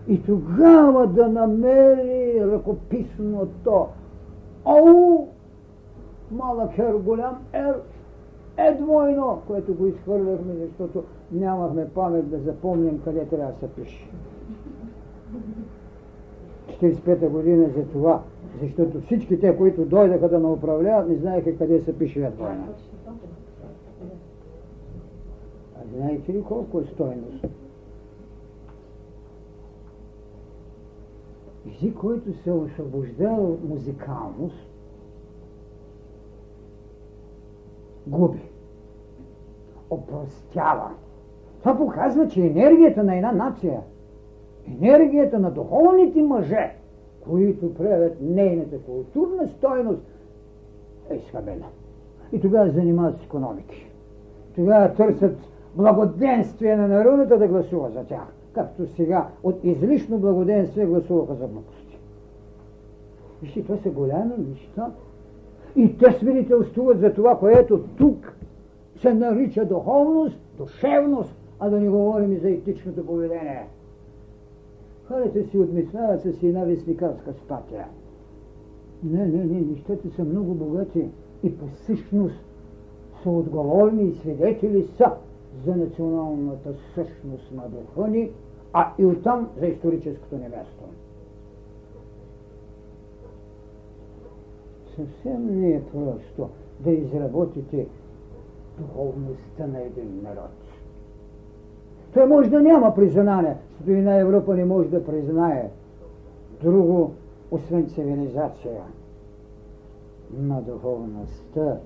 И 0.09 0.23
тогава 0.23 1.07
да 1.07 1.29
намери 1.29 2.41
ръкописното 2.41 3.87
ОУ, 4.65 5.29
малък 6.31 6.79
ер, 6.79 6.95
голям 6.95 7.39
ер, 7.53 7.75
е 8.57 8.75
двойно, 8.75 9.43
което 9.47 9.75
го 9.75 9.87
изхвърляхме, 9.87 10.55
защото 10.55 11.05
нямахме 11.33 11.89
памет 11.89 12.31
да 12.31 12.39
запомним 12.39 13.01
къде 13.05 13.25
трябва 13.25 13.53
да 13.53 13.59
се 13.59 13.69
пише. 13.75 14.09
45-та 16.81 17.29
година 17.29 17.69
за 17.77 17.85
това, 17.85 18.23
защото 18.63 19.01
всички 19.01 19.41
те, 19.41 19.57
които 19.57 19.85
дойдаха 19.85 20.29
да 20.29 20.39
ме 20.39 20.49
управляват, 20.49 21.09
не 21.09 21.17
знаеха 21.17 21.57
къде 21.57 21.81
се 21.81 21.99
пише 21.99 22.21
е 22.21 22.31
двойно. 22.31 22.65
А 23.07 23.11
знаете 25.95 26.33
ли 26.33 26.43
колко 26.43 26.81
е 26.81 26.85
стойност? 26.85 27.47
Език, 31.69 31.97
който 31.97 32.33
се 32.43 32.53
освобождава 32.53 33.43
от 33.43 33.69
музикалност, 33.69 34.71
губи, 38.07 38.43
опростява. 39.91 40.91
Това 41.59 41.77
показва, 41.77 42.29
че 42.29 42.41
енергията 42.41 43.03
на 43.03 43.17
една 43.17 43.33
нация, 43.33 43.81
енергията 44.67 45.39
на 45.39 45.51
духовните 45.51 46.23
мъже, 46.23 46.75
които 47.21 47.75
правят 47.75 48.17
нейната 48.21 48.79
културна 48.79 49.49
стойност, 49.49 50.03
е 51.11 51.15
изхабена. 51.15 51.67
И 52.33 52.41
тогава 52.41 52.71
занимават 52.71 53.21
с 53.21 53.25
економики. 53.25 53.91
Тогава 54.55 54.95
търсят 54.95 55.39
благоденствие 55.75 56.77
на 56.77 56.89
народата 56.89 57.39
да 57.39 57.49
гласува 57.49 57.91
за 57.91 58.05
тях. 58.05 58.27
Както 58.53 58.87
сега 58.87 59.29
от 59.43 59.65
излишно 59.65 60.19
благоденствие 60.19 60.87
гласуваха 60.87 61.35
за 61.35 61.47
глупости. 61.47 61.99
Вижте, 63.43 63.63
това 63.63 63.77
са 63.77 63.91
голями 63.91 64.33
неща. 64.51 64.91
И 65.77 65.99
те 65.99 66.13
свидетелствуват 66.13 67.01
за 67.01 67.13
това, 67.15 67.39
което 67.39 67.85
тук 67.99 68.37
се 68.97 69.15
нарича 69.15 69.65
духовност, 69.65 70.41
душевност, 70.59 71.35
а 71.61 71.71
да 71.71 71.81
не 71.81 71.89
говорим 71.89 72.33
и 72.33 72.39
за 72.39 72.51
етичното 72.51 73.07
поведение. 73.07 73.67
Хората 75.09 75.45
си 75.45 75.59
отмисляват 75.59 76.21
с 76.23 76.43
една 76.43 76.65
вестникарска 76.65 77.33
статия. 77.45 77.87
Не, 79.05 79.27
не, 79.27 79.45
не, 79.45 79.61
нещата 79.61 80.11
са 80.17 80.25
много 80.25 80.55
богати 80.55 81.09
и 81.43 81.59
по 81.59 81.65
същност 81.87 82.45
са 83.23 83.31
отговорни 83.31 84.05
и 84.05 84.15
свидетели 84.15 84.89
са 84.97 85.13
за 85.65 85.77
националната 85.77 86.75
същност 86.95 87.53
на 87.53 87.63
духа 87.69 88.09
ни, 88.09 88.31
а 88.73 88.93
и 88.99 89.05
оттам 89.05 89.49
за 89.61 89.67
историческото 89.67 90.35
ни 90.37 90.49
място. 90.49 90.85
Съвсем 94.97 95.61
не 95.61 95.71
е 95.71 95.83
просто 95.83 96.49
да 96.81 96.91
изработите 96.91 97.87
духовността 98.79 99.67
на 99.67 99.81
един 99.83 100.21
народ. 100.23 100.51
Той 102.15 102.27
може 102.27 102.51
да 102.51 102.61
няма 102.61 102.95
признание, 102.95 103.57
защото 103.71 103.91
и 103.91 104.03
на 104.03 104.15
Европа 104.15 104.55
не 104.55 104.65
може 104.65 104.89
да 104.89 105.05
признае 105.05 105.71
друго, 106.63 107.13
освен 107.51 107.89
цивилизация. 107.89 108.81
На 110.39 110.61
духовността 110.61 111.77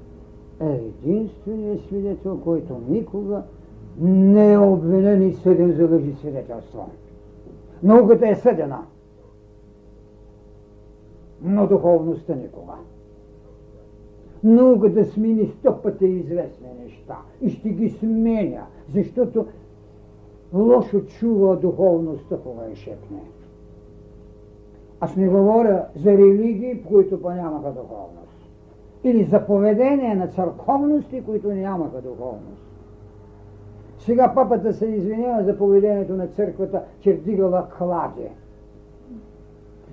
е 0.61 0.81
единственият 1.05 1.81
свидетел, 1.81 2.41
който 2.41 2.81
никога 2.89 3.43
не 4.01 4.53
е 4.53 4.59
обвинен 4.59 5.29
и 5.29 5.35
съден 5.35 5.73
за 5.73 5.89
лъжи 5.89 6.13
свидетелство. 6.13 6.89
Науката 7.83 8.29
е 8.29 8.35
съдена, 8.35 8.79
но 11.43 11.67
духовността 11.67 12.35
никога. 12.35 12.73
Науката 14.45 15.05
смени 15.05 15.53
сто 15.59 15.83
пъти 15.83 16.07
известни 16.07 16.69
неща 16.85 17.17
и 17.41 17.51
ще 17.51 17.69
ги 17.69 17.91
сменя, 17.91 18.67
защото 18.95 19.47
лошо 20.55 21.01
чува 21.07 21.57
духовността, 21.57 22.37
кога 22.37 22.63
е 22.73 22.75
шепне. 22.75 23.21
Аз 25.01 25.17
не 25.17 25.29
говоря 25.29 25.87
за 25.97 26.13
религии, 26.13 26.83
които 26.83 27.23
па 27.23 27.35
нямаха 27.35 27.69
духовност. 27.69 28.51
Или 29.05 29.25
за 29.25 29.47
поведение 29.47 30.15
на 30.15 30.29
църковности, 30.29 31.23
които 31.25 31.53
нямаха 31.53 32.01
духовност. 32.01 32.74
Сега 34.05 34.33
папата 34.35 34.73
се 34.73 34.87
извинява 34.87 35.45
за 35.45 35.59
поведението 35.59 36.13
на 36.13 36.27
църквата, 36.27 36.83
че 37.01 37.13
вдигала 37.13 37.69
кладе. 37.79 38.31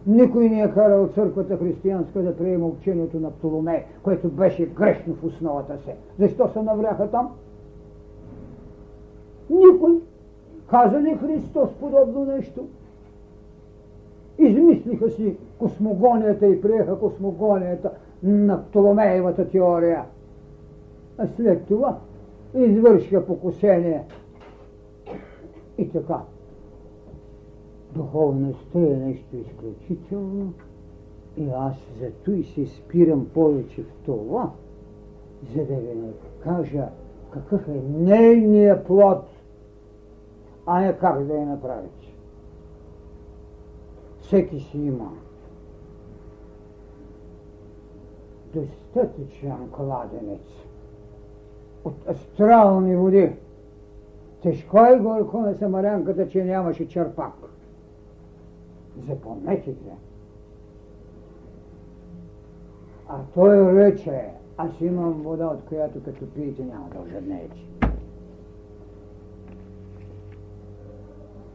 Никой 0.08 0.50
не 0.50 0.62
е 0.62 0.72
карал 0.72 1.08
църквата 1.08 1.58
християнска 1.58 2.22
да 2.22 2.38
приема 2.38 2.66
учението 2.66 3.20
на 3.20 3.32
Птоломей, 3.32 3.84
което 4.04 4.30
беше 4.30 4.66
грешно 4.66 5.14
в 5.14 5.24
основата 5.24 5.78
се. 5.78 5.96
Защо 6.20 6.50
се 6.54 6.62
навляха 6.62 7.12
там? 7.12 7.30
Никой. 9.50 9.92
Каза 10.70 11.02
ли 11.02 11.18
Христос 11.18 11.70
подобно 11.80 12.26
нещо? 12.26 12.68
Измислиха 14.38 15.10
си 15.10 15.38
космогонията 15.60 16.48
и 16.48 16.62
приеха 16.62 17.00
космогонията 17.00 17.92
на 18.24 18.64
Птоломеевата 18.64 19.50
теория. 19.50 20.04
А 21.18 21.28
след 21.28 21.66
това 21.66 21.98
извършиха 22.54 23.26
покусение. 23.26 24.04
И 25.78 25.90
така. 25.90 26.22
Духовността 27.96 28.80
е 28.80 28.96
нещо 28.96 29.38
изключително 29.38 30.54
и 31.38 31.50
аз 31.50 31.76
зато 32.00 32.32
и 32.32 32.44
се 32.44 32.66
спирам 32.66 33.28
повече 33.34 33.84
в 33.84 33.94
това, 34.06 34.52
за 35.56 35.66
да 35.66 35.76
ви 35.76 35.98
кажа 36.44 36.88
какъв 37.32 37.68
е 37.68 37.82
нейният 37.90 38.88
плод, 38.88 39.24
а 40.66 40.82
не 40.82 40.98
как 40.98 41.24
да 41.26 41.34
я 41.34 41.46
направите. 41.46 42.14
Всеки 44.22 44.60
си 44.60 44.78
има 44.78 45.12
достатъчен 48.54 49.70
кладенец 49.72 50.42
от 51.86 52.10
астрални 52.10 52.96
води. 52.96 53.32
Тежко 54.42 54.78
е 54.78 55.00
горко 55.00 55.40
на 55.40 55.56
самарянката, 55.56 56.30
че 56.30 56.44
нямаше 56.44 56.88
черпак. 56.88 57.34
Запомнете 59.08 59.74
се. 59.74 59.92
А 63.08 63.16
той 63.34 63.76
рече, 63.76 64.26
аз 64.58 64.82
имам 64.82 65.12
вода, 65.12 65.46
от 65.46 65.64
която 65.70 66.04
като 66.04 66.26
пиете 66.26 66.64
няма 66.64 66.90
да 66.94 67.00
ожеднеете. 67.02 67.58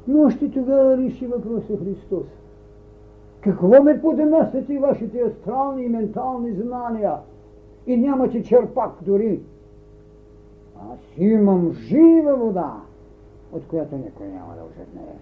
Но 0.09 0.23
още 0.23 0.51
тогава 0.51 0.97
реши 0.97 1.27
въпроса 1.27 1.77
Христос. 1.85 2.27
Какво 3.41 3.83
ме 3.83 4.01
поднасят 4.01 4.69
и 4.69 4.79
вашите 4.79 5.21
астрални 5.21 5.85
и 5.85 5.89
ментални 5.89 6.53
знания? 6.53 7.15
И 7.87 7.97
нямате 7.97 8.43
черпак 8.43 8.93
дори. 9.03 9.41
Аз 10.81 10.99
имам 11.17 11.73
жива 11.73 12.37
вода, 12.37 12.81
от 13.53 13.67
която 13.67 13.97
никой 13.97 14.27
няма 14.29 14.55
да 14.55 14.63
ожеднее. 14.65 15.15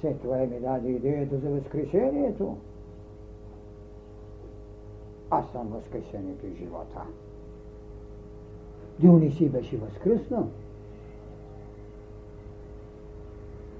След 0.00 0.20
това 0.20 0.36
ми 0.36 0.60
даде 0.60 0.88
идеята 0.88 1.38
за 1.38 1.50
възкресението. 1.50 2.56
Аз 5.30 5.50
съм 5.52 5.68
възкресението 5.68 6.46
и 6.46 6.54
живота. 6.54 7.02
Дионисий 9.00 9.48
беше 9.48 9.76
възкръснал. 9.76 10.48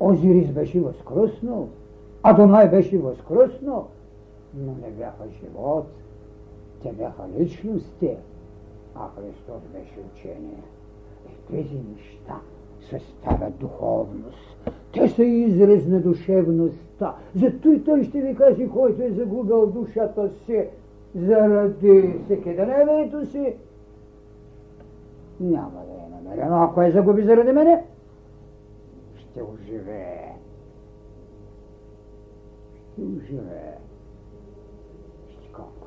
Озирис 0.00 0.50
беше 0.50 0.80
възкръснал. 0.80 1.68
Адонай 2.22 2.70
беше 2.70 2.98
възкръснал. 2.98 3.88
Но 4.54 4.72
не 4.72 4.90
бяха 4.90 5.24
живот. 5.40 5.86
Те 6.82 6.92
бяха 6.92 7.22
личности. 7.38 8.16
А 9.00 9.08
Христос 9.08 9.62
беше 9.72 10.00
учение. 10.12 10.62
И 11.26 11.52
тези 11.52 11.74
неща 11.74 12.40
съставят 12.90 13.58
духовност. 13.58 14.70
Те 14.92 15.08
са 15.08 15.24
израз 15.24 15.86
на 15.86 16.00
душевността. 16.00 17.16
Зато 17.34 17.70
и 17.70 17.84
той 17.84 18.04
ще 18.04 18.20
ви 18.20 18.34
каже, 18.34 18.68
който 18.68 19.02
е 19.02 19.10
загубил 19.10 19.66
душата 19.66 20.30
си 20.30 20.64
заради 21.14 22.14
всекидневието 22.24 23.26
си, 23.26 23.56
няма 25.40 25.82
да 25.86 25.92
я 25.92 26.08
намеря. 26.08 26.50
Но 26.50 26.62
ако 26.62 26.82
я 26.82 26.92
загуби 26.92 27.22
заради 27.22 27.52
мене, 27.52 27.84
ще 29.16 29.42
оживее. 29.42 30.34
Ще 32.92 33.02
оживее. 33.02 33.78
Ще 35.28 35.52
колко? 35.52 35.86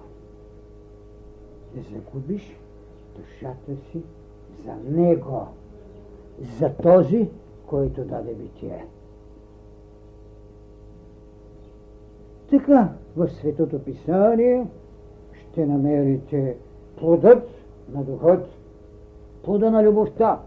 Да 1.76 1.82
загубиш 1.82 2.61
душата 3.18 3.76
си 3.92 4.02
за 4.66 5.02
Него, 5.02 5.48
за 6.60 6.70
този, 6.70 7.30
който 7.68 8.04
даде 8.04 8.34
битие. 8.34 8.86
Така 12.50 12.90
в 13.18 13.30
Светото 13.30 13.80
Писание 13.80 14.68
ще 15.34 15.66
намерите 15.66 16.58
плодът 16.98 17.50
на 17.94 18.04
духът, 18.04 18.46
плода 19.44 19.72
на 19.72 19.84
любовта. 19.84 20.40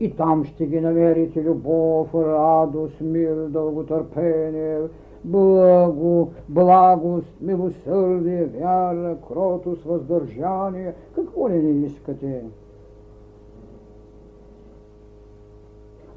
И 0.00 0.10
там 0.16 0.44
ще 0.44 0.66
ги 0.66 0.80
намерите 0.80 1.44
любов, 1.44 2.14
радост, 2.14 3.00
мир, 3.00 3.34
дълготърпение, 3.34 4.78
благо, 5.26 6.32
благост, 6.48 7.36
милосърдие, 7.40 8.44
вяра, 8.44 9.16
кротост, 9.28 9.82
въздържание. 9.82 10.94
Какво 11.14 11.50
ли 11.50 11.62
не 11.62 11.86
искате? 11.86 12.44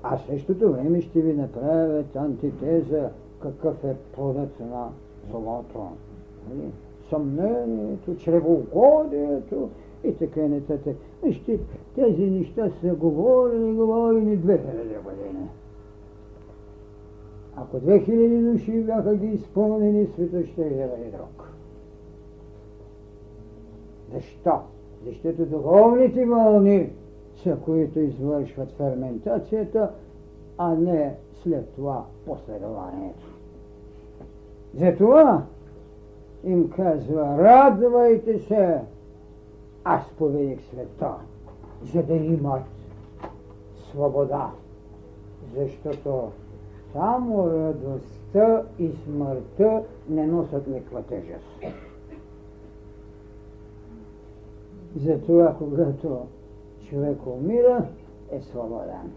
А 0.04 0.18
същото 0.18 0.72
време 0.72 1.02
ще 1.02 1.22
ви 1.22 1.34
направят 1.34 2.16
антитеза 2.16 3.10
какъв 3.42 3.84
е 3.84 3.96
плодът 4.16 4.60
на 4.60 4.88
злото. 5.32 5.88
Нали? 6.50 6.72
Съмнението, 7.10 8.16
чревоугодието 8.16 9.70
и 10.04 10.14
така 10.14 10.42
нататък. 10.42 10.96
Вижте, 11.24 11.60
тези 11.96 12.26
неща 12.26 12.70
са 12.82 12.96
говорени, 12.96 13.74
говорени 13.74 14.38
2000 14.38 14.48
години. 15.04 15.50
Ако 17.62 17.78
2000 17.78 18.52
души 18.52 18.84
бяха 18.84 19.16
ги 19.16 19.28
изпълнени, 19.28 20.08
света 20.08 20.46
ще 20.46 20.62
е 20.62 20.70
бъде 20.70 21.12
друг. 21.18 21.54
Защо? 24.14 24.60
Защото 25.06 25.46
духовните 25.46 26.26
вълни 26.26 26.90
са, 27.44 27.58
които 27.66 28.00
извършват 28.00 28.72
ферментацията, 28.72 29.92
а 30.58 30.76
не 30.76 31.16
след 31.44 31.70
това 31.70 32.06
последованието. 32.26 33.28
Затова 34.76 35.44
им 36.44 36.70
казва, 36.70 37.38
радвайте 37.38 38.40
се, 38.40 38.82
аз 39.84 40.02
поведих 40.18 40.60
света, 40.62 41.14
за 41.94 42.04
да 42.04 42.14
имат 42.14 42.64
свобода, 43.92 44.52
защото 45.56 46.32
само 46.94 47.48
радостта 47.50 48.64
и 48.80 48.92
смъртта 49.04 49.84
не 50.10 50.28
носят 50.28 50.68
никаква 50.68 51.04
тежест. 51.04 51.76
Затова, 54.96 55.56
когато 55.58 56.28
човек 56.90 57.28
умира, 57.28 57.86
е 58.32 58.42
свободен. 58.42 59.12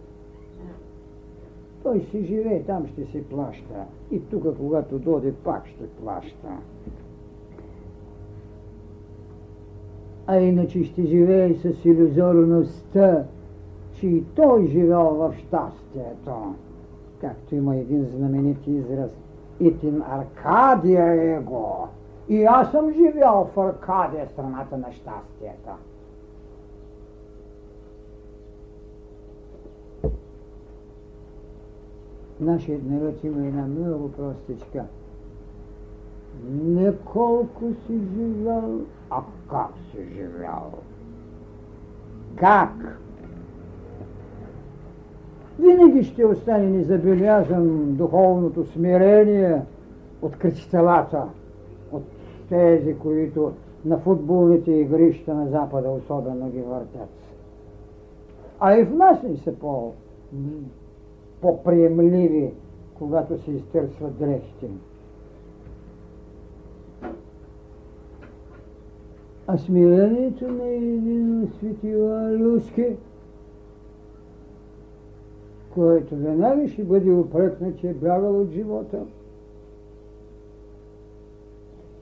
Той 1.83 2.01
си 2.01 2.25
живее, 2.25 2.62
там 2.62 2.87
ще 2.87 3.05
се 3.07 3.29
плаща. 3.29 3.85
И 4.11 4.20
тук, 4.20 4.57
когато 4.57 4.99
доде, 4.99 5.35
пак 5.45 5.66
ще 5.66 5.87
плаща. 5.87 6.49
А 10.27 10.37
иначе 10.41 10.85
ще 10.85 11.05
живее 11.05 11.55
с 11.55 11.85
иллюзорността, 11.85 13.25
че 13.95 14.07
и 14.07 14.25
той 14.35 14.66
живял 14.66 15.14
в 15.14 15.35
щастието. 15.39 16.55
Както 17.23 17.55
има 17.55 17.77
един 17.77 18.05
знаменит 18.05 18.66
израз. 18.66 19.11
Итин 19.61 20.03
Аркадия 20.11 21.37
его. 21.37 21.89
И 22.29 22.45
аз 22.45 22.70
съм 22.70 22.93
живял 22.93 23.51
в 23.55 23.61
Аркадия, 23.61 24.29
страната 24.29 24.77
на 24.77 24.93
щастието. 24.93 25.70
Нашият 32.41 32.91
народ 32.91 33.25
има 33.25 33.47
една 33.47 33.66
много 33.66 34.12
простичка. 34.12 34.85
Не 36.51 36.97
колко 36.97 37.64
си 37.87 38.01
живял, 38.14 38.81
а 39.11 39.23
как 39.51 39.70
си 39.91 40.14
живял. 40.14 40.73
Как? 42.37 42.99
Винаги 45.62 46.04
ще 46.04 46.26
остане 46.26 46.66
незабелязан 46.66 47.94
духовното 47.94 48.66
смирение 48.66 49.62
от 50.22 50.36
кръчителата, 50.36 51.24
от 51.92 52.02
тези, 52.48 52.98
които 52.98 53.52
на 53.84 53.98
футболните 53.98 54.72
игрища 54.72 55.34
на 55.34 55.48
Запада 55.48 55.90
особено 55.90 56.50
ги 56.50 56.60
въртят. 56.60 57.08
А 58.60 58.78
и 58.78 58.84
в 58.84 58.94
нас 58.96 59.22
не 59.22 59.36
са 59.36 59.52
по 59.52 59.92
по-приемливи, 61.40 62.50
когато 62.94 63.38
се 63.38 63.50
изтърсват 63.50 64.18
дрехите. 64.18 64.66
А 69.46 69.58
смирението 69.58 70.48
на 70.48 70.64
един 70.64 71.48
светила 71.58 72.32
Люски, 72.38 72.86
който 75.75 76.16
веднага 76.16 76.68
ще 76.68 76.85
бъде 76.85 77.12
упрекнат, 77.12 77.79
че 77.79 77.89
е 77.89 77.95
бягал 77.95 78.41
от 78.41 78.51
живота. 78.51 78.99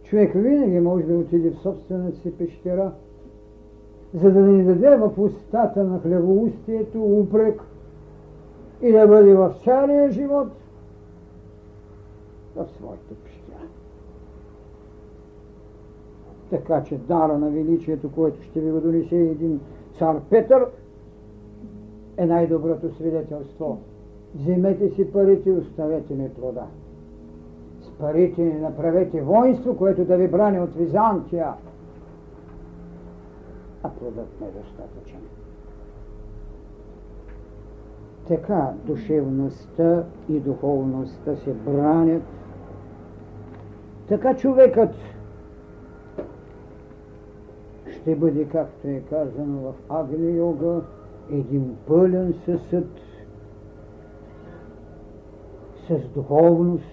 Човек 0.05 0.33
винаги 0.35 0.81
може 0.81 1.05
да 1.05 1.15
отиде 1.15 1.51
в 1.51 1.63
собствената 1.63 2.17
си 2.17 2.33
пещера, 2.39 2.93
за 4.15 4.31
да 4.31 4.41
не 4.41 4.65
даде 4.65 4.97
в 4.97 5.13
устата 5.19 5.85
на 5.85 6.01
хлебоустието 6.01 7.03
упрек– 7.03 7.63
и 8.83 8.93
да 8.93 9.07
бъде 9.07 9.35
в 9.35 9.55
целия 9.65 10.11
живот 10.11 10.49
в 12.57 12.67
своята 12.77 13.15
пещера. 13.25 13.69
Така 16.51 16.85
че 16.85 16.99
дара 16.99 17.39
на 17.39 17.51
величието, 17.51 18.13
което 18.13 18.43
ще 18.43 18.61
ви 18.61 18.71
го 18.71 18.81
донесе 18.81 19.17
един 19.17 19.61
цар 19.99 20.21
Петър, 20.31 20.67
е 22.17 22.27
най-доброто 22.27 22.95
свидетелство. 22.95 23.79
Вземете 24.35 24.91
си 24.91 25.13
парите 25.13 25.51
и 25.51 25.53
оставете 25.53 26.15
ми 26.15 26.29
плода. 26.29 26.67
С 27.81 27.91
парите 27.91 28.43
направете 28.43 29.23
воинство, 29.23 29.77
което 29.77 30.05
да 30.05 30.17
ви 30.17 30.29
брани 30.29 30.61
от 30.61 30.75
Византия. 30.75 31.55
А 33.83 33.89
плодът 33.89 34.41
не 34.41 34.47
е 34.47 34.51
достатъчен. 34.51 35.21
Така 38.29 38.73
душевността 38.85 40.05
и 40.29 40.41
духовността 40.41 41.37
се 41.37 41.53
бранят. 41.53 42.23
Така 44.09 44.37
човекът 44.37 44.91
ще 48.01 48.17
бъде, 48.17 48.45
както 48.45 48.89
е 48.89 49.03
казано 49.11 49.61
в 49.61 49.75
Агни 49.89 50.37
Йога, 50.37 50.81
един 51.33 51.77
пълен 51.87 52.35
съсъд 52.45 52.89
с 55.89 56.09
духовност, 56.15 56.85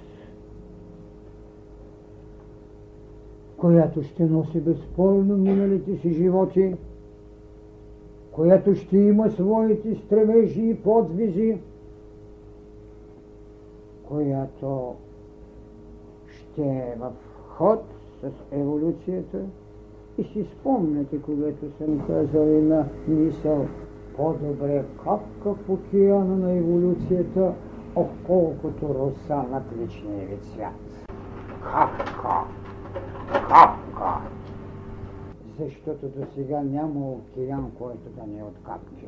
която 3.57 4.03
ще 4.03 4.25
носи 4.25 4.59
безспорно 4.59 5.37
миналите 5.37 5.97
си 5.97 6.13
животи, 6.13 6.75
която 8.31 8.75
ще 8.75 8.97
има 8.97 9.31
своите 9.31 9.95
стремежи 9.95 10.61
и 10.61 10.75
подвизи, 10.75 11.57
която 14.07 14.95
ще 16.27 16.61
е 16.61 16.95
в 16.99 17.11
ход 17.47 17.83
с 18.21 18.31
еволюцията. 18.51 19.41
И 20.17 20.23
си 20.23 20.45
спомняте, 20.59 21.21
когато 21.21 21.71
съм 21.77 22.07
казал 22.07 22.41
една 22.41 22.85
мисъл, 23.07 23.65
по-добре 24.17 24.85
капка 25.03 25.53
в 25.53 25.69
океана 25.69 26.37
на 26.37 26.51
еволюцията, 26.51 27.53
отколкото 27.95 28.95
роса 28.95 29.35
на 29.35 29.63
личния 29.77 30.27
ви 30.27 30.37
цвят. 30.37 31.07
Капка! 31.63 32.43
Капка! 33.31 34.21
Защото 35.59 36.07
до 36.07 36.25
сега 36.35 36.61
няма 36.61 37.11
океан, 37.11 37.71
който 37.77 38.09
да 38.09 38.27
не 38.27 38.39
е 38.39 38.43
от 38.43 38.55
капки. 38.63 39.05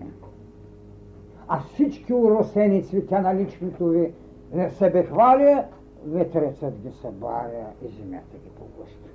А 1.48 1.60
всички 1.60 2.14
уросени 2.14 2.84
цветя 2.84 3.22
на 3.22 3.36
личното 3.36 3.88
ви 3.88 4.14
себехвалие, 4.70 5.66
ветрецът 6.06 6.82
ги 6.82 6.92
събаря 6.92 7.66
и 7.82 7.88
земята 7.88 8.38
ги 8.44 8.50
поглъща. 8.50 9.10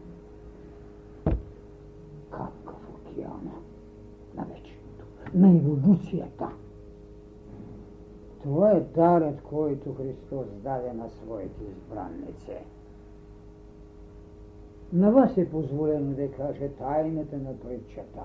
Капка 2.31 2.73
в 2.73 3.11
океана 3.11 3.55
на 4.37 4.45
вечното, 4.45 4.74
на 5.35 5.49
еволюцията. 5.49 6.49
Това 8.43 8.71
е 8.71 8.81
дарът, 8.81 9.43
който 9.43 9.95
Христос 9.95 10.47
даде 10.63 10.93
на 10.93 11.09
своите 11.11 11.65
избранници. 11.65 12.53
На 14.93 15.11
вас 15.11 15.37
е 15.37 15.51
позволено 15.51 16.15
да 16.15 16.33
каже 16.33 16.69
тайната 16.69 17.37
на 17.37 17.59
притчата. 17.59 18.23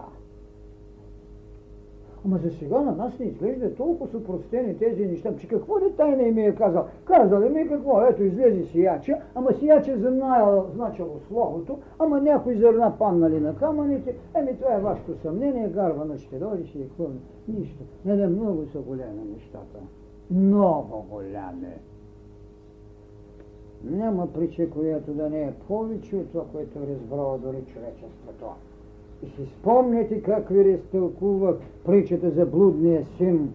Ама 2.25 2.37
за 2.37 2.51
сега 2.51 2.81
на 2.81 2.91
нас 2.91 3.19
не 3.19 3.25
изглежда 3.25 3.75
толкова 3.75 4.11
са 4.11 4.23
простени 4.23 4.77
тези 4.77 5.05
неща, 5.05 5.35
че 5.35 5.47
какво 5.47 5.79
ли 5.79 5.93
тайна 5.97 6.23
им 6.23 6.37
е 6.37 6.55
казал? 6.55 6.85
Казал 7.05 7.41
им 7.41 7.55
е 7.57 7.67
какво, 7.67 8.01
ето 8.01 8.23
излезе 8.23 8.63
сияча, 8.63 9.17
ама 9.35 9.53
сияча 9.53 9.97
знаел, 9.97 10.65
значало 10.73 11.19
словото, 11.27 11.79
ама 11.99 12.21
някои 12.21 12.55
зърна 12.55 12.93
паднали 12.99 13.39
на 13.39 13.55
камъните, 13.55 14.15
еми 14.35 14.57
това 14.57 14.73
е 14.73 14.81
вашето 14.81 15.17
съмнение, 15.21 15.67
гарвана 15.67 16.17
ще 16.17 16.39
дойде, 16.39 16.65
ще 16.65 16.79
е 16.79 16.87
хвърне. 16.95 17.19
Нищо. 17.47 17.83
Не, 18.05 18.15
не, 18.15 18.27
много 18.27 18.65
са 18.65 18.79
големи 18.79 19.23
нещата. 19.35 19.79
Много 20.31 21.05
голями. 21.09 21.73
Няма 23.83 24.33
притча, 24.33 24.69
която 24.69 25.13
да 25.13 25.29
не 25.29 25.41
е 25.41 25.53
повече 25.67 26.15
от 26.15 26.31
това, 26.31 26.43
което 26.51 26.79
е 26.79 26.87
разбрало 26.87 27.37
дори 27.37 27.63
човечеството. 27.73 28.45
Си 29.21 29.45
спомняте 29.59 30.21
как 30.21 30.49
ви 30.49 30.73
разтълкува 30.73 31.55
притчата 31.85 32.29
за 32.29 32.45
блудния 32.45 33.05
син. 33.17 33.53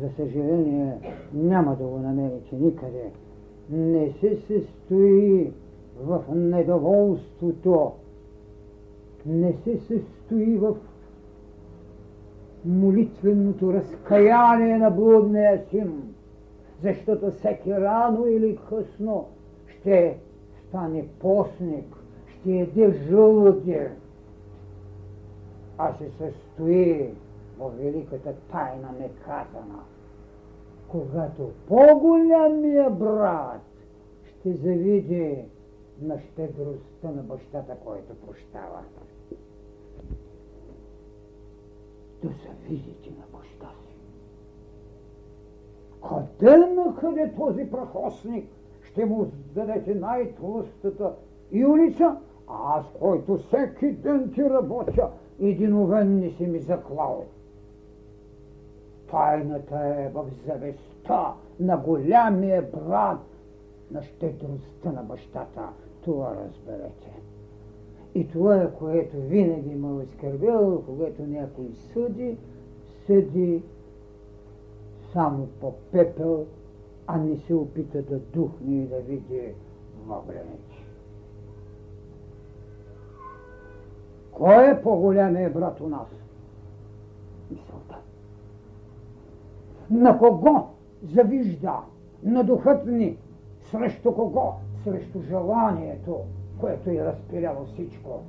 За 0.00 0.08
съжаление, 0.16 0.94
няма 1.34 1.76
да 1.76 1.84
го 1.84 1.98
намерите 1.98 2.56
никъде. 2.56 3.10
Не 3.70 4.12
се 4.20 4.36
състои 4.36 5.52
в 6.02 6.22
недоволството, 6.34 7.92
не 9.26 9.52
се 9.64 9.78
състои 9.78 10.56
в 10.56 10.76
молитвеното 12.64 13.72
разкаяние 13.72 14.78
на 14.78 14.90
блудния 14.90 15.62
син 15.70 16.10
защото 16.82 17.30
всеки 17.30 17.74
рано 17.74 18.26
или 18.26 18.58
късно 18.68 19.28
ще 19.68 20.16
стане 20.68 21.04
постник, 21.20 21.96
ще 22.28 22.50
еде 22.50 22.92
жълуди, 23.08 23.78
а 25.82 25.94
се 25.98 26.10
състои 26.10 27.14
в 27.58 27.70
великата 27.70 28.34
тайна 28.52 28.92
неказана, 29.00 29.84
когато 30.88 31.50
по-голямия 31.68 32.90
брат 32.90 33.62
ще 34.24 34.52
завиди 34.52 35.44
на 36.02 36.20
щедростта 36.20 37.10
на 37.10 37.22
бащата, 37.22 37.76
който 37.84 38.14
прощава. 38.14 38.80
Да 42.22 42.28
завидите 42.28 43.10
на 43.10 43.38
баща 43.38 43.70
си. 43.86 43.96
Къде 46.08 46.56
накъде 46.56 47.34
този 47.36 47.70
прахосник 47.70 48.48
ще 48.82 49.04
му 49.04 49.32
дадете 49.54 49.94
най-тлъстата 49.94 51.14
и 51.52 51.66
улица, 51.66 52.16
аз, 52.48 52.84
който 53.00 53.38
всеки 53.38 53.92
ден 53.92 54.32
ти 54.34 54.44
работя, 54.44 55.10
един 55.40 55.88
не 56.20 56.30
си 56.30 56.46
ми 56.46 56.58
заклал. 56.58 57.24
Тайната 59.10 59.78
е 59.78 60.08
в 60.08 60.24
завестта 60.46 61.34
на 61.60 61.76
голямия 61.76 62.62
брат, 62.62 63.20
на 63.90 64.02
щедростта 64.02 64.92
на 64.92 65.02
бащата. 65.02 65.68
Това 66.04 66.36
разберете. 66.44 67.10
И 68.14 68.28
това 68.28 68.62
е, 68.62 68.70
което 68.78 69.16
винаги 69.16 69.74
ме 69.74 70.02
оскърбяло, 70.02 70.82
когато 70.82 71.22
някой 71.22 71.70
съди, 71.92 72.36
съди 73.06 73.62
само 75.12 75.46
по 75.60 75.74
пепел, 75.92 76.46
а 77.06 77.18
не 77.18 77.36
се 77.36 77.54
опита 77.54 78.02
да 78.02 78.18
духне 78.18 78.76
и 78.76 78.86
да 78.86 78.96
види 78.96 79.42
въглените. 80.06 80.79
Кой 84.40 84.70
е 84.70 84.82
по-голямия 84.82 85.50
брат 85.50 85.80
у 85.80 85.88
нас? 85.88 86.08
Мисълта. 87.50 87.96
На 89.90 90.18
кого 90.18 90.66
завижда? 91.02 91.76
На 92.22 92.44
духът 92.44 92.86
ни. 92.86 93.16
Срещу 93.70 94.14
кого? 94.14 94.52
Срещу 94.84 95.22
желанието, 95.22 96.16
което 96.60 96.90
е 96.90 97.04
разпиляло 97.04 97.64
всичко, 97.64 98.20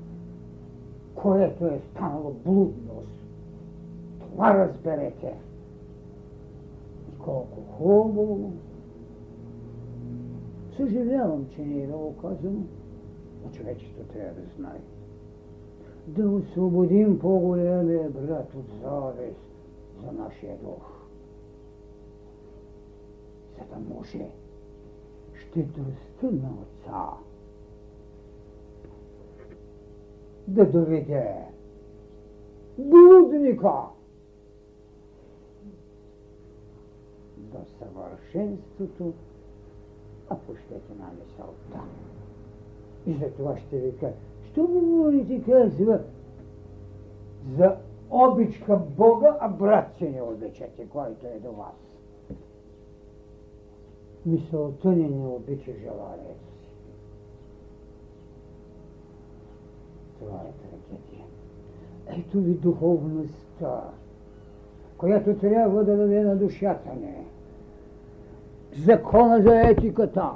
което 1.16 1.66
е 1.66 1.80
станало 1.92 2.36
блудност. 2.46 3.26
Това 4.20 4.54
разберете 4.54 5.34
колко 7.20 7.62
хубаво. 7.78 8.52
Съжалявам, 10.78 11.46
че 11.56 11.66
не 11.66 11.84
е 11.84 11.88
много 11.88 12.18
казано, 12.18 12.60
но 13.44 13.52
човечето 13.52 14.04
трябва 14.14 14.42
да 14.42 14.48
знае. 14.58 14.80
Да 16.16 16.30
освободим 16.30 17.20
по-големия 17.20 18.10
брат 18.10 18.54
от 18.56 18.66
завист 18.82 19.40
за 20.04 20.12
нашия 20.12 20.58
дух. 20.58 21.08
За 23.58 23.76
да 23.76 23.94
може 23.94 24.30
щедростта 25.34 26.24
на 26.24 26.50
отца 26.62 27.18
да 30.48 30.66
доведе 30.66 31.36
блудника 32.78 33.74
до 37.38 37.58
съвършенството, 37.80 39.14
а 40.30 40.36
пощете 40.36 40.94
на 41.00 41.12
мисълта. 41.20 41.80
И 43.08 43.14
за 43.14 43.32
това 43.32 43.58
ще 43.58 43.80
ви 43.80 43.98
кажа, 43.98 44.16
що 44.52 44.68
говорите, 44.68 45.42
казва, 45.46 46.00
за 47.58 47.76
обич 48.10 48.58
към 48.58 48.84
Бога, 48.98 49.38
а 49.40 49.50
брат 49.50 49.86
се 49.98 50.10
не 50.10 50.22
обичате, 50.22 50.90
който 50.90 51.28
е 51.28 51.40
до 51.40 51.52
вас. 51.52 51.76
Мисълта 54.26 54.90
ни 54.90 55.10
не 55.10 55.28
обича 55.28 55.72
желанието 55.82 56.46
си. 56.62 56.70
Това 60.20 60.40
е 60.40 60.52
трагедия. 60.52 61.26
Ето 62.08 62.42
ви 62.42 62.54
духовността, 62.54 63.84
която 64.98 65.36
трябва 65.36 65.84
да 65.84 65.98
даде 65.98 66.24
на 66.24 66.36
душата 66.36 66.90
ни. 67.02 67.14
Закона 68.86 69.42
за 69.42 69.62
етиката. 69.62 70.32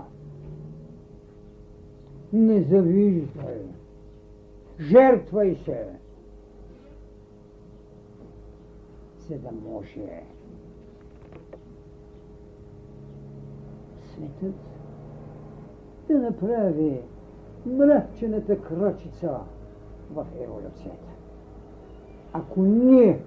Не 2.33 2.61
завиждай. 2.61 3.61
Жертвай 4.79 5.55
се. 5.55 5.87
За 9.29 9.37
да 9.37 9.51
може 9.51 10.23
светът 14.13 14.55
да 16.07 16.19
направи 16.19 17.01
мрачената 17.65 18.61
крачица 18.61 19.39
в 20.13 20.25
еволюцията. 20.39 21.07
Ако 22.33 22.61
ние 22.61 23.19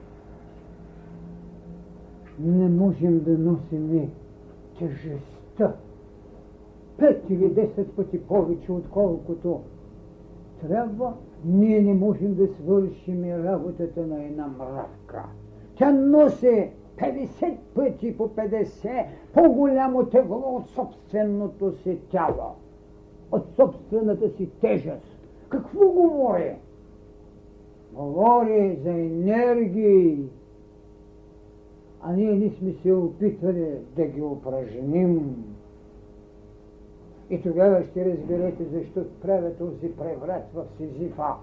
не 2.38 2.68
можем 2.68 3.22
да 3.24 3.38
носим 3.38 4.10
тежестта 4.78 5.74
пет 6.98 7.30
или 7.30 7.48
десет 7.48 7.96
пъти 7.96 8.22
повече, 8.22 8.72
отколкото 8.72 9.60
трябва, 10.60 11.12
ние 11.44 11.82
не 11.82 11.94
можем 11.94 12.34
да 12.34 12.46
свършим 12.46 13.44
работата 13.44 14.06
на 14.06 14.24
една 14.24 14.46
мравка. 14.58 15.24
Тя 15.76 15.92
носи 15.92 16.70
50 16.96 17.56
пъти 17.74 18.16
по 18.16 18.28
50 18.28 19.06
по-голямо 19.34 20.06
тегло 20.06 20.56
от 20.56 20.68
собственото 20.68 21.72
си 21.72 21.98
тяло, 22.10 22.54
от 23.32 23.42
собствената 23.56 24.30
си 24.30 24.50
тежест. 24.60 25.18
Какво 25.48 25.88
говори? 25.88 26.54
Говори 27.92 28.78
за 28.82 28.90
енергии, 28.90 30.28
а 32.00 32.12
ние 32.12 32.34
не 32.34 32.50
сме 32.50 32.72
се 32.72 32.92
опитвали 32.92 33.66
да 33.96 34.04
ги 34.04 34.22
упражним. 34.22 35.36
И 37.30 37.42
тогава 37.42 37.84
ще 37.84 38.04
разберете 38.04 38.64
защо 38.64 39.04
правя 39.22 39.50
този 39.54 39.96
преврат 39.96 40.44
в 40.54 40.64
Сизифа. 40.76 41.34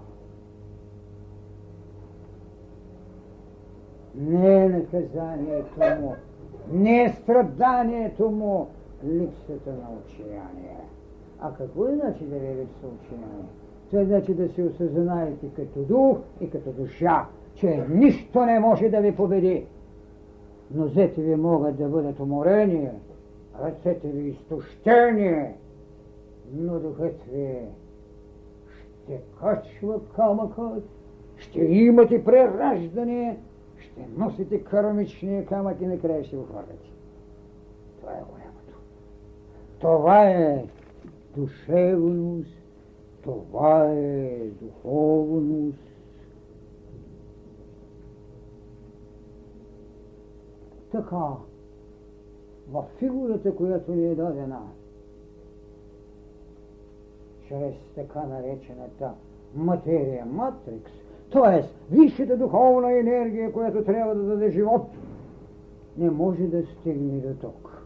Не 4.14 4.64
е 4.64 4.68
наказанието 4.68 6.00
му, 6.00 6.14
не 6.72 7.02
е 7.02 7.08
страданието 7.08 8.30
му, 8.30 8.68
липсата 9.04 9.70
на 9.70 9.88
учение. 10.04 10.76
А 11.40 11.54
какво 11.54 11.86
е 11.86 11.94
значи 11.94 12.24
да 12.24 12.38
ви 12.38 12.46
е 12.46 12.56
липса 12.56 12.86
учение? 12.86 13.44
Това 13.90 14.04
значи 14.04 14.34
да 14.34 14.48
се 14.48 14.62
осъзнаете 14.62 15.46
като 15.56 15.80
дух 15.80 16.18
и 16.40 16.50
като 16.50 16.72
душа, 16.72 17.26
че 17.54 17.86
нищо 17.90 18.44
не 18.44 18.60
може 18.60 18.88
да 18.88 19.00
ви 19.00 19.16
победи. 19.16 19.66
Нозете 20.74 21.22
ви 21.22 21.36
могат 21.36 21.76
да 21.76 21.88
бъдат 21.88 22.20
уморени, 22.20 22.88
ръцете 23.62 24.08
ви 24.08 24.28
изтощени, 24.28 25.54
но 26.52 26.80
духът 26.80 27.22
ще 28.66 29.20
качва 29.40 30.00
камъкът, 30.16 30.84
ще 31.36 31.60
имате 31.60 32.24
прераждане, 32.24 33.38
ще 33.78 34.08
носите 34.16 34.64
кармичния 34.64 35.46
камък 35.46 35.80
и 35.80 35.86
накрая 35.86 36.24
ще 36.24 36.36
го 36.36 36.44
хвърляте. 36.44 36.90
Това 38.00 38.12
е 38.12 38.22
голямото. 38.32 38.78
Това 39.78 40.30
е 40.30 40.64
душевност, 41.36 42.62
това 43.22 43.90
е 43.92 44.38
духовност. 44.38 45.78
Така, 50.92 51.26
в 52.68 52.84
фигурата, 52.98 53.56
която 53.56 53.92
ни 53.94 54.06
е 54.06 54.14
дадена, 54.14 54.60
чрез 57.48 57.74
така 57.94 58.22
наречената 58.22 59.10
материя, 59.54 60.26
матрикс, 60.26 60.92
т.е. 61.32 61.62
висшата 61.94 62.36
духовна 62.36 62.98
енергия, 62.98 63.52
която 63.52 63.84
трябва 63.84 64.14
да 64.14 64.22
даде 64.22 64.50
живот, 64.50 64.86
не 65.98 66.10
може 66.10 66.42
да 66.42 66.62
стигне 66.66 67.20
до 67.20 67.34
тук. 67.34 67.82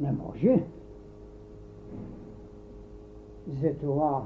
Не 0.00 0.12
може. 0.12 0.62
Затова 3.62 4.22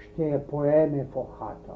ще 0.00 0.28
я 0.28 0.46
поеме 0.46 1.06
в 1.12 1.16
охата. 1.16 1.72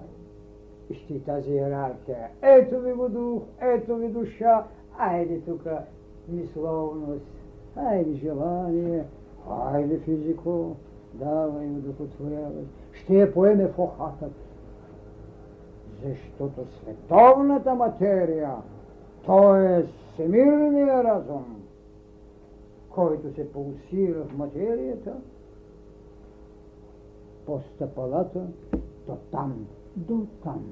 Ще 0.93 1.21
тази 1.21 1.51
иерархия. 1.51 2.29
Ето 2.43 2.81
ви 2.81 2.93
го 2.93 3.09
дух, 3.09 3.43
ето 3.61 3.97
ви 3.97 4.09
душа, 4.09 4.65
айде 4.99 5.41
тук 5.41 5.67
мисловност, 6.29 7.27
айде 7.77 8.13
желание, 8.13 9.05
айде 9.51 9.99
физико, 9.99 10.77
давай 11.15 11.67
удохотворявай. 11.67 12.65
Ще 12.93 13.15
я 13.15 13.35
поеме 13.35 13.67
в 13.67 13.79
охата. 13.79 14.29
Защото 16.05 16.67
световната 16.81 17.75
материя, 17.75 18.55
т.е. 19.27 19.85
всемирния 20.13 21.05
разум, 21.05 21.63
който 22.91 23.35
се 23.35 23.53
пулсира 23.53 24.23
в 24.25 24.39
материята, 24.39 25.13
по 27.47 27.61
стъпалата 27.61 28.47
до 29.07 29.17
там, 29.31 29.67
до 29.97 30.27
там. 30.43 30.65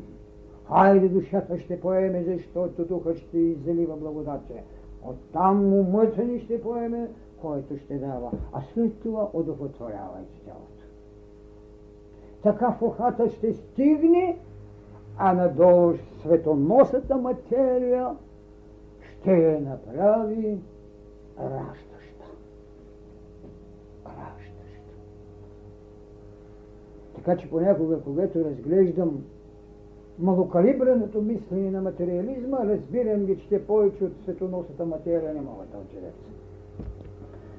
Хайде 0.68 1.08
душата 1.08 1.58
ще 1.58 1.80
поеме, 1.80 2.24
защото 2.24 2.84
духът 2.84 3.16
ще 3.16 3.38
излива 3.38 3.96
благодатия. 3.96 4.62
Оттам 5.04 5.72
умът 5.72 6.18
ни 6.18 6.40
ще 6.40 6.62
поеме, 6.62 7.08
който 7.42 7.78
ще 7.78 7.98
дава. 7.98 8.30
А 8.52 8.62
след 8.74 9.00
това 9.00 9.30
удовлетворява 9.32 10.18
тялото. 10.44 10.84
Така 12.42 12.70
в 12.70 12.82
ухата 12.82 13.30
ще 13.30 13.52
стигне, 13.52 14.38
а 15.16 15.32
надолу 15.32 15.94
светоносата 16.20 17.16
материя 17.16 18.16
ще 19.00 19.32
я 19.32 19.60
направи 19.60 20.58
раждаща. 21.38 22.26
Раждаща. 24.06 24.94
Така 27.14 27.36
че 27.36 27.50
понякога, 27.50 28.00
когато 28.00 28.44
разглеждам 28.44 29.24
малокалибреното 30.18 31.22
мислене 31.22 31.70
на 31.70 31.82
материализма, 31.82 32.58
разбирам 32.64 33.24
ги, 33.24 33.38
че 33.48 33.66
повече 33.66 34.04
от 34.04 34.12
светоносата 34.22 34.86
материя 34.86 35.34
не 35.34 35.40
могат 35.40 35.70
да 35.70 35.78
отидат. 35.78 36.14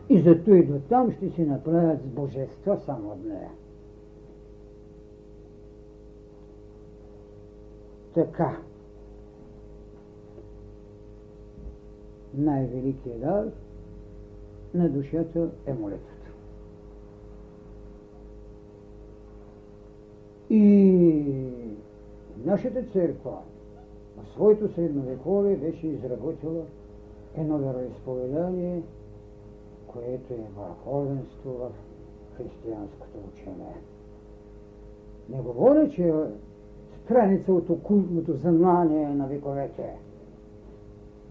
И 0.09 0.21
зато 0.21 0.53
и 0.53 0.65
до 0.65 0.79
там 0.79 1.11
ще 1.11 1.29
си 1.29 1.41
направят 1.41 2.01
с 2.01 2.05
божества 2.05 2.79
само 2.85 3.11
от 3.11 3.25
нея. 3.25 3.51
Така. 8.13 8.57
Най-великият 12.33 13.21
дар 13.21 13.45
на 14.73 14.89
душата 14.89 15.49
е 15.65 15.73
молитвата. 15.73 16.31
И 20.49 21.31
Нашата 22.45 22.83
църква 22.83 23.37
в 24.17 24.33
своето 24.33 24.73
средновековие 24.73 25.55
беше 25.55 25.87
изработила 25.87 26.63
едно 27.37 27.57
вероисповедание, 27.57 28.81
което 29.93 30.33
е 30.33 30.47
върховенство 30.57 31.51
в 31.51 31.71
християнското 32.37 33.17
учение. 33.33 33.75
Не 35.29 35.41
говоря, 35.41 35.89
че 35.89 36.09
е 36.09 36.13
страница 37.03 37.53
от 37.53 37.69
окултното 37.69 38.33
знание 38.33 39.09
на 39.09 39.27
вековете. 39.27 39.95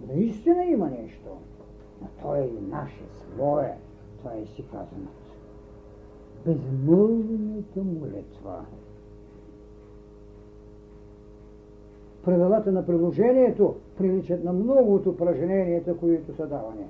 Наистина 0.08 0.64
има 0.64 0.90
нещо, 0.90 1.28
но 2.00 2.08
то 2.22 2.34
е 2.34 2.40
и 2.40 2.66
наше, 2.70 3.02
свое, 3.22 3.76
това 4.18 4.32
е 4.32 4.46
си 4.46 4.64
казаното. 4.72 5.10
Безмълвената 6.46 7.80
молитва 7.80 8.64
правилата 12.24 12.72
на 12.72 12.86
приложението 12.86 13.74
приличат 13.98 14.44
на 14.44 14.52
много 14.52 14.94
от 14.94 15.06
упражненията, 15.06 15.96
които 15.96 16.34
са 16.34 16.46
давани. 16.46 16.86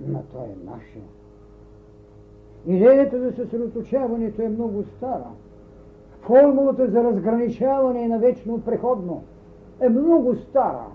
Но 0.00 0.22
то 0.32 0.38
е 0.38 0.70
наше. 0.70 1.00
Идеята 2.66 3.20
за 3.20 3.32
съсредоточаването 3.32 4.42
е 4.42 4.48
много 4.48 4.84
стара. 4.96 5.30
Формулата 6.20 6.90
за 6.90 7.04
разграничаване 7.04 8.08
на 8.08 8.18
вечно 8.18 8.60
преходно 8.60 9.22
е 9.80 9.88
много 9.88 10.36
стара. 10.36 10.86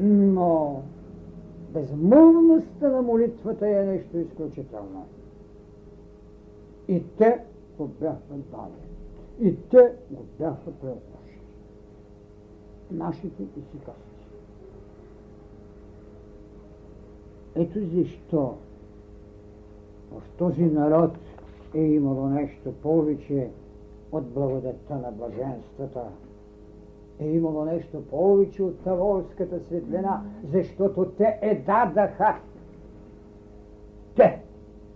Но 0.00 0.82
безмълвността 1.72 2.88
на 2.88 3.02
молитвата 3.02 3.68
е 3.68 3.84
нещо 3.84 4.18
изключително. 4.18 5.06
И 6.88 7.02
те 7.18 7.38
го 7.78 7.86
бяха 7.86 8.34
дали. 8.52 8.82
И 9.40 9.56
те 9.56 9.92
го 10.10 10.22
бяха 10.38 10.70
преложили. 10.80 11.42
Нашите 12.90 13.42
исикасти. 13.42 14.21
Ето 17.56 17.78
защо 17.94 18.54
в 20.12 20.22
този 20.38 20.64
народ 20.64 21.12
е 21.74 21.82
имало 21.82 22.26
нещо 22.26 22.72
повече 22.72 23.48
от 24.12 24.24
благодатта 24.26 24.96
на 24.96 25.12
блаженствата. 25.12 26.02
Е 27.18 27.28
имало 27.28 27.64
нещо 27.64 28.02
повече 28.10 28.62
от 28.62 28.78
таволската 28.78 29.60
светлина, 29.60 30.22
защото 30.52 31.04
те 31.04 31.38
е 31.42 31.54
дадаха. 31.54 32.36
Те 34.16 34.42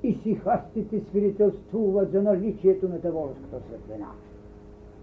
и 0.03 0.15
сихастите 0.15 1.01
свидетелствуват 1.01 2.13
за 2.13 2.23
наличието 2.23 2.89
на 2.89 3.01
таволската 3.01 3.61
светлина. 3.61 4.11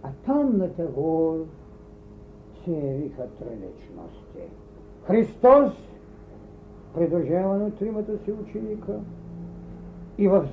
А 0.03 0.09
там 0.25 0.57
на 0.57 0.73
Тавор 0.73 1.45
се 2.65 2.71
явиха 2.71 3.27
триличности. 3.27 4.55
Христос, 5.03 5.73
придружаван 6.93 7.61
от 7.61 7.77
тримата 7.77 8.17
си 8.17 8.31
ученика, 8.31 8.99
и 10.17 10.27
в 10.27 10.47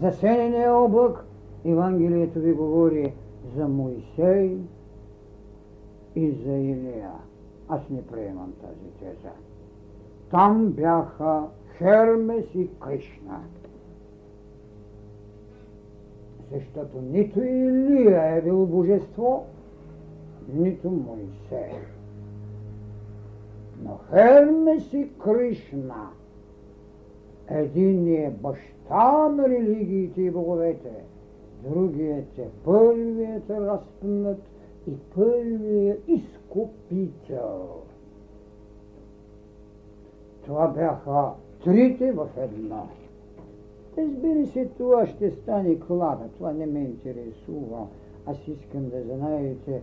засенения 0.00 0.74
облак 0.74 1.24
Евангелието 1.64 2.40
ви 2.40 2.52
говори 2.52 3.14
за 3.56 3.68
Моисей 3.68 4.58
и 6.16 6.30
за 6.30 6.52
Илия. 6.52 7.12
Аз 7.68 7.80
не 7.90 8.06
приемам 8.06 8.52
тази 8.60 8.90
теза. 8.98 9.32
Там 10.30 10.66
бяха 10.66 11.42
Хермес 11.78 12.54
и 12.54 12.70
Кришна. 12.80 13.40
Защото 16.52 17.00
нито 17.02 17.40
Илия 17.40 18.36
е 18.36 18.42
бил 18.42 18.66
божество, 18.66 19.46
нито 20.54 20.90
Моисей. 20.90 21.72
Но 23.84 23.98
Хермес 24.10 24.92
и 24.92 25.08
Кришна– 25.18 26.10
един 27.48 28.14
е 28.14 28.30
баща 28.30 29.28
на 29.28 29.48
религиите 29.48 30.22
и 30.22 30.30
боговете, 30.30 30.90
другият 31.62 32.38
е 32.38 32.48
първият 32.64 33.50
разпнат 33.50 34.38
и 34.88 34.92
първият 35.14 36.08
изкупител. 36.08 37.68
Това 40.44 40.68
бяха 40.68 41.30
трите 41.64 42.12
в 42.12 42.28
едно. 42.36 42.88
Разбира 43.98 44.46
се, 44.46 44.66
това 44.66 45.06
ще 45.06 45.30
стане 45.30 45.80
клада, 45.80 46.24
това 46.36 46.52
не 46.52 46.66
ме 46.66 46.80
интересува. 46.80 47.86
Аз 48.26 48.48
искам 48.48 48.88
да 48.88 49.02
знаете 49.02 49.82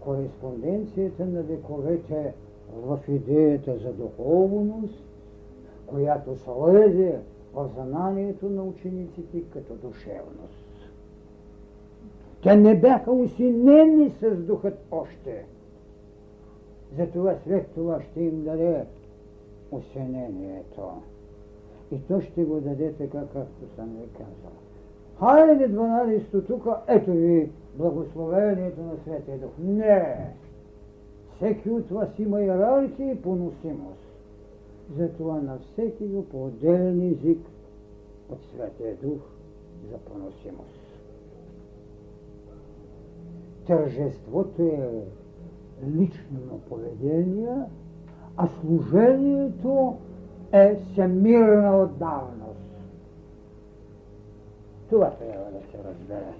кореспонденцията 0.00 1.26
на 1.26 1.42
вековете 1.42 2.34
в 2.76 2.98
идеята 3.08 3.78
за 3.78 3.92
духовност 3.92 5.08
която 5.88 6.36
слезе 6.36 7.18
в 7.54 7.68
знанието 7.74 8.50
на 8.50 8.62
учениците 8.62 9.42
като 9.52 9.74
душевност. 9.74 10.64
Те 12.42 12.56
не 12.56 12.80
бяха 12.80 13.12
усинени 13.12 14.10
с 14.20 14.36
духът 14.36 14.78
още. 14.90 15.44
Затова 16.96 17.34
след 17.44 17.66
това 17.66 18.02
ще 18.02 18.20
им 18.20 18.44
даде 18.44 18.84
осенението. 19.70 20.88
И 21.90 21.98
то 21.98 22.20
ще 22.20 22.44
го 22.44 22.60
даде 22.60 22.92
така, 22.92 23.20
както 23.32 23.74
съм 23.76 23.96
ви 24.00 24.08
казал. 24.12 24.52
Хайде 25.18 25.68
12 25.68 26.46
тук, 26.46 26.66
ето 26.88 27.10
ви 27.12 27.50
благословението 27.74 28.80
на 28.82 28.96
Светия 29.04 29.38
Дух. 29.38 29.50
Не! 29.58 30.34
Всеки 31.38 31.70
от 31.70 31.90
вас 31.90 32.08
има 32.18 32.40
иерархия 32.42 33.12
и 33.12 33.22
поносимост. 33.22 34.08
Затова 34.96 35.40
на 35.40 35.58
всеки 35.58 36.06
го 36.06 36.24
по 36.28 36.44
отделен 36.44 37.10
език 37.12 37.38
от 38.28 38.38
Святия 38.54 38.96
Дух 38.96 39.20
за 39.90 39.98
поносимост. 39.98 40.80
Тържеството 43.66 44.62
е 44.62 45.04
лично 45.86 46.60
поведение, 46.68 47.56
а 48.36 48.48
служението 48.60 49.96
е 50.52 50.76
всемирна 50.76 51.82
отдавност. 51.82 52.58
Това 54.90 55.10
трябва 55.10 55.50
да 55.50 55.60
се 55.60 55.78
разбере. 55.84 56.32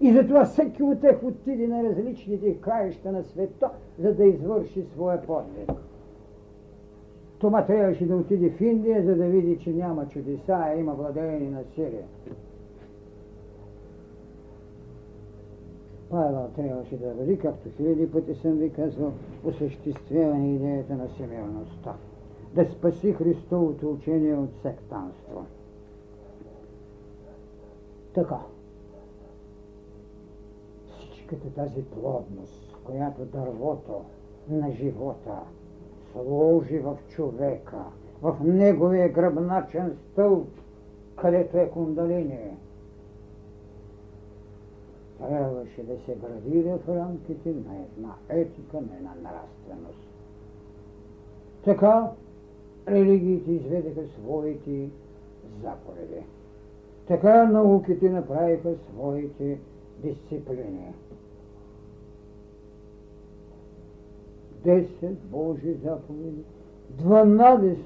И 0.00 0.12
затова 0.12 0.44
всеки 0.44 0.82
от 0.82 1.00
тях 1.00 1.22
отиде 1.22 1.68
на 1.68 1.84
различните 1.84 2.54
краища 2.54 3.12
на 3.12 3.24
света, 3.24 3.70
за 3.98 4.14
да 4.14 4.24
извърши 4.24 4.82
своя 4.82 5.22
подвиг. 5.22 5.72
Тома 7.38 7.66
трябваше 7.66 8.06
да 8.06 8.16
отиде 8.16 8.50
в 8.50 8.60
Индия, 8.60 9.04
за 9.04 9.16
да 9.16 9.24
види, 9.24 9.58
че 9.58 9.70
няма 9.70 10.08
чудеса, 10.08 10.52
а 10.52 10.74
има 10.74 10.94
владеене 10.94 11.50
на 11.50 11.64
Сирия. 11.74 12.04
Павел 16.10 16.48
трябваше 16.56 16.96
да 16.96 17.14
бъде, 17.14 17.38
както 17.38 17.70
хиляди 17.76 18.10
пъти 18.10 18.34
съм 18.34 18.52
ви 18.52 18.70
казвал, 18.70 19.12
осъществяване 19.44 20.54
идеята 20.54 20.94
на 20.94 21.08
семерността. 21.08 21.94
Да 22.54 22.64
спаси 22.64 23.12
Христовото 23.12 23.92
учение 23.92 24.34
от 24.34 24.50
сектанство. 24.62 25.46
Така. 28.14 28.38
Всичката 31.30 31.54
тази 31.54 31.84
плодност, 31.84 32.76
която 32.84 33.24
дървото 33.24 34.04
на 34.48 34.72
живота 34.72 35.38
сложи 36.12 36.78
в 36.78 36.98
човека, 37.08 37.84
в 38.22 38.36
неговия 38.44 39.08
гръбначен 39.08 39.96
стълб, 40.12 40.48
където 41.16 41.58
е 41.58 41.70
кундалини. 41.70 42.56
Трябваше 45.18 45.82
да 45.82 45.96
се 45.98 46.14
градира 46.14 46.78
в 46.78 46.88
рамките 46.88 47.48
на 47.48 47.76
една 47.76 48.14
етика, 48.28 48.76
на 48.76 48.96
една 48.96 49.14
нравственост. 49.22 50.08
Така 51.64 52.10
религиите 52.88 53.52
изведеха 53.52 54.00
своите 54.06 54.90
заповеди. 55.62 56.26
Така 57.08 57.44
науките 57.44 58.10
направиха 58.10 58.74
своите 58.92 59.58
дисциплини. 60.02 60.94
10 64.64 65.14
Божи 65.30 65.74
заповеди, 65.74 66.44
12 67.02 67.76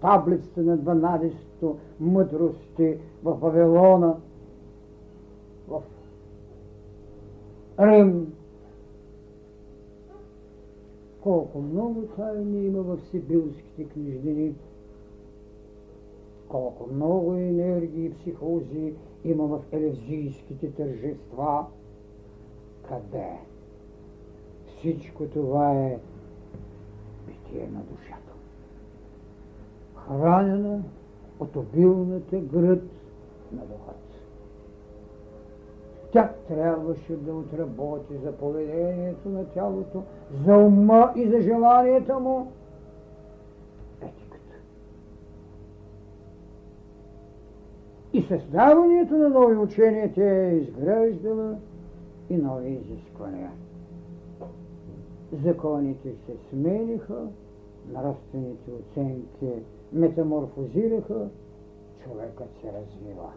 таблицата 0.00 0.62
на 0.62 0.78
12 0.78 1.76
мъдрости 2.00 2.98
в 3.22 3.34
Вавилона, 3.34 4.16
в 5.68 5.82
Рим. 7.80 8.32
Колко 11.22 11.60
много 11.60 12.02
тайни 12.16 12.66
има 12.66 12.82
в 12.82 12.98
сибилските 13.10 13.84
книжнини, 13.84 14.54
колко 16.48 16.94
много 16.94 17.34
енергии 17.34 18.04
и 18.04 18.14
психози 18.14 18.94
има 19.24 19.46
в 19.46 19.60
елезийските 19.72 20.72
тържества. 20.72 21.66
Къде? 22.88 23.38
Всичко 24.84 25.24
това 25.24 25.72
е 25.72 25.98
битие 27.26 27.68
на 27.72 27.80
душата. 27.80 28.32
Хранена 29.94 30.82
от 31.40 31.56
обилната 31.56 32.36
гръд 32.36 32.82
на 33.52 33.60
духът. 33.60 33.96
Тя 36.12 36.32
трябваше 36.48 37.16
да 37.16 37.34
отработи 37.34 38.16
за 38.24 38.32
поведението 38.32 39.28
на 39.28 39.44
тялото, 39.44 40.02
за 40.44 40.56
ума 40.56 41.12
и 41.16 41.28
за 41.28 41.40
желанията 41.40 42.18
му. 42.18 42.52
Етиката. 44.02 44.54
И 48.12 48.22
създаването 48.22 49.14
на 49.14 49.28
нови 49.28 49.56
учения 49.56 50.12
тя 50.14 50.46
е 50.46 50.56
изграждала 50.56 51.56
и 52.30 52.36
нови 52.36 52.70
изисквания 52.70 53.50
законите 55.32 56.12
се 56.26 56.36
смениха, 56.50 57.26
нравствените 57.92 58.70
оценки 58.70 59.62
метаморфозираха, 59.92 61.28
човекът 62.04 62.48
се 62.60 62.66
развива. 62.66 63.30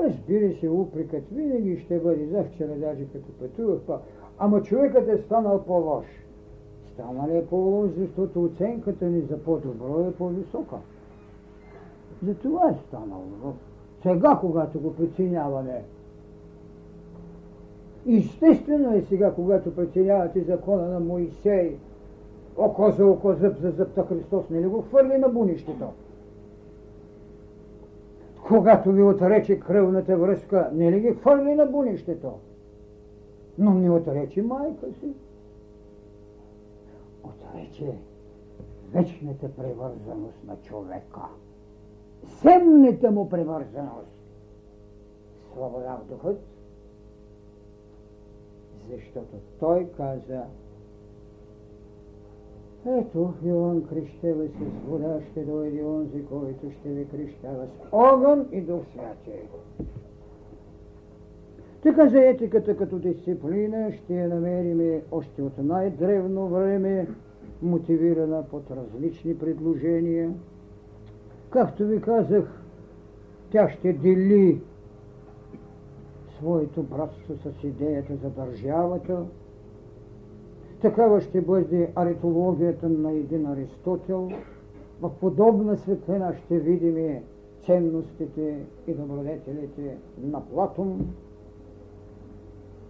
Разбира 0.00 0.60
се, 0.60 0.68
упрекът 0.68 1.28
винаги 1.32 1.78
ще 1.78 1.98
бъде, 1.98 2.26
за 2.26 2.44
вчера 2.44 2.74
даже 2.74 3.04
като 3.04 3.32
пътувах, 3.32 3.80
па, 3.86 4.00
ама 4.38 4.62
човекът 4.62 5.08
е 5.08 5.22
станал 5.22 5.62
по-лош. 5.66 6.06
Станал 6.92 7.28
е 7.28 7.46
по-лош, 7.46 7.90
защото 7.98 8.44
оценката 8.44 9.04
ни 9.04 9.20
за 9.20 9.38
по-добро 9.38 10.00
е 10.08 10.12
по-висока. 10.12 10.76
За 12.22 12.34
това 12.34 12.70
е 12.70 12.78
станало. 12.88 13.54
Сега, 14.02 14.38
когато 14.40 14.80
го 14.80 14.94
преценяваме, 14.94 15.82
Естествено 18.08 18.94
е 18.94 19.02
сега, 19.02 19.32
когато 19.32 19.76
преценявате 19.76 20.42
закона 20.42 20.88
на 20.88 21.00
Моисей, 21.00 21.76
око 22.56 22.90
за 22.90 23.06
око, 23.06 23.34
зъб 23.34 23.58
за 23.60 23.70
зъбта 23.70 24.06
Христос 24.06 24.50
не 24.50 24.60
ли 24.60 24.66
го 24.66 24.82
хвърли 24.82 25.18
на 25.18 25.28
бунището? 25.28 25.86
Когато 28.48 28.92
ви 28.92 29.02
отрече 29.02 29.60
кръвната 29.60 30.16
връзка, 30.16 30.70
не 30.72 30.92
ли 30.92 31.00
ги 31.00 31.14
хвърли 31.14 31.54
на 31.54 31.66
бунището? 31.66 32.32
Но 33.58 33.74
не 33.74 33.90
отрече 33.90 34.42
майка 34.42 34.86
си. 35.00 35.08
Отрече 37.24 37.94
вечната 38.92 39.48
превързаност 39.48 40.44
на 40.46 40.56
човека. 40.56 41.20
Земната 42.42 43.10
му 43.10 43.28
превързаност. 43.28 44.22
Свобода 45.52 45.98
в 46.02 46.08
духът, 46.08 46.40
защото 48.90 49.36
той 49.60 49.86
каза 49.96 50.42
ето, 52.86 53.32
Йоан 53.44 53.84
крещева 53.84 54.46
с 54.48 54.88
вода, 54.88 55.20
ще 55.30 55.44
дойде 55.44 55.84
онзи, 55.84 56.24
който 56.24 56.70
ще 56.70 56.88
ви 56.88 57.08
крещава 57.08 57.66
с 57.66 57.88
огън 57.92 58.46
и 58.52 58.60
дух 58.60 58.80
святи. 58.92 59.38
Така 61.82 62.08
за 62.08 62.20
етиката 62.20 62.76
като 62.76 62.98
дисциплина 62.98 63.92
ще 63.92 64.14
я 64.14 64.28
намерим 64.28 65.00
още 65.10 65.42
от 65.42 65.58
най-древно 65.58 66.48
време, 66.48 67.06
мотивирана 67.62 68.44
под 68.50 68.70
различни 68.70 69.38
предложения. 69.38 70.34
Както 71.50 71.86
ви 71.86 72.00
казах, 72.00 72.62
тя 73.50 73.68
ще 73.68 73.92
дели 73.92 74.60
своето 76.38 76.82
братство 76.82 77.34
с 77.36 77.64
идеята 77.64 78.16
за 78.16 78.30
държавата. 78.30 79.24
Такава 80.80 81.20
ще 81.20 81.40
бъде 81.40 81.92
аритологията 81.96 82.88
на 82.88 83.12
един 83.12 83.46
Аристотел. 83.46 84.30
В 85.00 85.10
подобна 85.20 85.76
светлина 85.76 86.34
ще 86.34 86.58
видим 86.58 87.18
ценностите 87.66 88.58
и 88.86 88.92
добродетелите 88.92 89.96
на 90.22 90.40
Платон. 90.40 91.14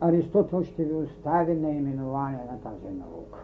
Аристотел 0.01 0.63
ще 0.63 0.85
ви 0.85 0.95
остави 0.95 1.55
наименование 1.55 2.41
на 2.53 2.71
тази 2.71 2.95
наука. 2.95 3.39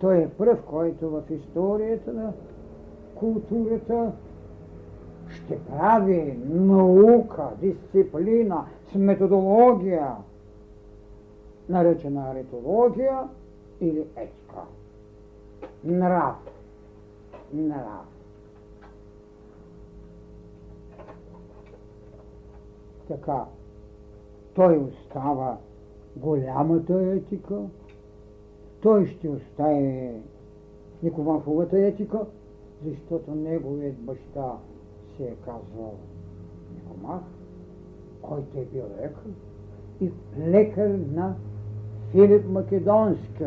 Той 0.00 0.16
е 0.16 0.28
пръв, 0.28 0.62
който 0.62 1.10
в 1.10 1.22
историята 1.30 2.12
на 2.12 2.32
културата 3.14 4.12
ще 5.28 5.58
прави 5.58 6.38
наука, 6.48 7.48
дисциплина 7.60 8.64
с 8.92 8.94
методология, 8.94 10.16
наречена 11.68 12.30
аритология 12.30 13.28
или 13.80 14.06
етика. 14.16 14.60
Нрав. 15.84 16.36
Нрав. 17.54 18.06
Така, 23.08 23.44
той 24.54 24.78
остава 24.78 25.58
голямата 26.16 26.94
етика, 26.94 27.62
той 28.82 29.06
ще 29.06 29.28
остави 29.28 30.12
Никомаховата 31.02 31.78
етика, 31.78 32.26
защото 32.84 33.34
неговият 33.34 33.96
баща 33.96 34.52
се 35.16 35.24
е 35.24 35.34
казвал 35.34 35.94
Никомах, 36.74 37.22
който 38.28 38.58
е 38.58 38.64
бил 38.64 38.84
лекар 39.00 39.30
и 40.00 40.10
лекар 40.50 40.90
на 41.14 41.34
Филип 42.10 42.48
Македонски, 42.48 43.44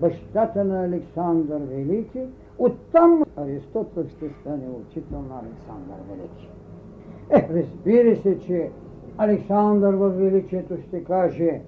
бащата 0.00 0.64
на 0.64 0.84
Александър 0.84 1.60
Велики. 1.60 2.20
Оттам 2.58 3.24
Аристотел 3.36 4.08
ще 4.08 4.30
стане 4.40 4.68
учител 4.68 5.22
на 5.22 5.40
Александър 5.40 5.96
Велики. 6.10 6.48
Е, 7.30 7.48
разбира 7.50 8.16
се, 8.16 8.40
че 8.40 8.70
Александър 9.18 9.94
във 9.94 10.16
величието 10.16 10.76
ще 10.88 11.04
каже, 11.04 11.60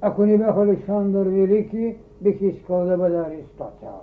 ако 0.00 0.26
не 0.26 0.38
бях 0.38 0.56
Александър 0.56 1.28
Велики, 1.28 1.96
бих 2.20 2.40
искал 2.40 2.84
да 2.84 2.96
бъда 2.96 3.26
Аристотел. 3.28 4.00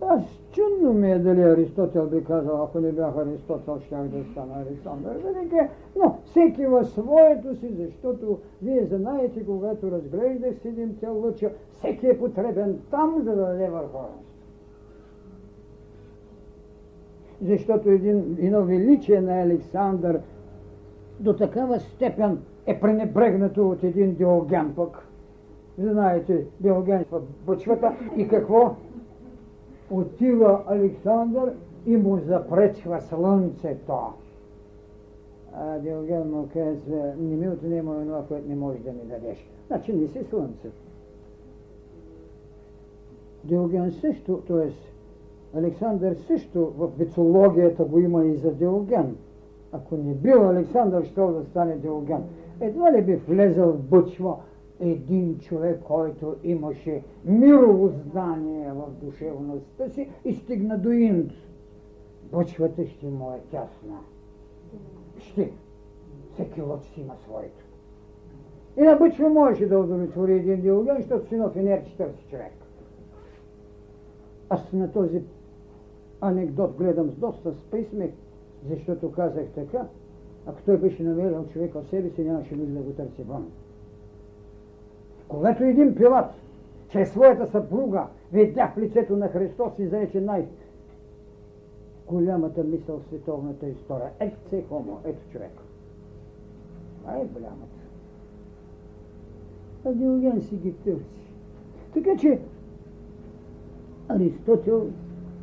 Аз 0.00 0.22
чудно 0.52 0.92
ми 0.92 1.12
е 1.12 1.18
дали 1.18 1.42
Аристотел 1.42 2.06
би 2.06 2.24
казал, 2.24 2.62
ако 2.62 2.80
не 2.80 2.92
бях 2.92 3.16
Аристотел, 3.16 3.80
щях 3.86 4.02
да 4.02 4.24
стана 4.24 4.54
Александър 4.68 5.16
Велики, 5.24 5.56
но 5.96 6.18
всеки 6.24 6.66
в 6.66 6.84
своето 6.84 7.56
си, 7.56 7.74
защото 7.78 8.38
вие 8.62 8.86
знаете, 8.86 9.46
когато 9.46 9.90
разглеждах 9.90 10.54
седемте 10.62 11.08
лъча, 11.08 11.50
всеки 11.72 12.06
е 12.06 12.18
потребен 12.18 12.78
там, 12.90 13.14
за 13.18 13.30
да 13.30 13.36
даде 13.36 13.68
върховенство. 13.70 14.22
Защото 17.42 17.90
един, 17.90 18.36
едно 18.40 18.64
величие 18.64 19.20
на 19.20 19.42
Александър 19.42 20.20
до 21.20 21.36
такава 21.36 21.80
степен 21.80 22.38
е 22.66 22.80
пренебрегнато 22.80 23.70
от 23.70 23.84
един 23.84 24.14
Диоген 24.14 24.72
пък. 24.76 25.08
Знаете, 25.78 26.44
Диоген 26.60 27.04
в 27.10 27.20
бъчвата 27.46 27.92
и 28.16 28.28
какво? 28.28 28.76
Отива 29.90 30.62
Александър 30.66 31.52
и 31.86 31.96
му 31.96 32.18
запречва 32.18 33.00
слънцето. 33.00 33.98
А 35.54 35.78
Диоген 35.78 36.30
му 36.30 36.48
казва, 36.52 37.12
не 37.18 37.36
ми 37.36 37.48
отнема 37.48 38.02
това, 38.04 38.24
което 38.28 38.48
не 38.48 38.54
можеш 38.54 38.80
да 38.80 38.92
ми 38.92 39.02
дадеш. 39.04 39.48
Значи 39.66 39.92
не 39.92 40.08
си 40.08 40.24
слънце. 40.30 40.68
Диоген 43.44 43.92
също, 43.92 44.42
т.е. 44.48 44.70
Александър 45.58 46.16
също 46.26 46.72
в 46.78 46.90
мицологията 46.98 47.84
го 47.84 47.98
има 47.98 48.24
и 48.24 48.36
за 48.36 48.50
Диоген. 48.50 49.16
Ако 49.72 49.96
не 49.96 50.14
бил 50.14 50.48
Александър, 50.48 51.04
ще 51.04 51.20
да 51.20 51.44
стане 51.50 51.76
Диоген. 51.76 52.22
Едва 52.60 52.92
ли 52.92 53.02
би 53.02 53.16
влезъл 53.16 53.72
в 53.72 53.82
бъчва 53.82 54.36
един 54.80 55.38
човек, 55.38 55.82
който 55.82 56.36
имаше 56.44 57.02
мировознание 57.24 58.72
в 58.72 58.90
душевността 59.02 59.88
си 59.88 60.08
и 60.24 60.34
стигна 60.34 60.78
до 60.78 60.90
Инд. 60.90 61.32
Бъчвата 62.32 62.86
ще 62.86 63.06
му 63.06 63.32
е 63.32 63.40
тясна. 63.50 63.98
Ще. 65.18 65.52
Всеки 66.32 66.62
лъч 66.62 66.82
си 66.82 67.00
има 67.00 67.14
своето. 67.24 67.64
И 68.76 68.82
на 68.82 68.96
бъчва 68.96 69.28
можеше 69.28 69.68
да 69.68 69.78
удовлетвори 69.78 70.32
един 70.32 70.60
диоген, 70.60 70.96
защото 70.96 71.28
си 71.28 71.36
нов 71.36 71.56
енер 71.56 71.84
40 71.84 72.30
човек. 72.30 72.52
Аз 74.50 74.72
на 74.72 74.92
този 74.92 75.22
анекдот 76.20 76.76
гледам 76.76 77.10
с 77.10 77.14
доста 77.14 77.54
списмех, 77.54 78.10
защото 78.68 79.12
казах 79.12 79.46
така, 79.54 79.88
ако 80.46 80.62
той 80.62 80.76
беше 80.76 81.02
намерил 81.02 81.46
човека 81.52 81.80
в 81.80 81.88
себе 81.88 82.10
си, 82.10 82.24
нямаше 82.24 82.56
нужда 82.56 82.74
да 82.74 82.80
го 82.80 82.92
търси 82.92 83.22
вън. 83.22 83.50
Когато 85.28 85.64
един 85.64 85.94
пилат 85.94 86.26
чрез 86.88 87.10
своята 87.10 87.46
съпруга 87.46 88.06
видя 88.32 88.72
в 88.74 88.78
лицето 88.78 89.16
на 89.16 89.28
Христос 89.28 89.78
и 89.78 89.86
зарече 89.86 90.20
най- 90.20 90.46
голямата 92.06 92.64
мисъл 92.64 92.98
в 92.98 93.04
световната 93.04 93.68
история. 93.68 94.10
Се 94.50 94.64
хомо, 94.68 94.98
ето 95.04 95.30
човек. 95.32 95.52
Това 97.00 97.16
е 97.16 97.24
голямата. 97.24 97.78
А 99.84 99.92
Диоген 99.92 100.42
си 100.42 100.56
ги 100.56 100.72
търси. 100.72 101.32
Така 101.94 102.16
че 102.16 102.40
Аристотел, 104.08 104.90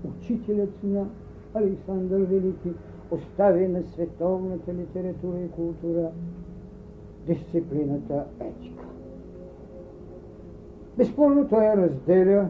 учителят 0.08 0.84
на 0.84 1.06
Александър 1.54 2.22
Велики, 2.22 2.74
остави 3.12 3.68
на 3.68 3.84
световната 3.84 4.74
литература 4.74 5.40
и 5.40 5.52
култура 5.52 6.12
дисциплината 7.28 8.26
етика. 8.40 8.85
Безспорно 10.98 11.48
той 11.48 11.66
разделя, 11.66 12.50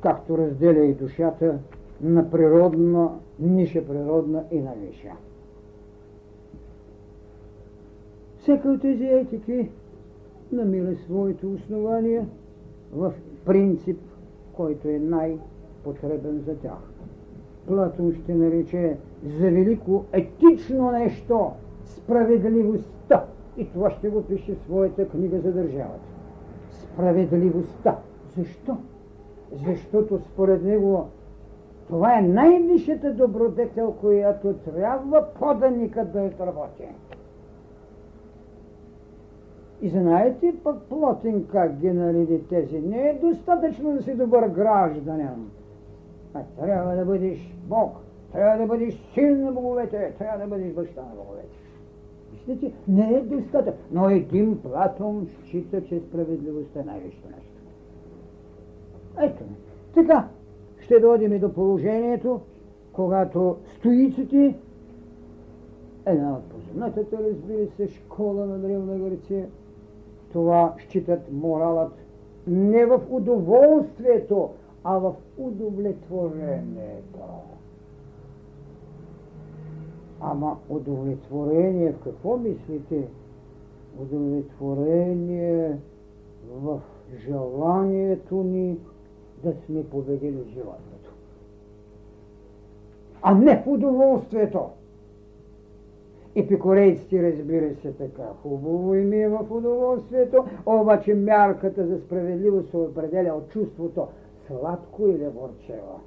както 0.00 0.38
разделя 0.38 0.84
и 0.84 0.94
душата, 0.94 1.58
на 2.00 2.30
природна, 2.30 3.08
ниша 3.38 3.86
природна 3.86 4.44
и 4.50 4.60
на 4.60 4.72
виша. 4.74 5.12
Всека 8.38 8.68
от 8.68 8.80
тези 8.80 9.04
етики 9.04 9.68
намира 10.52 10.96
своето 10.96 11.52
основание 11.52 12.26
в 12.92 13.12
принцип, 13.44 14.00
който 14.52 14.88
е 14.88 14.98
най-потребен 14.98 16.42
за 16.46 16.56
тях. 16.56 16.90
Платон 17.66 18.14
ще 18.14 18.34
нарече 18.34 18.96
за 19.38 19.50
велико 19.50 20.04
етично 20.12 20.90
нещо 20.90 21.50
справедливостта. 21.84 23.24
И 23.56 23.68
това 23.72 23.90
ще 23.90 24.08
го 24.08 24.22
пише 24.22 24.54
в 24.54 24.64
своята 24.64 25.08
книга 25.08 25.40
за 25.40 25.52
държавата 25.52 26.13
справедливостта. 26.94 27.96
Защо? 28.36 28.76
Защото 29.66 30.18
според 30.18 30.64
него 30.64 31.08
това 31.88 32.18
е 32.18 32.22
най-висшата 32.22 33.12
добродетел, 33.14 33.92
която 34.00 34.52
трябва 34.52 35.26
поданикът 35.38 36.12
да 36.12 36.22
отработи. 36.22 36.88
И 39.82 39.88
знаете 39.88 40.54
пък 40.64 40.82
Плотин 40.82 41.46
как 41.52 41.76
ги 41.76 41.92
нареди 41.92 42.48
тези. 42.48 42.80
Не 42.80 43.08
е 43.08 43.18
достатъчно 43.22 43.92
да 43.92 44.02
си 44.02 44.14
добър 44.14 44.48
гражданин. 44.48 45.50
А 46.34 46.40
трябва 46.60 46.96
да 46.96 47.04
бъдеш 47.04 47.54
Бог. 47.68 47.96
Трябва 48.32 48.58
да 48.58 48.66
бъдеш 48.66 48.94
син 49.14 49.44
на 49.44 49.52
боговете. 49.52 50.14
Трябва 50.18 50.38
да 50.38 50.46
бъдеш 50.46 50.72
баща 50.72 51.00
на 51.00 51.16
боговете. 51.16 51.63
Виждате, 52.48 52.72
не 52.88 53.14
е 53.14 53.20
достатъчно. 53.20 53.84
Но 53.92 54.08
един 54.08 54.58
Платон 54.62 55.28
счита, 55.44 55.84
че 55.84 56.00
справедливостта 56.00 56.80
е 56.80 56.84
най-висшето 56.84 57.28
нещо. 57.28 57.50
Ето. 59.20 59.44
Така, 59.94 60.28
ще 60.80 61.00
дойдем 61.00 61.32
и 61.32 61.38
до 61.38 61.52
положението, 61.52 62.40
когато 62.92 63.56
стоиците, 63.76 64.56
една 66.06 66.32
от 66.32 66.44
познатата, 66.44 67.18
разбира 67.30 67.66
се, 67.76 67.88
школа 67.88 68.46
на 68.46 68.58
Древна 68.58 68.98
Гърция, 68.98 69.46
това 70.32 70.74
считат 70.78 71.32
моралът 71.32 71.92
не 72.46 72.86
в 72.86 73.00
удоволствието, 73.10 74.50
а 74.84 74.98
в 74.98 75.14
удовлетворението. 75.38 77.20
Ама 80.26 80.56
удовлетворение 80.68 81.92
в 81.92 82.00
какво 82.04 82.36
мислите? 82.36 83.08
Удовлетворение 84.00 85.78
в 86.52 86.80
желанието 87.26 88.34
ни 88.34 88.78
да 89.42 89.54
сме 89.66 89.84
победили 89.84 90.44
животното. 90.48 91.10
А 93.22 93.34
не 93.34 93.62
в 93.62 93.66
удоволствието. 93.66 94.60
Епикурейците 96.34 97.32
разбира 97.32 97.74
се 97.74 97.92
така. 97.92 98.26
Хубаво 98.42 98.94
им 98.94 99.12
е 99.12 99.28
в 99.28 99.46
удоволствието, 99.50 100.44
обаче 100.66 101.14
мярката 101.14 101.86
за 101.86 101.98
справедливост 101.98 102.70
се 102.70 102.76
определя 102.76 103.34
от 103.34 103.48
чувството 103.48 104.08
сладко 104.46 105.06
или 105.06 105.24
горчево. 105.24 106.00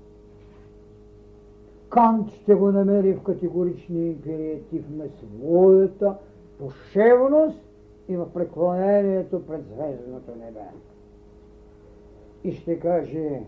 Кант 1.89 2.31
ще 2.31 2.55
го 2.55 2.71
намери 2.71 3.13
в 3.13 3.23
категоричния 3.23 4.07
империатив 4.07 4.85
на 4.89 5.05
своята 5.09 6.17
душевност 6.59 7.59
и 8.07 8.17
в 8.17 8.33
преклонението 8.33 9.45
пред 9.45 9.65
звездното 9.65 10.31
небе. 10.35 10.59
И 12.43 12.51
ще 12.51 12.79
каже, 12.79 13.41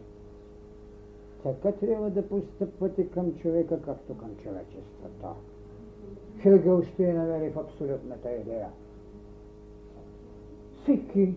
така 1.44 1.72
трябва 1.72 2.10
да 2.10 2.28
постъпвате 2.28 3.08
към 3.08 3.36
човека, 3.36 3.82
както 3.82 4.18
към 4.18 4.30
човечеството. 4.44 5.28
Хегел 6.42 6.84
ще 6.84 7.04
я 7.04 7.14
намери 7.14 7.50
в 7.50 7.60
абсолютната 7.60 8.32
идея. 8.32 8.68
Всеки 10.82 11.36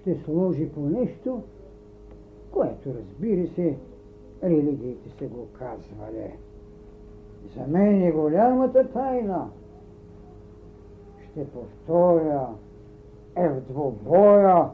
ще 0.00 0.16
сложи 0.24 0.68
по 0.68 0.80
нещо, 0.80 1.42
което 2.50 2.94
разбира 2.94 3.48
се, 3.48 3.76
религиите 4.42 5.10
се 5.18 5.26
го 5.26 5.46
казвали. 5.58 6.32
За 7.56 7.66
мен 7.66 8.02
е 8.02 8.12
голямата 8.12 8.88
тайна. 8.92 9.50
Ще 11.30 11.46
повторя, 11.50 12.48
е 13.36 13.48
в 13.48 13.60
двобоя 13.60 14.70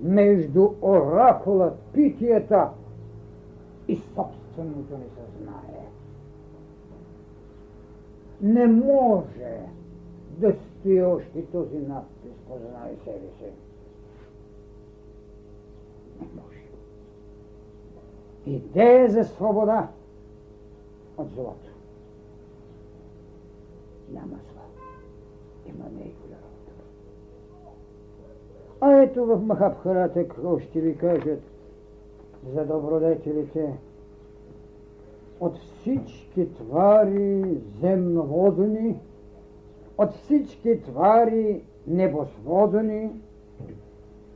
между 0.00 0.70
оракулът, 0.82 1.78
питията 1.92 2.70
и 3.88 3.96
собственото 3.96 4.98
ни 4.98 5.04
съзнание. 5.16 5.88
Не 8.40 8.66
може 8.66 9.58
да 10.38 10.54
стои 10.54 11.02
още 11.02 11.46
този 11.46 11.78
надпис, 11.78 12.32
познай 12.48 12.96
себе 13.04 13.28
си. 13.38 13.52
Не 16.20 16.26
може. 16.42 16.51
Идея 18.46 19.10
за 19.10 19.24
свобода 19.24 19.88
от 21.18 21.30
злото. 21.30 21.70
Няма 24.12 24.26
зло. 24.26 24.62
Има 25.66 25.84
най-голяма 25.84 26.42
работа. 26.68 26.84
А 28.80 28.92
ето 28.92 29.26
в 29.26 29.40
Махабхарата 29.46 30.28
какво 30.28 30.58
ще 30.58 30.80
ви 30.80 30.96
кажат 30.96 31.42
за 32.54 32.64
добродетелите? 32.64 33.78
От 35.40 35.58
всички 35.58 36.54
твари 36.54 37.60
земноводени, 37.80 39.00
от 39.98 40.12
всички 40.12 40.82
твари 40.82 41.62
небосводени, 41.86 43.10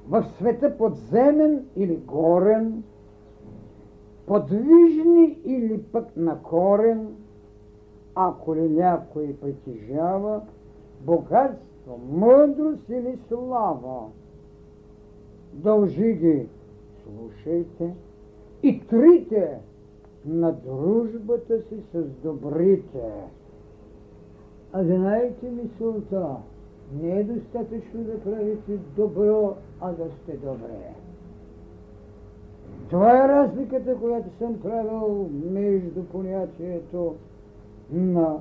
в 0.08 0.24
света 0.38 0.78
подземен 0.78 1.66
или 1.76 1.96
горен, 1.96 2.82
подвижни 4.26 5.38
или 5.44 5.82
пък 5.82 6.16
на 6.16 6.42
корен, 6.42 7.08
ако 8.14 8.56
ли 8.56 8.68
някой 8.68 9.36
притежава 9.40 10.40
богатство, 11.00 12.00
мъдрост 12.10 12.88
или 12.88 13.18
слава, 13.28 14.02
дължи 15.52 16.12
ги, 16.12 16.48
слушайте, 17.02 17.94
и 18.62 18.80
трите 18.86 19.58
на 20.26 20.52
дружбата 20.52 21.62
си 21.62 21.76
с 21.92 22.04
добрите. 22.22 23.12
А 24.72 24.84
знаете 24.84 25.50
мисълта, 25.50 26.36
не 27.02 27.20
е 27.20 27.24
достатъчно 27.24 28.04
да 28.04 28.20
правите 28.20 28.78
добро, 28.96 29.54
а 29.80 29.92
да 29.92 30.04
сте 30.22 30.36
добре. 30.36 30.94
Това 32.90 33.24
е 33.24 33.28
разликата, 33.28 33.96
която 33.96 34.30
съм 34.38 34.60
правил 34.60 35.30
между 35.50 36.04
понятието 36.04 37.14
на 37.92 38.38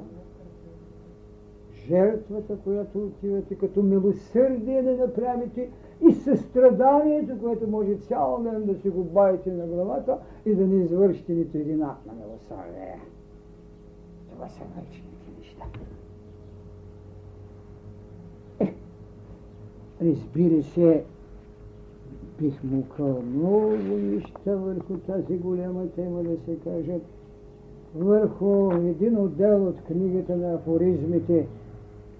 жертвата, 1.87 2.57
която 2.63 2.97
отивате 2.99 3.55
като 3.55 3.83
милосърдие 3.83 4.83
да 4.83 4.97
направите 4.97 5.69
и 6.09 6.13
състраданието, 6.13 7.39
което 7.39 7.67
може 7.67 7.95
цял 7.95 8.41
ден 8.43 8.65
да 8.65 8.75
си 8.75 8.89
го 8.89 9.03
баите 9.03 9.51
на 9.51 9.65
главата 9.67 10.17
и 10.45 10.55
да 10.55 10.67
не 10.67 10.83
извършите 10.83 11.33
нито 11.33 11.57
един 11.57 11.83
акт 11.83 12.05
на 12.05 12.13
милосърдие. 12.13 12.99
Това 14.31 14.47
са 14.47 14.63
вечните 14.75 15.31
неща. 15.39 15.65
Е, 18.59 18.73
разбира 20.01 20.63
се, 20.63 21.03
бих 22.39 22.63
мукал 22.63 23.21
много 23.21 23.69
неща 23.97 24.55
върху 24.55 24.97
тази 24.97 25.37
голяма 25.37 25.87
тема 25.87 26.23
да 26.23 26.37
се 26.45 26.55
кажат. 26.63 27.01
Върху 27.95 28.71
един 28.71 29.17
отдел 29.17 29.67
от 29.67 29.81
книгата 29.81 30.37
на 30.37 30.53
афоризмите, 30.53 31.47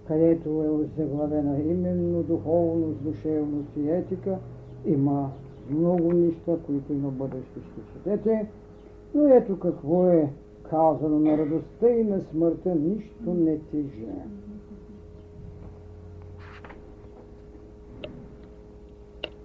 където 0.08 0.64
е 0.64 1.02
заглавена 1.02 1.60
именно 1.60 2.24
духовност, 2.24 3.04
душевност 3.04 3.70
и 3.78 3.90
етика, 3.90 4.38
има 4.86 5.30
много 5.70 6.14
неща, 6.14 6.56
които 6.66 6.94
и 6.94 6.96
на 6.96 7.10
бъдеще 7.10 7.60
ще 7.60 7.94
четете. 7.94 8.48
Но 9.14 9.28
ето 9.28 9.60
какво 9.60 10.08
е 10.08 10.30
казано 10.70 11.20
на 11.20 11.38
радостта 11.38 11.90
и 11.90 12.04
на 12.04 12.22
смъртта, 12.22 12.76
нищо 12.76 13.34
не 13.34 13.58
тежи. 13.58 14.08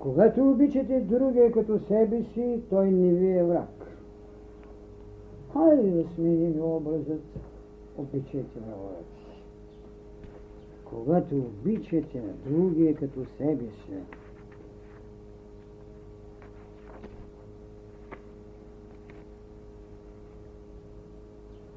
Когато 0.01 0.51
обичате 0.51 1.01
другия 1.01 1.53
като 1.53 1.79
себе 1.79 2.23
си, 2.35 2.61
той 2.71 2.91
не 2.91 3.15
ви 3.15 3.39
е 3.39 3.45
враг. 3.45 3.97
Хайде 5.53 5.91
да 5.91 6.09
сменим 6.15 6.63
образът, 6.63 7.23
обичайте 7.99 8.61
врагът 8.61 9.07
си. 9.07 9.43
Когато 10.85 11.37
обичате 11.37 12.23
другия 12.47 12.95
като 12.95 13.25
себе 13.39 13.65
си, 13.65 13.93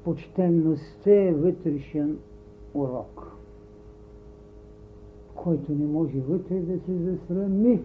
почтенността 0.04 1.10
е 1.10 1.32
вътрешен 1.32 2.18
урок, 2.74 3.36
който 5.34 5.72
не 5.72 5.86
може 5.86 6.18
вътре 6.18 6.60
да 6.60 6.80
се 6.80 6.92
засрами 6.94 7.80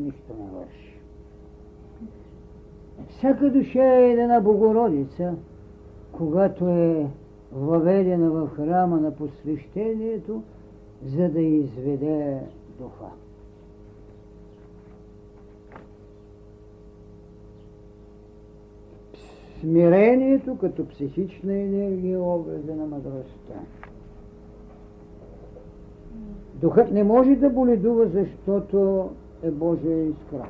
нищо 0.00 0.34
не 0.38 0.58
върши. 0.58 1.00
Всяка 3.08 3.50
душа 3.50 3.84
е 3.84 4.10
една 4.10 4.40
Богородица, 4.40 5.34
когато 6.12 6.68
е 6.68 7.06
въведена 7.52 8.30
в 8.30 8.48
храма 8.48 9.00
на 9.00 9.10
посвещението, 9.16 10.42
за 11.06 11.28
да 11.28 11.40
изведе 11.40 12.40
духа. 12.78 13.06
Смирението 19.60 20.58
като 20.58 20.88
психична 20.88 21.52
енергия 21.52 22.14
е 22.14 22.20
образа 22.20 22.74
на 22.74 22.86
мъдростта. 22.86 23.54
Духът 26.54 26.90
не 26.92 27.04
може 27.04 27.34
да 27.34 27.50
боледува, 27.50 28.06
защото 28.06 29.10
е 29.42 29.50
Божия 29.50 30.08
искра. 30.08 30.48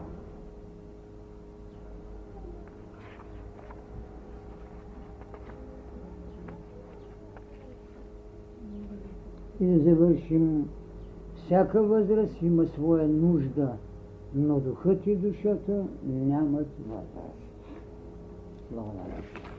И 9.60 9.66
да 9.66 9.78
завършим. 9.78 10.68
Всяка 11.44 11.82
възраст 11.82 12.42
има 12.42 12.66
своя 12.66 13.08
нужда, 13.08 13.72
но 14.34 14.60
духът 14.60 15.06
и 15.06 15.16
душата 15.16 15.84
нямат 16.06 16.66
възраст. 16.88 17.40
Благодаря. 18.70 19.49